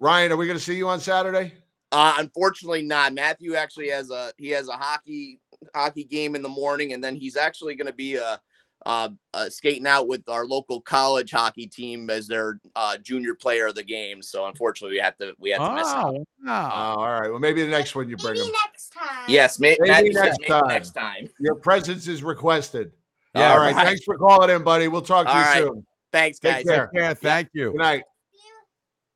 [0.00, 1.54] Ryan, are we going to see you on Saturday?
[1.90, 3.14] Uh, unfortunately, not.
[3.14, 5.40] Matthew actually has a he has a hockey
[5.74, 8.36] hockey game in the morning, and then he's actually going to be uh,
[8.84, 13.66] uh, uh, skating out with our local college hockey team as their uh, junior player
[13.66, 14.22] of the game.
[14.22, 16.14] So unfortunately, we have to we have to miss out.
[16.14, 16.70] Oh, wow.
[16.96, 17.30] Oh, all right.
[17.30, 18.52] Well, maybe the next one you bring Maybe him.
[18.66, 19.24] next time.
[19.26, 20.68] Yes, may, Maybe Matthew says next maybe time.
[20.68, 21.28] next time.
[21.40, 22.92] Your presence is requested.
[23.34, 23.74] Yeah, all right.
[23.74, 23.86] right.
[23.86, 24.88] Thanks for calling in, buddy.
[24.88, 25.62] We'll talk to All you right.
[25.62, 25.86] soon.
[26.18, 26.56] Thanks, guys.
[26.64, 26.88] Take guys.
[26.92, 27.14] care.
[27.14, 27.70] Thank you.
[27.72, 28.02] Good night.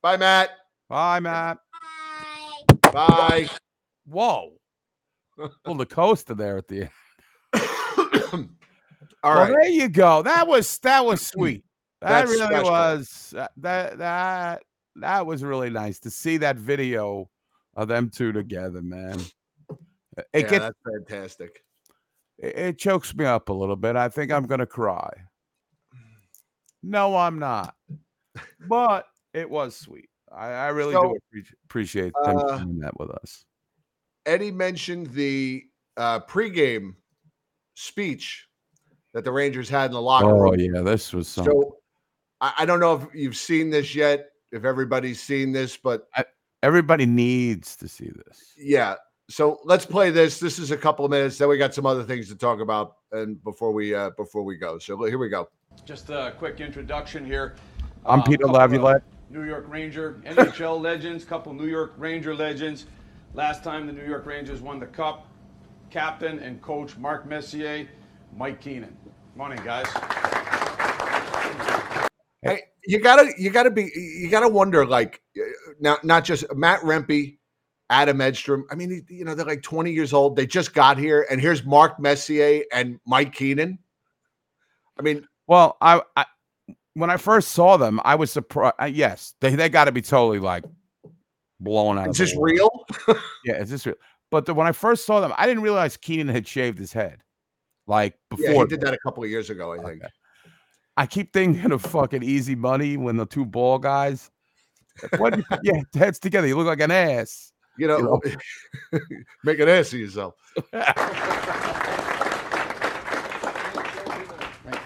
[0.02, 0.50] Bye, Matt.
[0.88, 1.58] Bye, Matt.
[2.82, 2.90] Bye.
[2.92, 3.48] Bye.
[4.06, 4.52] Whoa.
[5.64, 6.90] Pulled the coaster there at the end.
[9.24, 9.50] All well, right.
[9.62, 10.22] there you go.
[10.22, 11.64] That was that was sweet.
[12.02, 12.70] That That's really special.
[12.70, 13.34] was.
[13.38, 14.62] uh, That that
[14.96, 17.30] that was really nice to see that video
[17.76, 19.20] of them two together, man.
[20.16, 21.62] It yeah, gets that's fantastic.
[22.38, 23.94] it, it chokes me up a little bit.
[23.94, 25.10] I think I'm gonna cry.
[26.82, 27.74] No, I'm not.
[28.68, 30.08] But it was sweet.
[30.30, 33.44] I, I really So, do appreciate, appreciate them uh, doing that with us.
[34.24, 35.64] Eddie mentioned the
[35.96, 36.94] uh, pregame
[37.74, 38.46] speech
[39.14, 40.54] that the Rangers had in the locker Oh room.
[40.54, 41.52] Oh yeah, this was something.
[41.52, 41.76] So
[42.40, 46.08] I, I don't know if you've seen this yet, if everybody's seen this, but
[46.62, 48.54] Everybody needs to see this.
[48.56, 48.94] yeah.
[49.32, 50.38] So let's play this.
[50.38, 51.38] This is a couple of minutes.
[51.38, 54.56] Then we got some other things to talk about, and before we uh, before we
[54.56, 54.78] go.
[54.78, 55.48] So here we go.
[55.86, 57.54] Just a quick introduction here.
[58.04, 59.02] I'm Um, Peter couple Laviolette.
[59.30, 62.84] New York Ranger, NHL legends, couple New York Ranger legends.
[63.32, 65.26] Last time the New York Rangers won the cup,
[65.88, 67.88] captain and coach Mark Messier,
[68.36, 68.94] Mike Keenan.
[69.34, 69.86] Morning, guys.
[72.42, 75.42] Hey, you gotta you gotta be you gotta wonder like uh,
[75.80, 77.38] now not just Matt Rempe,
[77.90, 78.64] Adam Edstrom.
[78.70, 80.36] I mean, you know they're like 20 years old.
[80.36, 83.78] They just got here, and here's Mark Messier and Mike Keenan.
[84.98, 86.24] I mean, Well, I, I
[86.94, 88.74] when I first saw them, I was surprised.
[88.94, 90.64] Yes, they they got to be totally like
[91.60, 92.08] blown out.
[92.10, 92.70] is this real?
[93.44, 93.96] Yeah, is this real?
[94.30, 97.22] But the, when I first saw them, I didn't realize Keenan had shaved his head.
[97.86, 100.02] Like before, Yeah, he did that a couple of years ago, I think.
[100.96, 104.30] I keep thinking of fucking Easy Money when the two ball guys.
[105.18, 105.38] What?
[105.62, 106.46] yeah, heads together.
[106.46, 107.51] You look like an ass.
[107.78, 108.20] You know,
[109.44, 110.34] make an ass of yourself.
[110.72, 110.96] Thank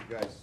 [0.09, 0.39] you, guys.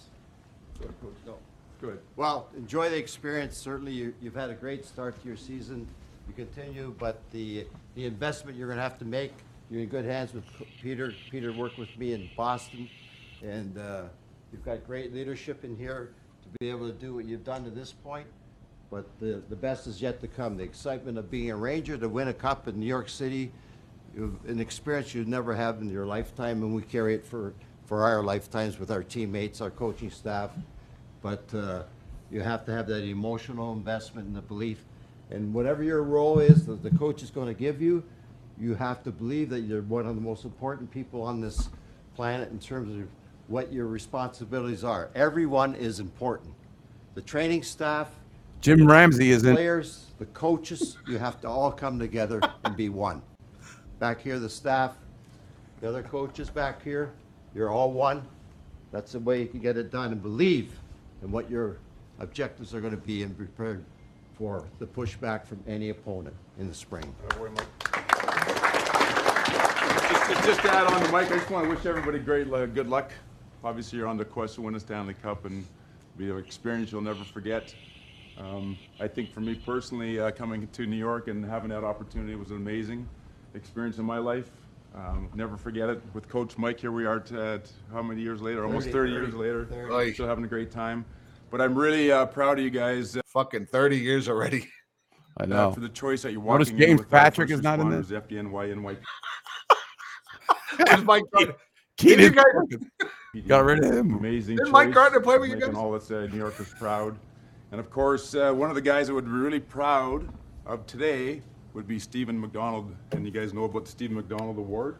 [1.80, 2.00] Good.
[2.16, 3.56] Well, enjoy the experience.
[3.56, 5.86] Certainly, you, you've had a great start to your season.
[6.26, 9.32] You continue, but the the investment you're going to have to make.
[9.70, 10.44] You're in good hands with
[10.82, 11.12] Peter.
[11.30, 12.88] Peter worked with me in Boston,
[13.42, 14.02] and uh,
[14.52, 16.12] you've got great leadership in here
[16.42, 18.26] to be able to do what you've done to this point.
[18.94, 20.56] But the the best is yet to come.
[20.56, 23.50] The excitement of being a Ranger to win a cup in New York City,
[24.16, 27.54] an experience you'd never have in your lifetime, and we carry it for
[27.86, 30.50] for our lifetimes with our teammates, our coaching staff
[31.24, 31.82] but uh,
[32.30, 34.84] you have to have that emotional investment and the belief.
[35.30, 38.04] And whatever your role is that the coach is going to give you,
[38.60, 41.70] you have to believe that you're one of the most important people on this
[42.14, 43.08] planet in terms of
[43.48, 45.08] what your responsibilities are.
[45.14, 46.52] Everyone is important.
[47.14, 48.10] The training staff,
[48.64, 49.54] Jim Ramsay the isn't.
[49.54, 53.20] players, the coaches, you have to all come together and be one.
[53.98, 54.96] Back here, the staff,
[55.82, 57.12] the other coaches back here,
[57.54, 58.22] you're all one.
[58.90, 60.72] That's the way you can get it done and believe
[61.22, 61.76] in what your
[62.20, 63.82] objectives are going to be and prepare
[64.38, 67.14] for the pushback from any opponent in the spring.
[67.28, 67.42] Just,
[70.30, 72.64] just- just to add on to Mike, I just want to wish everybody great, uh,
[72.64, 73.12] good luck.
[73.62, 75.66] Obviously, you're on the quest to win a Stanley Cup and
[76.16, 77.74] be an experience you'll never forget.
[78.38, 82.34] Um, I think for me personally, uh, coming to New York and having that opportunity
[82.34, 83.08] was an amazing
[83.54, 84.50] experience in my life.
[84.94, 86.00] Um, never forget it.
[86.14, 88.64] With Coach Mike, here we are t- at how many years later?
[88.64, 89.64] Almost 30, 30, years later.
[89.66, 90.14] 30.
[90.14, 91.04] Still having a great time.
[91.50, 93.16] But I'm really uh, proud of you guys.
[93.16, 94.68] Uh, Fucking 30 years already.
[95.36, 95.72] I know.
[95.72, 98.06] for the choice that you're Notice walking in James with Patrick is not in responders,
[98.08, 98.22] this?
[98.22, 98.98] FDNY, NYPD.
[100.88, 101.54] Where's Mike Gartner?
[101.96, 102.78] Keenan Did you
[103.34, 104.14] guys- got rid of him.
[104.14, 104.56] Amazing.
[104.56, 105.78] Didn't Mike Gartner play with you making guys?
[105.78, 107.16] all us uh, New Yorkers proud.
[107.74, 110.28] And of course, uh, one of the guys that would be really proud
[110.64, 111.42] of today
[111.72, 112.94] would be Steven McDonald.
[113.10, 114.98] And you guys know about the Steven McDonald Award.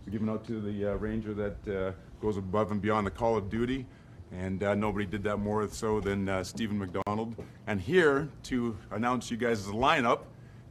[0.00, 3.36] It's given out to the uh, Ranger that uh, goes above and beyond the call
[3.36, 3.86] of duty.
[4.32, 7.36] And uh, nobody did that more so than uh, Steven McDonald.
[7.68, 10.22] And here to announce you guys' lineup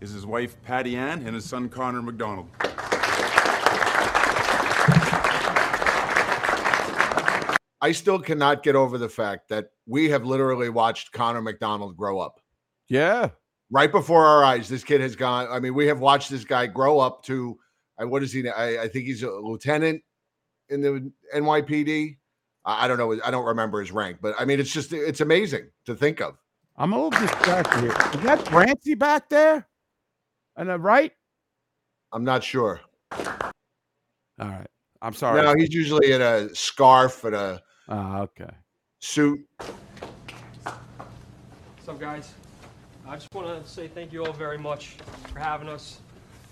[0.02, 2.50] is his wife Patty Ann and his son Conor McDonald.
[7.86, 12.18] I still cannot get over the fact that we have literally watched Conor McDonald grow
[12.18, 12.40] up.
[12.90, 13.30] Yeah.
[13.70, 15.48] Right before our eyes, this kid has gone.
[15.52, 17.60] I mean, we have watched this guy grow up to,
[18.02, 18.50] uh, what is he?
[18.50, 20.02] I, I think he's a lieutenant
[20.70, 22.18] in the NYPD.
[22.66, 23.20] I, I don't know.
[23.24, 26.40] I don't remember his rank, but I mean, it's just, it's amazing to think of.
[26.78, 27.92] I'm a little distracted here.
[27.92, 29.68] Is that Brancy back there?
[30.58, 31.12] On the right?
[32.12, 32.82] I'm not sure.
[33.12, 33.52] All
[34.40, 34.68] right.
[35.04, 35.44] I'm sorry.
[35.44, 38.50] No, he's usually in a scarf and a Ah, okay.
[39.00, 39.40] suit.
[39.60, 39.78] What's
[41.88, 42.34] up, guys?
[43.08, 44.96] I just want to say thank you all very much
[45.32, 46.00] for having us.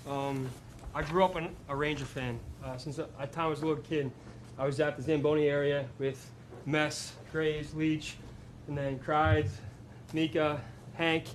[0.08, 0.48] Um,
[0.94, 3.66] I grew up an, a Ranger fan uh, since the the time I was a
[3.66, 4.12] little kid.
[4.60, 6.30] I was at the Zamboni area with
[6.68, 8.14] Mess, Graves, Leetch,
[8.68, 9.50] and then Kreids,
[10.14, 10.62] Mika,
[10.94, 11.26] Hank.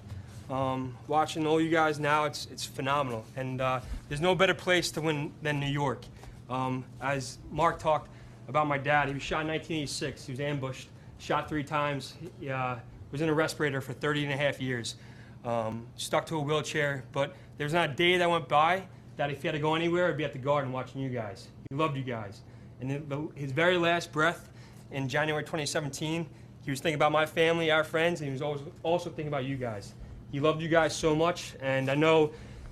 [0.49, 4.93] Um, watching all you guys now, it's it's phenomenal, and uh, there's no better place
[4.93, 6.05] to win than New York.
[6.49, 8.09] Um, as Mark talked
[8.49, 10.27] about my dad, he was shot in 1986.
[10.27, 10.89] He was ambushed,
[11.19, 12.15] shot three times.
[12.41, 12.77] He uh,
[13.13, 14.97] was in a respirator for 30 and a half years,
[15.45, 17.05] um, stuck to a wheelchair.
[17.13, 18.85] But there's not a day that went by
[19.17, 21.49] that if he had to go anywhere, I'd be at the garden watching you guys.
[21.69, 22.41] He loved you guys.
[22.81, 24.49] And his very last breath
[24.93, 26.27] in January 2017,
[26.65, 29.45] he was thinking about my family, our friends, and he was always also thinking about
[29.45, 29.95] you guys.
[30.31, 32.31] He loved you guys so much, and I know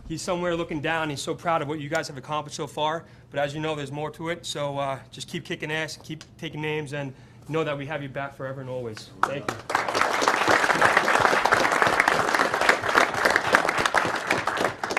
[0.08, 1.10] he's somewhere looking down.
[1.10, 3.04] He's so proud of what you guys have accomplished so far.
[3.30, 4.46] But as you know, there's more to it.
[4.46, 7.12] So uh, just keep kicking ass, keep taking names, and
[7.48, 9.10] know that we have you back forever and always.
[9.22, 9.56] Thank you.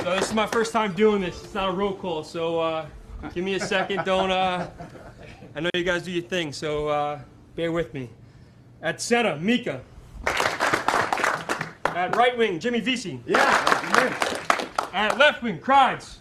[0.04, 1.44] So this is my first time doing this.
[1.44, 2.86] It's not a roll call, so uh,
[3.34, 4.06] give me a second.
[4.06, 4.32] Don't.
[4.32, 4.70] Uh,
[5.56, 7.20] I know you guys do your thing, so uh,
[7.56, 8.10] bear with me.
[8.82, 9.82] At center, Mika.
[11.86, 13.20] At right wing, Jimmy Vesey.
[13.26, 13.42] Yeah.
[14.94, 16.16] At left wing, Kreids.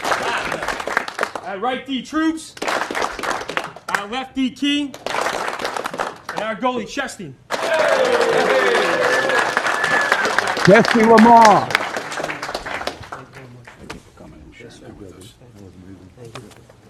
[1.46, 2.56] At right D, Troops.
[2.60, 4.82] At left D, Key.
[4.82, 7.32] And our goalie, Shesty.
[10.66, 11.68] Jesse Lamar.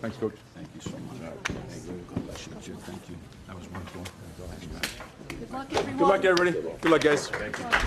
[0.00, 0.34] Thanks, Coach.
[0.54, 1.20] Thank you so much.
[1.20, 2.52] God bless you.
[2.62, 2.74] Too.
[2.80, 3.16] Thank you.
[3.48, 4.04] That was wonderful.
[5.38, 6.52] Good luck, Good luck, everybody.
[6.80, 7.85] Good luck, guys.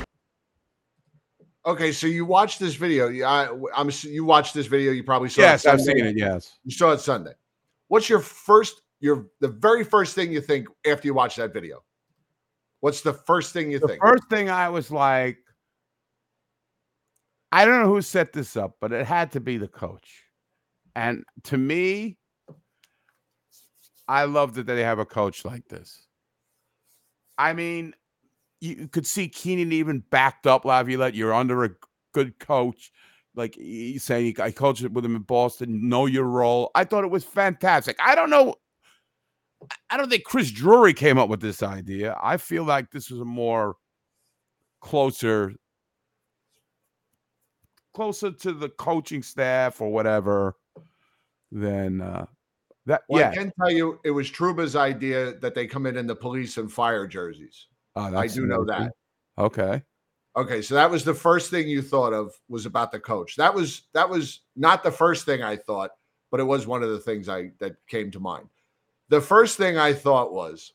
[1.70, 3.10] Okay, so you watched this video.
[3.10, 4.91] You- I, I'm you watched this video.
[4.91, 5.41] You probably saw.
[5.41, 6.18] Yes, it I've seen it.
[6.18, 6.58] Yes.
[6.64, 7.34] You saw it Sunday.
[7.90, 8.82] What's your first?
[9.02, 11.84] Your the very first thing you think after you watch that video?
[12.80, 14.02] What's the first thing you The think?
[14.02, 15.38] first thing I was like,
[17.52, 20.24] I don't know who set this up, but it had to be the coach.
[20.96, 22.18] And to me,
[24.08, 26.08] I love that they have a coach like this.
[27.38, 27.94] I mean,
[28.61, 31.15] you could see Keenan even backed up Laviolette.
[31.15, 31.72] You're under a
[32.14, 32.91] good coach.
[33.36, 35.88] Like he's saying, I coached with him in Boston.
[35.88, 36.72] Know your role.
[36.76, 37.98] I thought it was fantastic.
[38.03, 38.56] I don't know.
[39.90, 42.18] I don't think Chris Drury came up with this idea.
[42.22, 43.76] I feel like this was a more
[44.81, 45.53] closer,
[47.94, 50.56] closer to the coaching staff or whatever
[51.52, 52.26] than uh,
[52.86, 53.03] that.
[53.10, 56.07] Well, yeah, I can tell you, it was Trouba's idea that they come in in
[56.07, 57.68] the police and fire jerseys.
[57.95, 58.94] Oh, I do know that.
[59.38, 59.84] Okay.
[60.38, 63.36] Okay, so that was the first thing you thought of was about the coach.
[63.36, 65.91] That was that was not the first thing I thought,
[66.32, 68.48] but it was one of the things I that came to mind.
[69.10, 70.74] The first thing I thought was,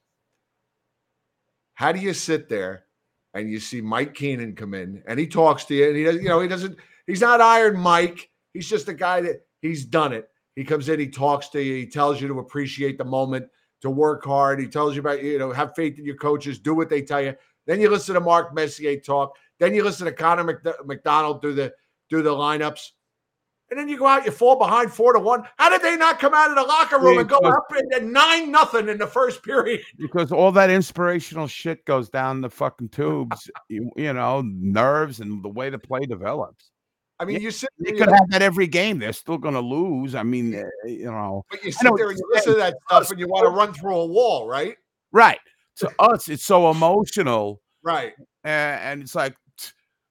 [1.74, 2.86] how do you sit there
[3.32, 6.22] and you see Mike Keenan come in and he talks to you and he doesn't,
[6.22, 6.76] you know, he doesn't,
[7.06, 8.30] he's not Iron Mike.
[8.52, 10.28] He's just a guy that he's done it.
[10.56, 13.48] He comes in, he talks to you, he tells you to appreciate the moment,
[13.84, 14.58] to work hard.
[14.58, 17.20] He tells you about, you know, have faith in your coaches, do what they tell
[17.20, 17.34] you.
[17.66, 19.36] Then you listen to Mark Messier talk.
[19.60, 21.72] Then you listen to Conor Mc- McDonald do the
[22.08, 22.92] do the lineups.
[23.70, 25.44] And then you go out, you fall behind four to one.
[25.58, 28.12] How did they not come out of the locker room and go Because- up and
[28.12, 29.82] nine nothing in the first period?
[29.98, 35.42] because all that inspirational shit goes down the fucking tubes, you, you know, nerves and
[35.42, 36.70] the way the play develops.
[37.20, 38.98] I mean, Yeah, you sit They could have that every game.
[38.98, 40.14] They're still going to lose.
[40.14, 43.10] I mean, eh, you know, but you sit there and you're listen to that stuff
[43.10, 44.76] and you want to run through a wall, right?
[45.12, 45.38] right?
[45.76, 48.14] To us, it's so emotional, Right.
[48.44, 49.36] a- and it's like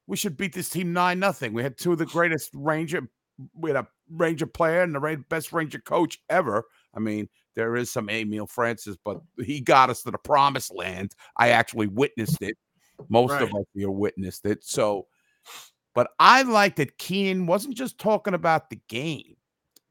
[0.07, 1.53] we should beat this team nine nothing.
[1.53, 3.09] We had two of the greatest Ranger.
[3.55, 6.65] We had a Ranger player and the best Ranger coach ever.
[6.93, 11.15] I mean, there is some Emile Francis, but he got us to the promised land.
[11.38, 12.57] I actually witnessed it.
[13.09, 14.63] Most of us here witnessed it.
[14.63, 15.07] So,
[15.93, 19.35] but I like that Keenan wasn't just talking about the game;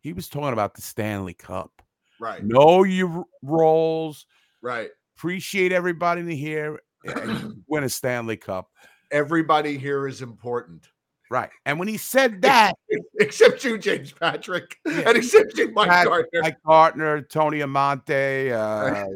[0.01, 1.83] he was talking about the Stanley Cup.
[2.21, 2.45] Right.
[2.45, 4.27] Know your roles.
[4.61, 4.91] Right.
[5.17, 8.71] Appreciate everybody in here and win a Stanley Cup.
[9.11, 10.87] Everybody here is important.
[11.31, 11.51] Right.
[11.65, 12.75] And when he said that,
[13.19, 16.43] except you, James Patrick, and except you, Mike Pat- Gartner.
[16.43, 19.07] Mike Gartner, Tony Amonte, uh,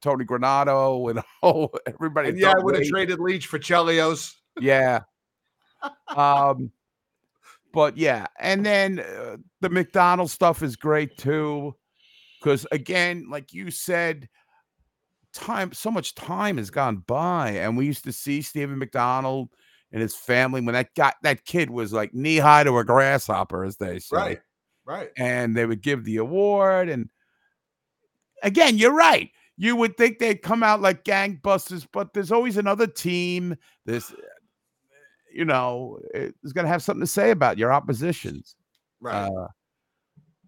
[0.00, 2.28] Tony Granato, and all everybody.
[2.28, 4.34] And yeah, I would have traded Leetch for Chelios.
[4.60, 5.00] Yeah.
[6.08, 6.70] Um,
[7.72, 11.74] but yeah, and then uh, the McDonald's stuff is great too,
[12.40, 14.28] because again, like you said,
[15.34, 19.50] time so much time has gone by, and we used to see Steven McDonald
[19.92, 23.64] and his family when that got that kid was like knee high to a grasshopper,
[23.64, 24.40] as they say, Right.
[24.86, 25.10] Right.
[25.18, 27.10] and they would give the award, and
[28.42, 29.30] again, you're right.
[29.58, 33.56] You would think they'd come out like gangbusters, but there's always another team.
[33.86, 34.14] There's
[35.36, 38.56] you know, is going to have something to say about your oppositions.
[39.00, 39.28] Right.
[39.28, 39.48] Uh,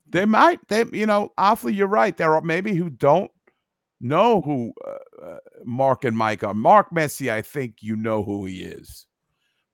[0.08, 2.16] they might, they, you know, awfully, you're right.
[2.16, 3.30] There are maybe who don't
[4.00, 6.54] know who uh, uh, Mark and Mike are.
[6.54, 9.06] Mark Messier, I think you know who he is.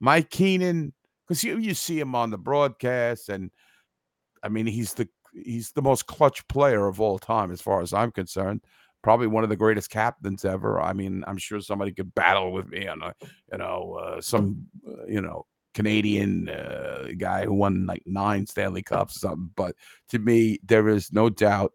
[0.01, 0.93] Mike Keenan,
[1.27, 3.51] because you you see him on the broadcast, and
[4.43, 7.93] I mean, he's the he's the most clutch player of all time, as far as
[7.93, 8.63] I'm concerned.
[9.05, 10.81] Probably one of the greatest captains ever.
[10.81, 13.15] I mean, I'm sure somebody could battle with me on a,
[13.53, 15.45] you know, uh, some, uh, you know,
[15.75, 19.51] Canadian uh, guy who won like nine Stanley Cups or something.
[19.57, 19.77] But
[20.09, 21.73] to me, there is no doubt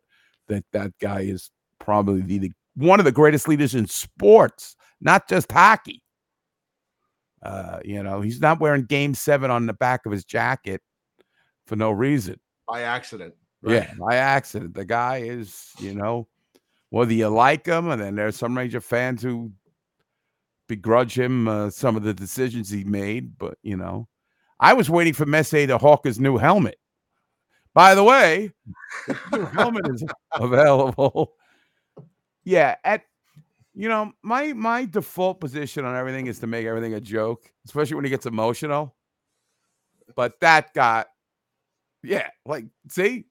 [0.48, 5.30] that that guy is probably the, the one of the greatest leaders in sports, not
[5.30, 6.02] just hockey.
[7.44, 10.82] Uh, you know, he's not wearing Game Seven on the back of his jacket
[11.68, 12.40] for no reason.
[12.68, 13.36] By accident.
[13.62, 14.74] Yeah, by accident.
[14.74, 16.28] The guy is, you know,
[16.90, 19.52] whether you like him, and then there's some Ranger fans who
[20.68, 23.38] begrudge him uh, some of the decisions he made.
[23.38, 24.08] But you know,
[24.60, 26.80] I was waiting for Messier to hawk his new helmet.
[27.74, 28.52] By the way,
[29.32, 30.04] new helmet is
[30.34, 31.34] available.
[32.44, 33.04] Yeah, at
[33.76, 37.96] you know, my my default position on everything is to make everything a joke, especially
[37.96, 38.96] when he gets emotional.
[40.16, 41.08] But that got,
[42.04, 43.26] yeah, like see,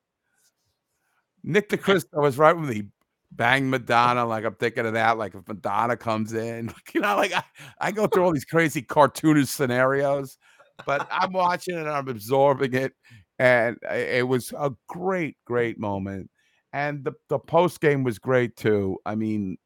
[1.43, 2.85] Nick DeCristo was right when he
[3.33, 4.25] banged Madonna.
[4.27, 5.19] Like I'm thinking of that.
[5.19, 7.43] Like if Madonna comes in, you know, like I,
[7.81, 10.39] I go through all these crazy cartoonish scenarios,
[10.87, 12.93] but I'm watching it and I'm absorbing it.
[13.39, 16.31] And it was a great, great moment.
[16.73, 18.99] And the, the post game was great too.
[19.07, 19.57] I mean,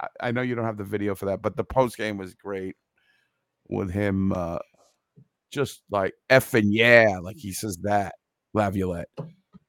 [0.00, 2.34] I, I know you don't have the video for that, but the post game was
[2.34, 2.76] great
[3.68, 4.58] with him uh
[5.50, 8.14] just like effing yeah, like he says that,
[8.54, 9.08] Laviolette.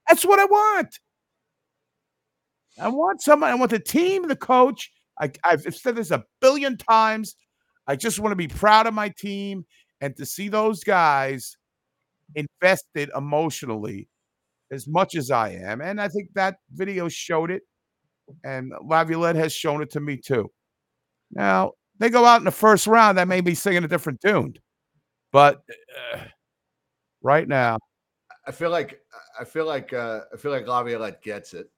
[0.08, 1.00] That's what I want.
[2.80, 3.50] I want someone.
[3.50, 4.92] I want the team, the coach.
[5.20, 7.36] I, I've said this a billion times.
[7.88, 9.66] I just want to be proud of my team
[10.02, 11.58] and to see those guys
[12.36, 14.08] invested emotionally
[14.72, 15.82] as much as I am.
[15.82, 17.64] And I think that video showed it.
[18.44, 20.52] And Laviolette has shown it to me too.
[21.32, 24.54] Now, they go out in the first round, they may be singing a different tune.
[25.32, 25.62] But
[26.14, 26.20] uh,
[27.22, 27.78] right now,
[28.48, 29.00] I feel like
[29.40, 31.70] I feel like uh, I feel like Laviolette gets it.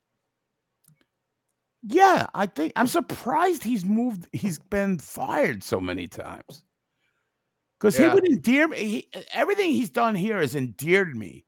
[1.83, 4.27] Yeah, I think I'm surprised he's moved.
[4.33, 6.63] He's been fired so many times
[7.79, 8.77] because he would endear me.
[8.77, 11.45] He, everything he's done here has endeared me.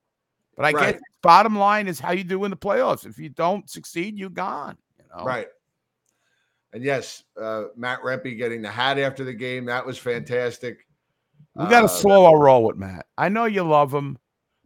[0.56, 0.94] But I Right.
[0.94, 3.06] guess bottom line is how you do in the playoffs.
[3.06, 4.78] If you don't succeed, you're gone.
[5.00, 5.24] You know?
[5.24, 5.48] Right.
[6.74, 10.88] And yes, uh, Matt Rempe getting the hat after the game that was fantastic.
[11.56, 13.06] We got to Uh, slow our roll with Matt.
[13.18, 14.18] I know you love him,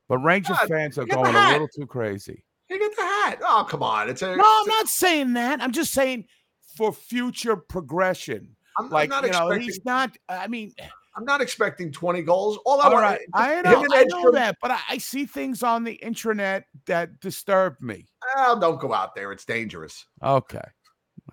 [0.08, 2.44] but Ranger Yeah, fans are going a little too crazy.
[2.68, 3.40] He got the hat.
[3.44, 4.10] Oh, come on!
[4.10, 5.62] It's a No, I'm not saying that.
[5.62, 6.26] I'm just saying
[6.76, 8.56] for future progression.
[8.78, 10.16] I'm- I'm not you know, he's not.
[10.30, 10.88] I mean, eh.
[11.16, 12.60] I'm not expecting 20 goals.
[12.64, 15.26] All I all want, right, I know, I know Edstrom- that, but I, I see
[15.26, 18.06] things on the intranet that disturb me.
[18.36, 19.32] Oh, don't go out there.
[19.32, 20.06] It's dangerous.
[20.24, 20.62] Okay,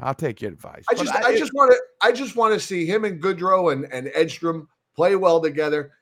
[0.00, 0.84] I'll take your advice.
[0.90, 3.72] I but just, I, just want to, I just want to see him and Goodrow
[3.74, 5.92] and and Edstrom play well together,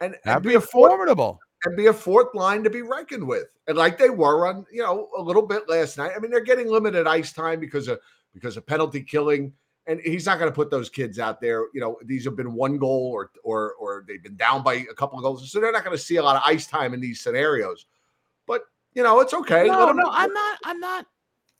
[0.00, 1.40] and, and that'd be be a formidable.
[1.64, 4.82] And be a fourth line to be reckoned with, and like they were on, you
[4.82, 6.12] know, a little bit last night.
[6.16, 8.00] I mean, they're getting limited ice time because of
[8.34, 9.52] because of penalty killing,
[9.86, 11.66] and he's not going to put those kids out there.
[11.74, 14.94] You know, these have been one goal or or or they've been down by a
[14.94, 17.00] couple of goals, so they're not going to see a lot of ice time in
[17.00, 17.86] these scenarios.
[18.46, 18.62] But
[18.94, 19.66] you know, it's okay.
[19.68, 20.58] No, no, I'm not.
[20.64, 21.06] I'm not.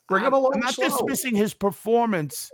[0.08, 0.88] Bring I'm, him along I'm not slow.
[0.88, 2.50] dismissing his performance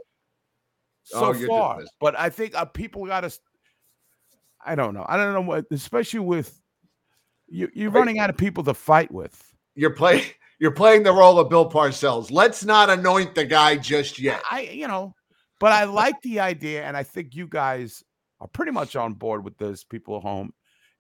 [1.03, 1.93] so Oh, far, dismissing.
[1.99, 3.33] but I think uh, people got to.
[4.65, 5.07] I don't know.
[5.09, 6.61] I don't know what, especially with
[7.49, 7.69] you.
[7.75, 9.53] You're running out of people to fight with.
[9.75, 10.25] you're playing
[10.61, 12.31] you're playing the role of Bill Parcells.
[12.31, 14.43] Let's not anoint the guy just yet.
[14.51, 15.15] I, you know,
[15.61, 18.03] but I like the idea, and I think you guys
[18.41, 20.53] are pretty much on board with those People at home,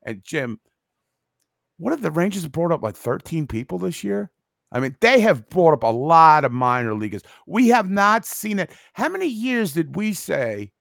[0.05, 0.61] and Jim,
[1.79, 4.31] what if the Rangers brought up like 13 people this year?
[4.71, 7.23] I mean, they have brought up a lot of minor leaguers.
[7.47, 8.71] We have not seen it.
[8.93, 10.73] How many years did we say?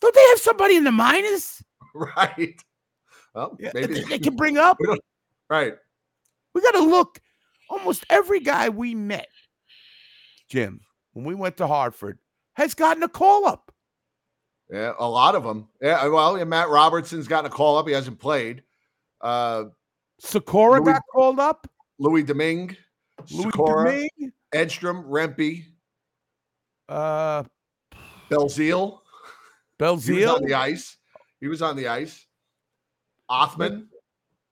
[0.00, 1.62] Don't they have somebody in the minors?
[1.94, 2.60] Right.
[3.34, 4.78] Well, Yeah, maybe they, can bring up.
[5.50, 5.74] right.
[6.54, 7.20] We got to look.
[7.70, 9.28] Almost every guy we met,
[10.48, 10.80] Jim,
[11.12, 12.18] when we went to Hartford,
[12.54, 13.72] has gotten a call up.
[14.70, 15.68] Yeah, a lot of them.
[15.80, 17.88] Yeah, well, yeah, Matt Robertson's gotten a call up.
[17.88, 18.62] He hasn't played.
[19.20, 19.64] Uh
[20.20, 21.66] Sakura Louis- got called up.
[21.98, 22.76] Louis Domingue,
[23.30, 25.64] Louis Domingue, Edstrom, Rempe,
[26.88, 27.44] uh,
[28.30, 29.00] Belzile.
[29.78, 30.96] He was on the ice.
[31.40, 32.26] He was on the ice.
[33.30, 33.86] Othmann,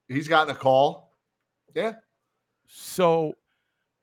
[0.08, 1.14] he's gotten a call.
[1.74, 1.92] Yeah.
[2.66, 3.34] So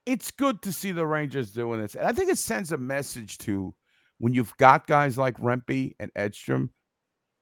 [0.05, 1.95] it's good to see the Rangers doing this.
[1.95, 3.73] And I think it sends a message to
[4.19, 6.71] when you've got guys like Rempe and Edstrom,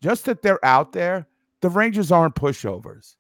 [0.02, 1.28] just that they're out there,
[1.62, 3.16] the Rangers aren't pushovers.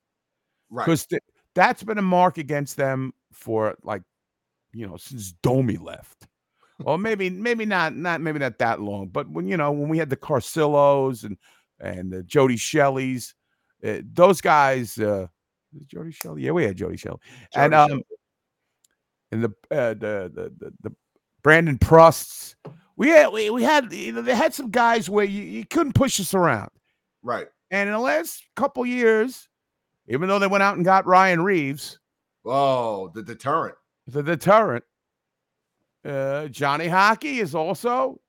[0.69, 0.85] Right.
[0.85, 1.07] Because
[1.55, 4.03] that's been a mark against them for like,
[4.73, 6.27] you know, since Domi left.
[6.83, 9.97] Or maybe, maybe not, not maybe not that long, but when you know, when we
[9.97, 11.37] had the Carcillos and
[11.79, 13.33] and the Jody Shelleys,
[13.85, 15.27] uh, those guys, uh
[15.87, 16.43] Jody Shelley?
[16.43, 17.19] Yeah, we had Jody Shelley.
[17.55, 18.01] and um
[19.31, 20.95] and the uh, the, the the the
[21.43, 22.55] Brandon Prusts.
[22.95, 25.93] We had we, we had you know they had some guys where you, you couldn't
[25.93, 26.69] push us around.
[27.21, 27.47] Right.
[27.69, 29.47] And in the last couple years,
[30.07, 31.99] even though they went out and got Ryan Reaves,
[32.45, 33.75] Oh, the deterrent.
[34.07, 34.85] the deterrent,
[36.05, 38.19] uh, Johnny Hockey is also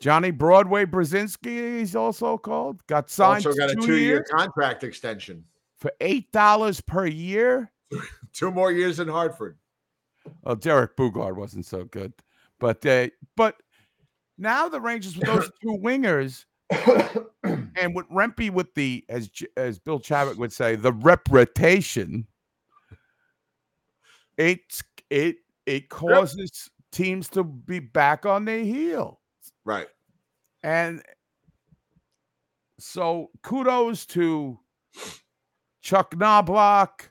[0.00, 1.78] Johnny Broadway Brodzinski.
[1.78, 5.44] He's also called got signed Also got a two two-year contract extension.
[5.76, 7.70] for eight dollars per year.
[8.34, 9.56] Two more years in Hartford.
[10.44, 12.12] Oh, Derek Boogaard wasn't so good,
[12.60, 13.56] but uh, but
[14.36, 16.44] now the Rangers with those two wingers
[17.42, 22.26] and with Rempe with the as as Bill Chadwick would say the reputation.
[24.36, 29.20] It's it it causes teams to be back on their heel,
[29.68, 29.88] Right.
[30.62, 31.02] and
[32.78, 34.58] so kudos to
[35.82, 37.10] Chuck Knoblauch,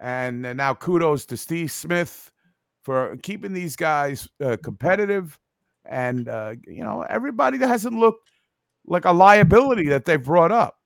[0.00, 2.30] and now kudos to Steve Smith
[2.82, 5.36] for keeping these guys uh, competitive,
[5.84, 8.30] and uh, you know everybody that hasn't looked
[8.86, 10.76] like a liability that they've brought up.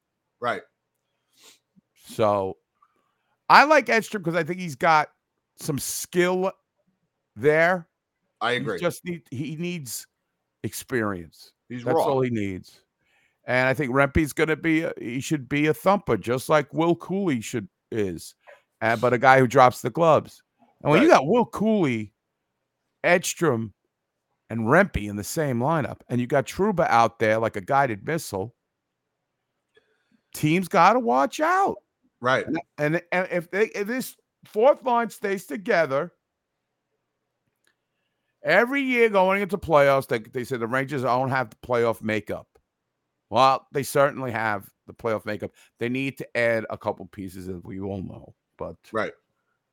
[0.41, 0.63] Right.
[2.07, 2.57] So
[3.51, 5.09] I like Edstrom because I think he's got
[5.61, 6.51] some skill
[7.37, 7.87] there.
[8.41, 8.81] I He agree.
[8.81, 10.07] just need he needs
[10.65, 11.53] experience.
[11.69, 12.05] He's That's raw.
[12.05, 12.81] all he needs.
[13.47, 16.73] And I think Rempe's going to be a, he should be a thumper just like
[16.73, 18.35] Will Cuylle should is.
[18.81, 20.43] Uh, but a guy who drops the gloves.
[20.83, 22.11] And when you got Will Cuylle,
[23.05, 23.73] Edstrom,
[24.49, 28.07] and Rempe in the same lineup, and you got Trouba out there like a guided
[28.07, 28.55] missile,
[30.35, 31.77] teams got to watch out.
[32.21, 32.47] Right.
[32.47, 36.13] And, and, and if they if this fourth line stays together,
[38.43, 42.47] every year going into playoffs, they, they say the Rangers don't have the playoff makeup.
[43.31, 45.53] Well, they certainly have the playoff makeup.
[45.79, 48.35] They need to add a couple pieces, as we all know.
[48.59, 49.13] But right,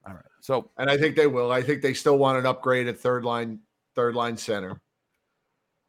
[0.08, 0.24] all right.
[0.42, 1.52] So, and I think they will.
[1.52, 3.60] I think they still want an upgrade at third line,
[3.96, 4.80] third line center.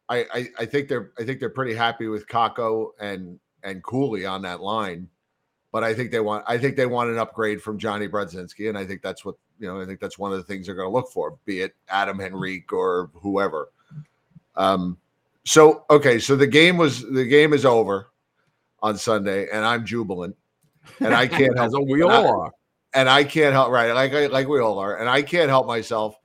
[0.09, 4.29] I, I, I think they're I think they're pretty happy with Kakko and and Cuylle
[4.29, 5.07] on that line,
[5.71, 8.77] but I think they want I think they want an upgrade from Johnny Brodzinski, and
[8.77, 9.79] I think that's what you know.
[9.81, 12.19] I think that's one of the things they're going to look for, be it Adam
[12.21, 13.69] Henrique or whoever.
[14.55, 14.97] Um,
[15.45, 18.07] so okay, so the game was the game is over
[18.81, 20.35] on Sunday, and I'm jubilant,
[20.99, 21.73] and I can't help.
[21.87, 22.51] We and I- all are.
[22.93, 25.67] and I can't help right, like I, like we all are, and I can't help
[25.67, 26.15] myself.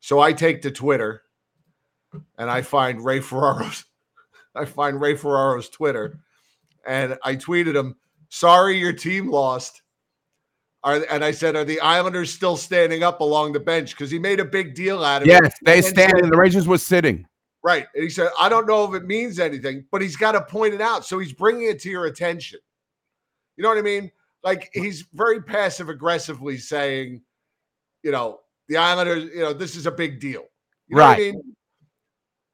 [0.00, 1.22] So I take to Twitter,
[2.38, 3.84] and I find Ray Ferraro's,
[4.54, 6.20] I find Ray Ferraro's Twitter,
[6.86, 7.96] and I tweeted him,
[8.28, 9.82] "Sorry, your team lost."
[10.84, 14.18] Are, and I said, "Are the Islanders still standing up along the bench?" Because he
[14.18, 15.32] made a big deal out of it.
[15.32, 16.12] yes, they and stand.
[16.20, 17.26] said- The Rangers was sitting.
[17.62, 17.86] Right.
[17.94, 20.72] And he said, I don't know if it means anything, but he's got to point
[20.74, 21.04] it out.
[21.04, 22.60] So he's bringing it to your attention.
[23.56, 24.12] You know what I mean?
[24.44, 27.22] Like he's very passive aggressively saying,
[28.04, 28.38] you know,
[28.68, 30.44] the Islanders, you know, this is a big deal.
[30.86, 31.34] You know what I Right.
[31.34, 31.56] mean?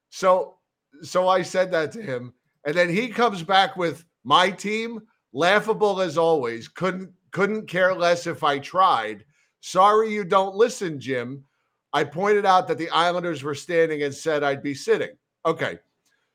[0.09, 0.57] So,
[1.03, 2.33] so I said that to him.
[2.65, 4.99] And then he comes back with my team,
[5.33, 6.67] laughable as always.
[6.67, 9.25] Couldn't couldn't care less if I tried.
[9.59, 11.43] Sorry you don't listen, Jim.
[11.91, 15.11] I pointed out that the Islanders were standing and said I'd be sitting.
[15.45, 15.79] Okay.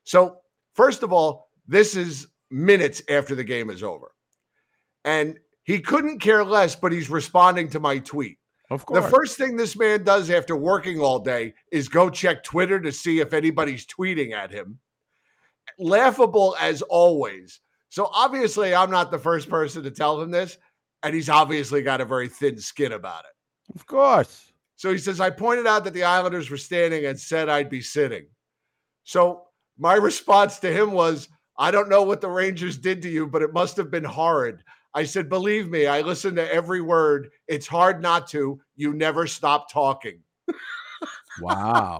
[0.03, 0.37] So,
[0.73, 4.11] first of all, this is minutes after the game is over.
[5.05, 8.37] And he couldn't care less, but he's responding to my tweet.
[8.71, 9.03] Of course.
[9.03, 12.91] The first thing this man does after working all day is go check Twitter to
[12.91, 14.79] see if anybody's tweeting at him.
[15.77, 17.59] Laughable as always.
[17.89, 20.57] So obviously, I'm not the first person to tell him this,
[21.03, 23.75] and he's obviously got a very thin skin about it.
[23.75, 24.51] Of course.
[24.75, 27.81] So he says, I pointed out that the Islanders were standing and said I'd be
[27.81, 28.27] sitting.
[29.03, 29.43] So
[29.77, 33.41] my response to him was, I don't know what the Rangers did to you, but
[33.41, 34.63] it must have been horrid.
[34.93, 37.29] I said, Believe me, I listened to every word.
[37.47, 38.59] It's hard not to.
[38.75, 40.21] You never stop talking.
[41.41, 41.99] Wow.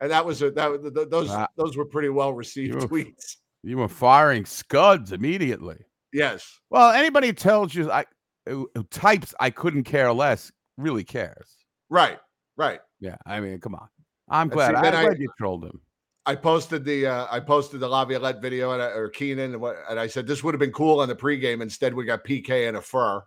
[0.00, 1.48] And that was a, that those Wow.
[1.56, 3.36] those were pretty well received tweets.
[3.66, 5.78] You were firing scuds immediately.
[6.12, 6.60] Yes.
[6.70, 8.04] Well, anybody tells you I
[8.46, 11.48] who, who types I couldn't care less really cares.
[11.90, 12.18] Right.
[12.56, 12.78] Right.
[13.00, 13.16] Yeah.
[13.26, 13.88] I mean, come on.
[14.28, 14.70] I'm glad.
[14.70, 15.80] see, I'm then I- glad you trolled him.
[16.28, 19.76] I posted the uh, I posted the Laviolette video and I, or Keenan and, what,
[19.88, 21.60] and I said this would have been cool on the pregame.
[21.62, 23.22] Instead, we got PK and a fur.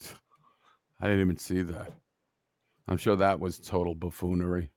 [1.00, 1.92] I didn't even see that.
[2.86, 4.70] I'm sure that was total buffoonery.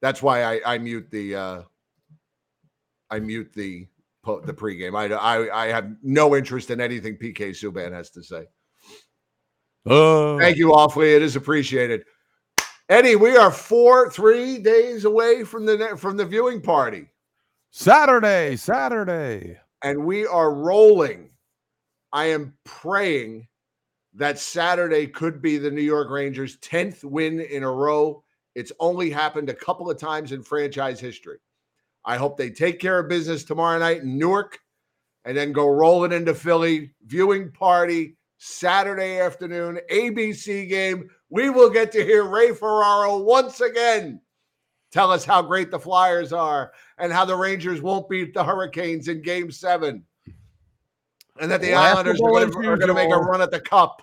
[0.00, 1.62] That's why I, I mute the uh,
[3.10, 3.86] I mute the
[4.24, 4.94] the pregame.
[4.96, 8.46] I, I I have no interest in anything PK Subban has to say.
[9.86, 11.14] Oh, Thank you awfully.
[11.14, 12.04] It is appreciated.
[12.88, 17.06] Eddie, we are four three days away from the from the viewing party,
[17.70, 19.58] Saturday, Saturday.
[19.82, 21.30] and we are rolling.
[22.12, 23.46] I am praying
[24.14, 28.24] that Saturday could be the New York Rangers' tenth win in a row.
[28.56, 31.38] It's only happened a couple of times in franchise history.
[32.04, 34.58] I hope they take care of business tomorrow night in Newark
[35.24, 36.92] and then go rolling into Philly.
[37.06, 41.10] Viewing party Saturday afternoon, ABC game.
[41.28, 44.20] We will get to hear Ray Ferraro once again
[44.90, 49.08] tell us how great the Flyers are and how the Rangers won't beat the Hurricanes
[49.08, 50.04] in game seven.
[51.40, 53.60] And that the Islanders are going to, are going to make a run at the
[53.60, 54.02] cup.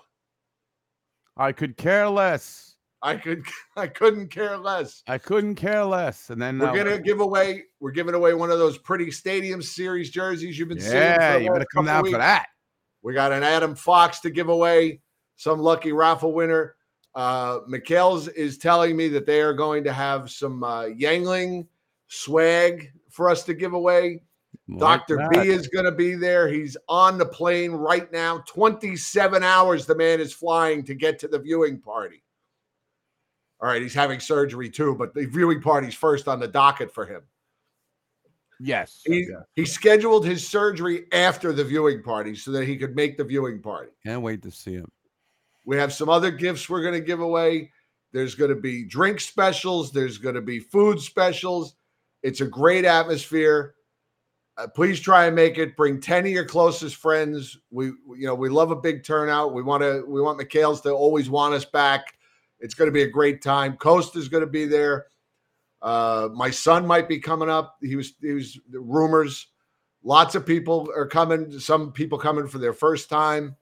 [1.36, 2.67] I could care less.
[3.02, 3.44] I could
[3.76, 5.02] I couldn't care less.
[5.06, 6.30] I couldn't care less.
[6.30, 7.64] And then We're uh, gonna give away.
[7.80, 10.94] We're giving away one of those pretty Stadium Series jerseys you've been seeing.
[10.94, 12.46] Yeah, you better come down for that.
[13.02, 15.00] We got an Adam Fox to give away.
[15.36, 16.74] Some lucky raffle winner.
[17.14, 21.66] Uh, McHale's is telling me that they are going to have some uh, Yuengling
[22.08, 24.22] swag for us to give away.
[24.68, 25.16] Like Dr.
[25.16, 25.30] that.
[25.30, 26.48] B is going to be there.
[26.48, 28.38] He's on the plane right now.
[28.46, 32.22] 27 hours the man is flying to get to the viewing party.
[33.60, 37.04] All right, he's having surgery too, but the viewing party's first on the docket for
[37.04, 37.22] him.
[38.60, 39.02] Yes.
[39.04, 43.24] He, he scheduled his surgery after the viewing party so that he could make the
[43.24, 43.92] viewing party.
[44.04, 44.90] Can't wait to see him.
[45.64, 47.70] We have some other gifts we're going to give away.
[48.12, 51.74] There's going to be drink specials, there's going to be food specials.
[52.22, 53.74] It's a great atmosphere.
[54.56, 55.76] Uh, please try and make it.
[55.76, 57.56] Bring 10 of your closest friends.
[57.70, 59.54] We you know, we love a big turnout.
[59.54, 62.17] We want to we want McHale's to always want us back.
[62.60, 63.76] It's going to be a great time.
[63.76, 65.06] Coast is going to be there.
[65.80, 67.76] Uh, my son might be coming up.
[67.80, 69.46] He was he was rumors.
[70.02, 71.58] Lots of people are coming.
[71.58, 73.56] Some people coming for their first time.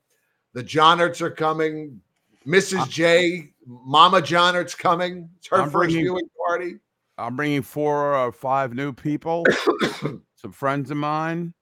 [0.55, 2.01] The Johnerts are coming.
[2.47, 2.89] Mrs.
[2.89, 5.28] J, Mama Johnert's coming.
[5.36, 6.77] It's her I'm first bringing- viewing party.
[7.18, 9.47] I'm bringing four or five new people,
[10.36, 11.55] some friends of mine,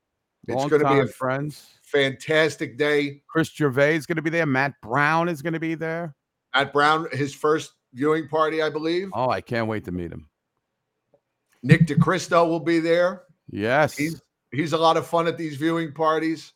[0.48, 1.70] It's long gonna be a friends.
[1.84, 3.22] Fantastic day.
[3.28, 4.46] Chris Gervais is going to be there.
[4.46, 6.12] Matt Brown is going to be there.
[6.54, 9.10] Matt Brown, his first viewing party, I believe.
[9.12, 10.28] Oh, I can't wait to meet him.
[11.62, 13.22] Nick DeCristo will be there.
[13.50, 13.96] Yes.
[13.96, 14.20] He's
[14.52, 16.52] he's a lot of fun at these viewing parties.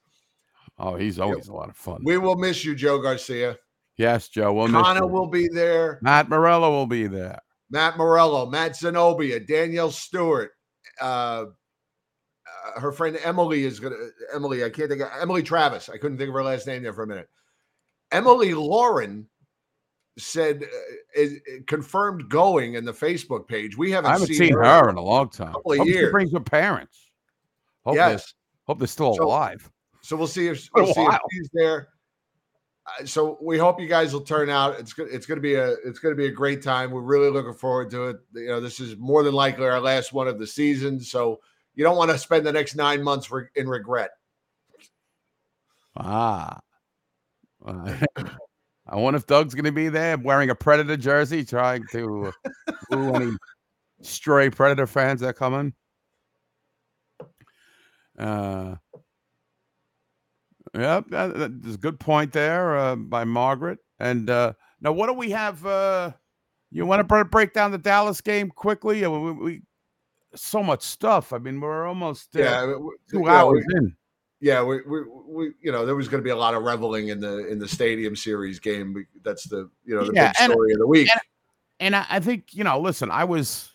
[0.78, 2.02] Oh, he's always a lot of fun.
[2.04, 3.56] We will miss you, Joe Garcia.
[3.96, 4.52] Yes, Joe.
[4.52, 5.98] We'll miss Connor will be there.
[6.02, 7.40] Matt Morello will be there.
[7.70, 10.52] Matt Morello, Matt Zenobia, Danielle Stewart,
[11.00, 11.44] uh,
[12.76, 13.96] uh, her friend Emily is gonna
[14.32, 14.64] Emily.
[14.64, 15.88] I can't think of Emily Travis.
[15.88, 17.28] I couldn't think of her last name there for a minute.
[18.12, 19.28] Emily Lauren
[20.18, 23.76] said uh, is, confirmed going in the Facebook page.
[23.76, 25.52] We haven't, haven't seen her in a long time.
[25.52, 27.10] couple of Hope she brings her parents.
[27.84, 28.34] Hope they're- Yes.
[28.66, 29.70] Hope they're still So- alive.
[30.02, 31.88] So we'll see if we'll see if she's there.
[32.86, 34.78] Uh, So we hope you guys will turn out.
[34.78, 35.08] It's good.
[35.10, 35.72] It's going to be a.
[35.84, 36.90] It's going to be a great time.
[36.90, 38.16] We're really looking forward to it.
[38.34, 40.98] You know, this is more than likely our last one of the season.
[41.00, 41.40] So
[41.74, 44.10] you don't want to spend the next nine months re- in regret.
[45.96, 46.60] Ah.
[48.89, 52.32] I wonder if Doug's going to be there wearing a Predator jersey, trying to
[52.90, 53.32] woo any
[54.02, 55.74] stray Predator fans that come in.
[58.19, 58.77] Uh,
[60.74, 63.78] yep, that, that- there's a good point there uh, by Margaret.
[64.01, 65.65] And uh, now, what do we have?
[65.66, 66.12] Uh,
[66.70, 69.05] you want to break down the Dallas game quickly?
[69.05, 69.62] Uh, We, we
[70.35, 71.32] so much stuff.
[71.32, 73.97] I mean, we're almost uh, Yeah, we- we- two yeah, hours we- in.
[74.40, 77.09] Yeah, we, we, we you know there was going to be a lot of reveling
[77.09, 79.06] in the in the Stadium Series game.
[79.23, 81.09] That's the you know the Yeah, big and- story of the week.
[81.10, 81.20] And,
[81.81, 82.81] and I, I think you know.
[82.81, 83.70] Listen, I was,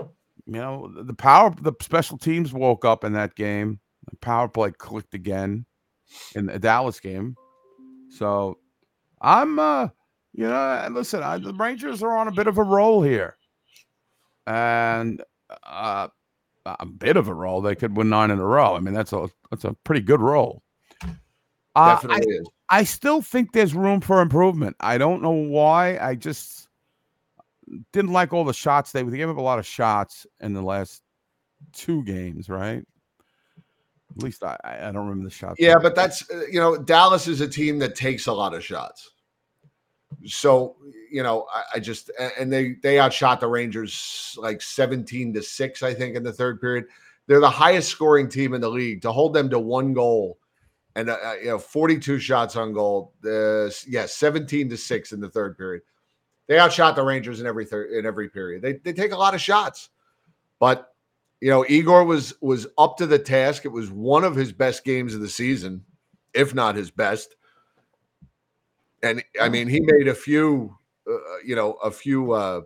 [0.00, 0.08] you
[0.46, 3.80] know, the power, the special teams woke up in that game.
[4.10, 5.64] The power play clicked again
[6.34, 7.36] in the Dallas game.
[8.10, 8.58] So
[9.20, 9.88] I'm, uh,
[10.34, 13.36] you know, listen, I, the Rangers are on a bit of a roll here,
[14.46, 15.22] and
[15.62, 16.08] uh,
[16.66, 17.60] a bit of a roll.
[17.60, 18.74] They could win nine in a row.
[18.74, 20.62] I mean, that's a that's a pretty good roll.
[21.76, 22.48] Uh, I, is.
[22.68, 24.76] I still think there's room for improvement.
[24.80, 25.98] I don't know why.
[25.98, 26.68] I just
[27.92, 30.62] didn't like all the shots they they gave up a lot of shots in the
[30.62, 31.02] last
[31.72, 32.84] two games, right?
[34.16, 35.56] At least I I I don't remember the shots.
[35.58, 38.64] Yeah, but that's uh, you know Dallas is a team that takes a lot of
[38.64, 39.10] shots.
[40.26, 40.76] So
[41.10, 45.82] you know I, I just and they they outshot the Rangers like seventeen to six
[45.82, 46.86] I think in the third period.
[47.26, 49.00] They're the highest scoring team in the league.
[49.02, 50.38] To hold them to one goal
[50.94, 53.12] and uh, uh, you know forty two shots on goal.
[53.24, 55.82] Uh, yeah, seventeen to six in the third period.
[56.46, 58.62] They outshot the Rangers in every third in every period.
[58.62, 59.90] They they take a lot of shots,
[60.58, 60.94] but
[61.44, 64.82] you know igor was was up to the task it was one of his best
[64.82, 65.84] games of the season
[66.32, 67.36] if not his best
[69.04, 70.74] and i mean he made a few
[71.08, 72.60] uh, you know a few uh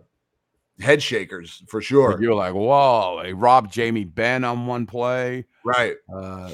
[0.79, 5.45] head shakers for sure You're like, whoa, they robbed Jamie Benn on one play.
[5.65, 6.51] right Uh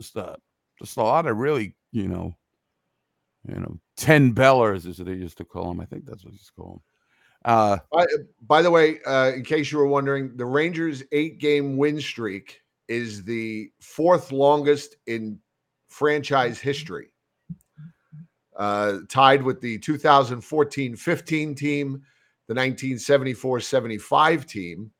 [0.00, 0.36] just a
[0.78, 2.34] just a lot of really, you know,
[3.48, 5.80] you know, ten bellers as they used to call them.
[5.80, 6.82] I think that's what he's called.
[7.44, 8.06] Uh by,
[8.46, 12.60] by the way uh in case you were wondering the rangers eight game win streak
[12.88, 15.38] is the fourth longest in
[15.88, 17.08] franchise history
[18.56, 22.02] uh tied with the 2014-15 team
[22.46, 24.90] the 1974-75 team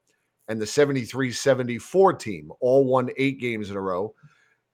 [0.49, 2.53] and the 73-74 team.
[2.61, 4.15] All won eight games in a row.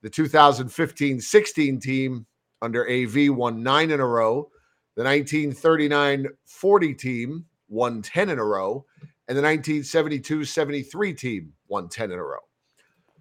[0.01, 2.25] The 2015-16 team
[2.61, 4.49] under av won nine in a row.
[4.95, 8.85] The 1939-40 team won 10 in a row.
[9.27, 12.39] And the 1972-73 team won 10 in a row.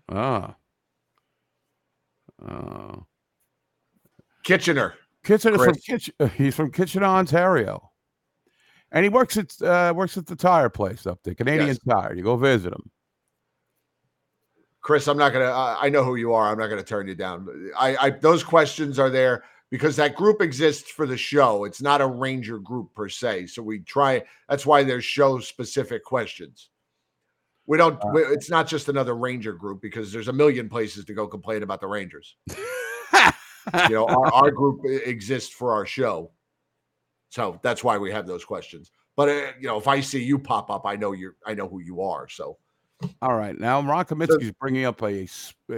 [0.09, 0.57] Ah.
[2.43, 3.05] Oh.
[4.43, 4.95] kitchener
[5.25, 5.85] Kitchener from Chris.
[5.85, 6.29] Kitchener.
[6.29, 7.91] He's from Kitchener, Ontario,
[8.93, 11.79] and he works at uh, works at the tire place up there, Canadian Yes.
[11.89, 12.15] Tire.
[12.15, 12.91] You go visit him.
[14.83, 15.45] Chris, I'm not gonna.
[15.45, 16.51] I I know who you are.
[16.51, 17.71] I'm not gonna turn you down.
[17.79, 21.65] I, I those questions are there because that group exists for the show.
[21.65, 23.49] It's not a Ranger group per se.
[23.49, 24.23] So we try.
[24.49, 26.71] That's why there's show specific questions.
[27.67, 28.01] We don't.
[28.15, 31.63] we- it's not just another Ranger group because there's a million places to go complain
[31.63, 32.37] about the Rangers.
[33.89, 36.31] you know, our, our group exists for our show,
[37.28, 38.91] so that's why we have those questions.
[39.16, 41.37] But uh, you know, if I see you pop up, I know you're.
[41.47, 42.28] I know who you are.
[42.28, 42.59] So.
[43.23, 45.27] All right, now Ron Kaminsky's bringing up a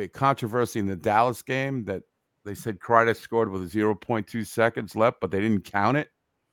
[0.09, 2.02] controversy in the Dallas game that
[2.44, 6.09] they said Kreider scored with 0.2 seconds left, but they didn't count it.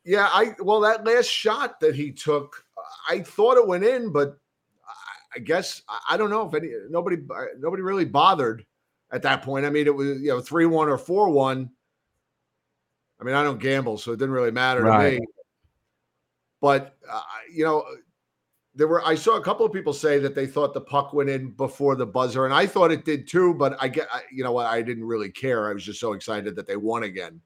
[0.06, 2.64] Yeah, I well that last shot that he took,
[3.10, 4.38] I thought it went in, but
[4.88, 8.65] I- I guess I- I don't know if any nobody uh, nobody really bothered
[9.11, 9.65] at that point.
[9.65, 11.69] I mean, it was you know three one or four one.
[13.19, 15.15] I mean, I don't gamble, so it didn't really matter Right.
[15.15, 15.27] to me.
[16.61, 17.22] But uh,
[17.52, 17.86] you know,
[18.76, 21.30] there were I saw a couple of people say that they thought the puck went
[21.30, 23.53] in before the buzzer, and I thought it did too.
[23.53, 25.69] But I get I- you know what I didn't really care.
[25.69, 27.41] I was just so excited that they won again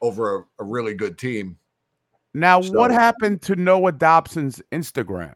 [0.00, 1.58] over a, a really good team.
[2.34, 5.34] Now, what happened to Noah Dobson's Instagram?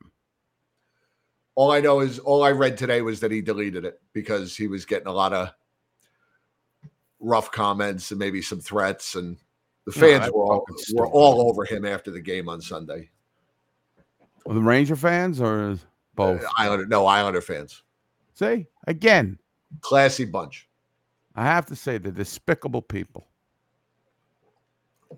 [1.56, 4.68] All I know is all I read today was that he deleted it because he
[4.68, 5.52] was getting a lot of
[7.18, 9.36] rough comments and maybe some threats, and
[9.86, 13.10] the fans that's were all were all over him after the game on Sunday.
[14.46, 15.78] The Ranger fans or
[16.14, 16.44] both?
[16.44, 17.82] Uh, Islander, no Islander fans,
[18.34, 19.38] See, again,
[19.80, 20.68] classy bunch.
[21.34, 23.26] I have to say, the despicable people.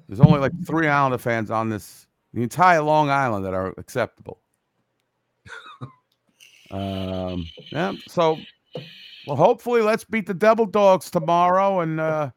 [0.09, 4.41] There's only like three Islander fans on this, the entire Long Island that are acceptable.
[6.71, 7.93] Um, yeah.
[8.07, 8.39] So,
[9.27, 12.31] well, hopefully, let's beat the Devil Dogs tomorrow, and uh,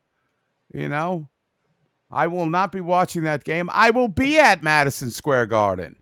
[0.74, 1.30] you know,
[2.10, 3.70] I will not be watching that game.
[3.72, 5.96] I will be at Madison Square Garden.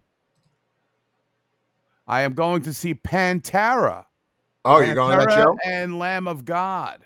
[2.07, 4.05] I am going to see Pantera.
[4.65, 5.57] Oh, you're going to that Pantera show?
[5.63, 7.05] And Lamb of God.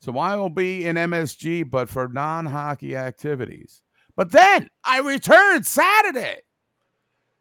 [0.00, 3.82] So I will be in MSG, but for non hockey activities.
[4.16, 6.38] But then I return Saturday.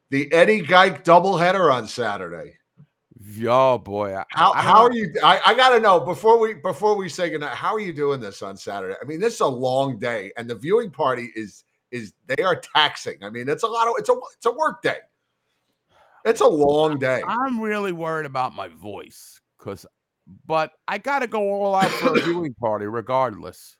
[0.09, 2.53] The Eddie Geik doubleheader on Saturday.
[3.47, 4.15] Oh boy.
[4.15, 5.13] I- How I how are you?
[5.23, 7.55] I, I gotta know before we before we say goodnight.
[7.55, 8.95] How are you doing this on Saturday?
[9.01, 12.55] I mean, this is a long day, and the viewing party is is they are
[12.55, 13.17] taxing.
[13.23, 14.97] I mean, it's a lot of it's a it's a work day.
[16.23, 17.21] It's a long day.
[17.27, 19.85] I'm really worried about my voice because,
[20.45, 23.75] but I got to go all out for a viewing party regardless.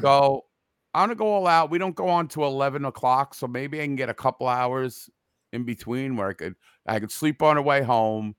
[0.00, 0.44] So
[0.92, 1.70] I'm gonna go all out.
[1.70, 5.08] We don't go on to 11 o'clock, so maybe I can get a couple hours
[5.52, 6.54] in between where I could
[6.86, 8.34] I could sleep on the way home.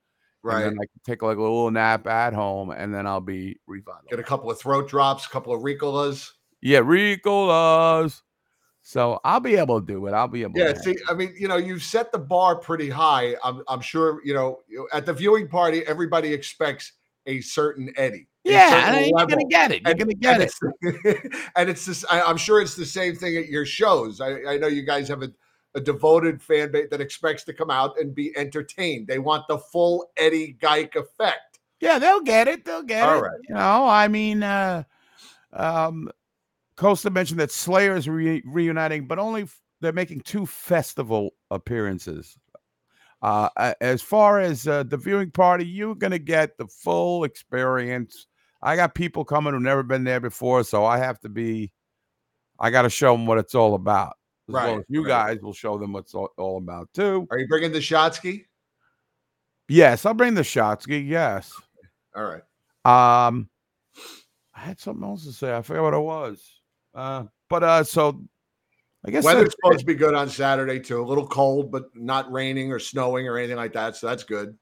[0.45, 0.63] And Right.
[0.63, 4.09] then I could take like a little nap at home, and then I'll be revitalized.
[4.09, 6.29] Get a couple of throat drops, a couple of Ricolas.
[6.61, 8.21] Yeah, Ricolas.
[8.83, 10.11] So I'll be able to do it.
[10.13, 10.59] I'll be able.
[10.59, 13.35] Yeah, to see, I mean, you know, you've set the bar pretty high.
[13.43, 14.59] I'm I'm sure, you know,
[14.93, 16.93] at the viewing party, everybody expects
[17.25, 18.27] a certain Eddie.
[18.43, 19.81] Yeah, certain and you're gonna get it.
[19.81, 20.53] You're And- gonna get and it.
[21.23, 22.05] it's- and it's this.
[22.11, 24.21] I, I'm sure it's the same thing at your shows.
[24.21, 25.31] I, I know you guys have a,
[25.75, 29.07] a devoted fan base that expects to come out and be entertained.
[29.07, 31.59] They want the full Eddie Geik effect.
[31.81, 32.65] Yeah, they'll get it.
[32.65, 33.21] They'll get All it.
[33.21, 33.39] right.
[33.47, 34.83] You know, I mean, uh,
[35.53, 36.09] um,
[36.77, 42.37] Costa mentioned that Slayer is re- reuniting, but only f- they're making two festival appearances.
[43.21, 43.49] Uh,
[43.81, 48.27] as far as uh, the viewing party, you're gonna get the full experience.
[48.61, 51.71] I got people coming who've never been there before, so I have to be.
[52.59, 54.15] I got to show them what it's all about.
[54.47, 55.09] As well Right, as you right.
[55.09, 57.27] guys will show them what's all, all about too.
[57.31, 58.45] Are you bringing the Shotsky?
[59.67, 61.07] Yes, I'll bring the Shotsky.
[61.07, 61.51] Yes.
[62.15, 62.43] All right.
[62.85, 63.49] Um,
[64.53, 65.55] I had something else to say.
[65.55, 66.61] I forgot what it was.
[66.93, 68.23] Uh, but uh, so
[69.05, 71.01] I guess Weather's supposed to be good on Saturday too.
[71.01, 73.95] A little cold, but not raining or snowing or anything like that.
[73.95, 74.57] So that's good.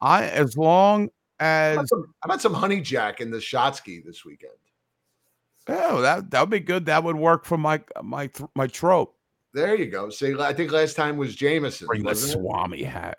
[0.00, 4.24] I as long as about some, how about some honey jack in the Shotsky this
[4.24, 4.52] weekend?
[5.68, 6.86] Oh that that would be good.
[6.86, 9.14] That would work for my my my trope.
[9.54, 10.10] There you go.
[10.10, 11.86] See, I think last time was Jameson.
[11.86, 12.16] Bring the it?
[12.16, 13.18] Swami hat.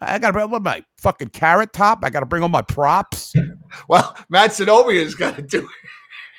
[0.00, 2.00] I gotta bring what my fucking carrot top.
[2.02, 3.34] I gotta bring all my props.
[3.88, 5.90] Well, Matt Zenobia has got to do it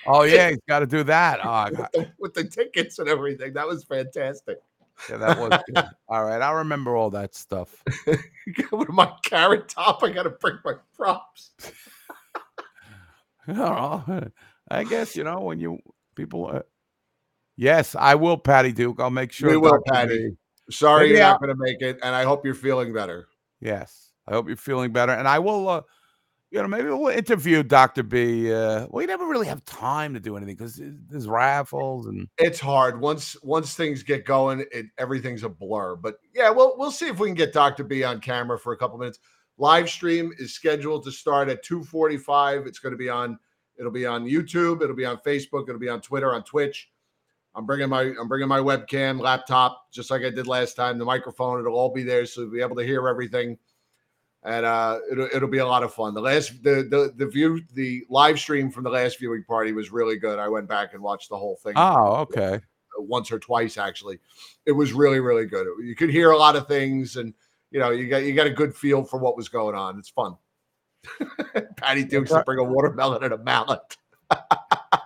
[0.07, 1.39] Oh yeah, he's got to do that.
[1.47, 3.53] Oh, with the, with the tickets and everything.
[3.53, 4.59] That was fantastic.
[5.09, 5.85] yeah, that was good.
[6.07, 6.41] all right.
[6.41, 7.83] I remember all that stuff.
[8.05, 11.51] with my carrot top, I got to bring my props.
[13.45, 14.29] Don't know.
[14.69, 15.79] I guess you know when you
[16.15, 16.47] people.
[16.53, 16.61] Uh,
[17.55, 18.99] yes, I will, Patty Duke.
[18.99, 19.49] I'll make sure.
[19.49, 20.35] we will, Patty.
[20.69, 23.27] Sorry Maybe you're I'll- not going to make it, and I hope you're feeling better.
[23.61, 25.67] Yes, I hope you're feeling better, and I will.
[25.69, 25.81] Uh,
[26.49, 28.53] you know, maybe we'll interview Doctor B.
[28.53, 33.01] Uh, we never really have time to do anything because there's raffles and It's hard
[33.01, 34.65] once once things get going.
[34.71, 35.97] It everything's a blur.
[35.97, 38.77] But yeah, we'll we'll see if we can get Doctor B on camera for a
[38.77, 39.19] couple minutes.
[39.57, 42.65] Live stream is scheduled to start at two forty five.
[42.65, 43.37] It's going to be on.
[43.79, 44.81] It'll be on YouTube.
[44.81, 45.67] It'll be on Facebook.
[45.67, 46.33] It'll be on Twitter.
[46.33, 46.89] On Twitch.
[47.57, 50.99] I'm bringing my I'm bringing my webcam, laptop, just like I did last time.
[50.99, 51.59] The microphone.
[51.59, 53.57] It'll all be there, so you'll be able to hear everything.
[54.43, 56.13] And uh, it'll it'll be a lot of fun.
[56.13, 59.91] The last the the the view the live stream from the last viewing party was
[59.91, 60.37] really good.
[60.37, 62.61] I went back and watched the whole thing oh, okay.
[62.99, 64.19] once or twice actually.
[64.67, 65.65] It was really really good.
[65.83, 67.33] You could hear a lot of things, and
[67.71, 69.97] you know you got you got a good feel for what was going on.
[69.97, 70.37] It's fun.
[71.77, 73.97] Patty Dukes to bring a watermelon and a mallet.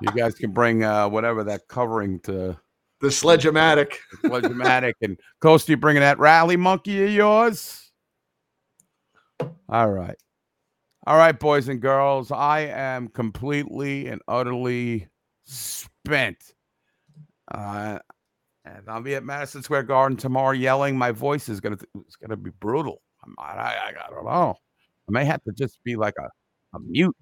[0.01, 2.57] You guys can bring uh, whatever that covering to
[3.01, 3.95] The sledge-o-matic.
[4.21, 7.91] Sledge-o-matic and Coast, you bringing that rally monkey of yours?
[9.69, 10.15] All right.
[11.07, 12.31] All right, boys and girls.
[12.31, 15.07] I am completely and utterly
[15.43, 16.37] spent.
[17.51, 17.99] Uh,
[18.65, 20.95] And I'll be at Madison Square Garden tomorrow yelling.
[20.97, 23.01] My voice is gonna it's gonna be brutal.
[23.23, 24.55] I'm, I, I I don't know.
[25.07, 26.29] I may have to just be like a,
[26.75, 27.15] a mute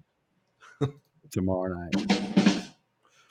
[1.30, 1.94] tomorrow night.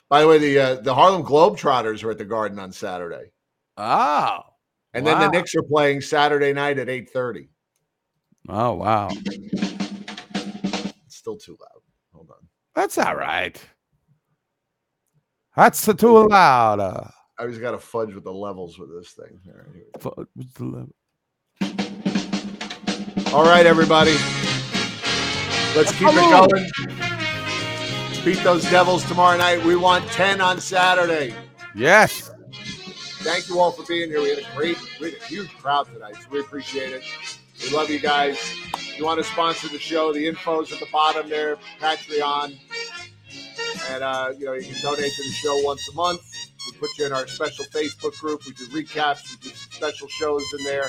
[0.08, 3.30] By the way, the uh, the Harlem Globetrotters are at the Garden on Saturday.
[3.76, 4.40] Oh,
[4.92, 5.30] And then the wow.
[5.30, 7.48] Knicks are playing Saturday night at 8:30.
[8.48, 9.08] Oh wow,
[11.06, 11.82] It's still too loud.
[12.12, 12.48] Hold on.
[12.74, 13.62] that's all right.
[15.56, 16.80] That's too loud.
[16.80, 17.04] Uh,
[17.38, 19.38] I always got to fudge with the levels with this thing.
[19.46, 20.10] Right, here we go.
[20.10, 20.88] fu- what's the level?
[23.32, 24.14] All right, everybody.
[25.76, 26.48] Let's keep it Hello.
[26.48, 28.24] going.
[28.24, 29.64] Beat those Devils tomorrow night.
[29.64, 31.32] We want 10 on Saturday.
[31.76, 32.32] Yes.
[33.22, 34.20] Thank you all for being here.
[34.20, 37.04] We had a great, we had a huge crowd tonight, so we appreciate it.
[37.62, 38.36] We love you guys.
[38.74, 42.58] If you want to sponsor the show, the info's at the bottom there, Patreon.
[43.90, 46.20] And, uh, you know, you can donate to the show once a month.
[46.66, 48.44] We put you in our special Facebook group.
[48.44, 49.30] We do recaps.
[49.30, 50.88] We do special shows in there.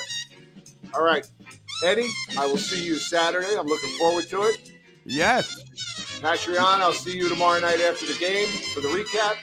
[0.92, 1.24] All right.
[1.82, 3.56] Eddie, I will see you Saturday.
[3.58, 4.72] I'm looking forward to it.
[5.04, 5.62] Yes.
[6.20, 9.36] Patreon, I'll see you tomorrow night after the game for the recap.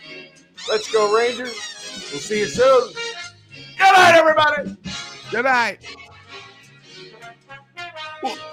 [0.70, 1.54] Let's go, Rangers.
[2.12, 2.94] We'll see you soon.
[3.78, 4.78] Good night, everybody.
[5.32, 5.80] Good night.
[8.26, 8.49] Ooh.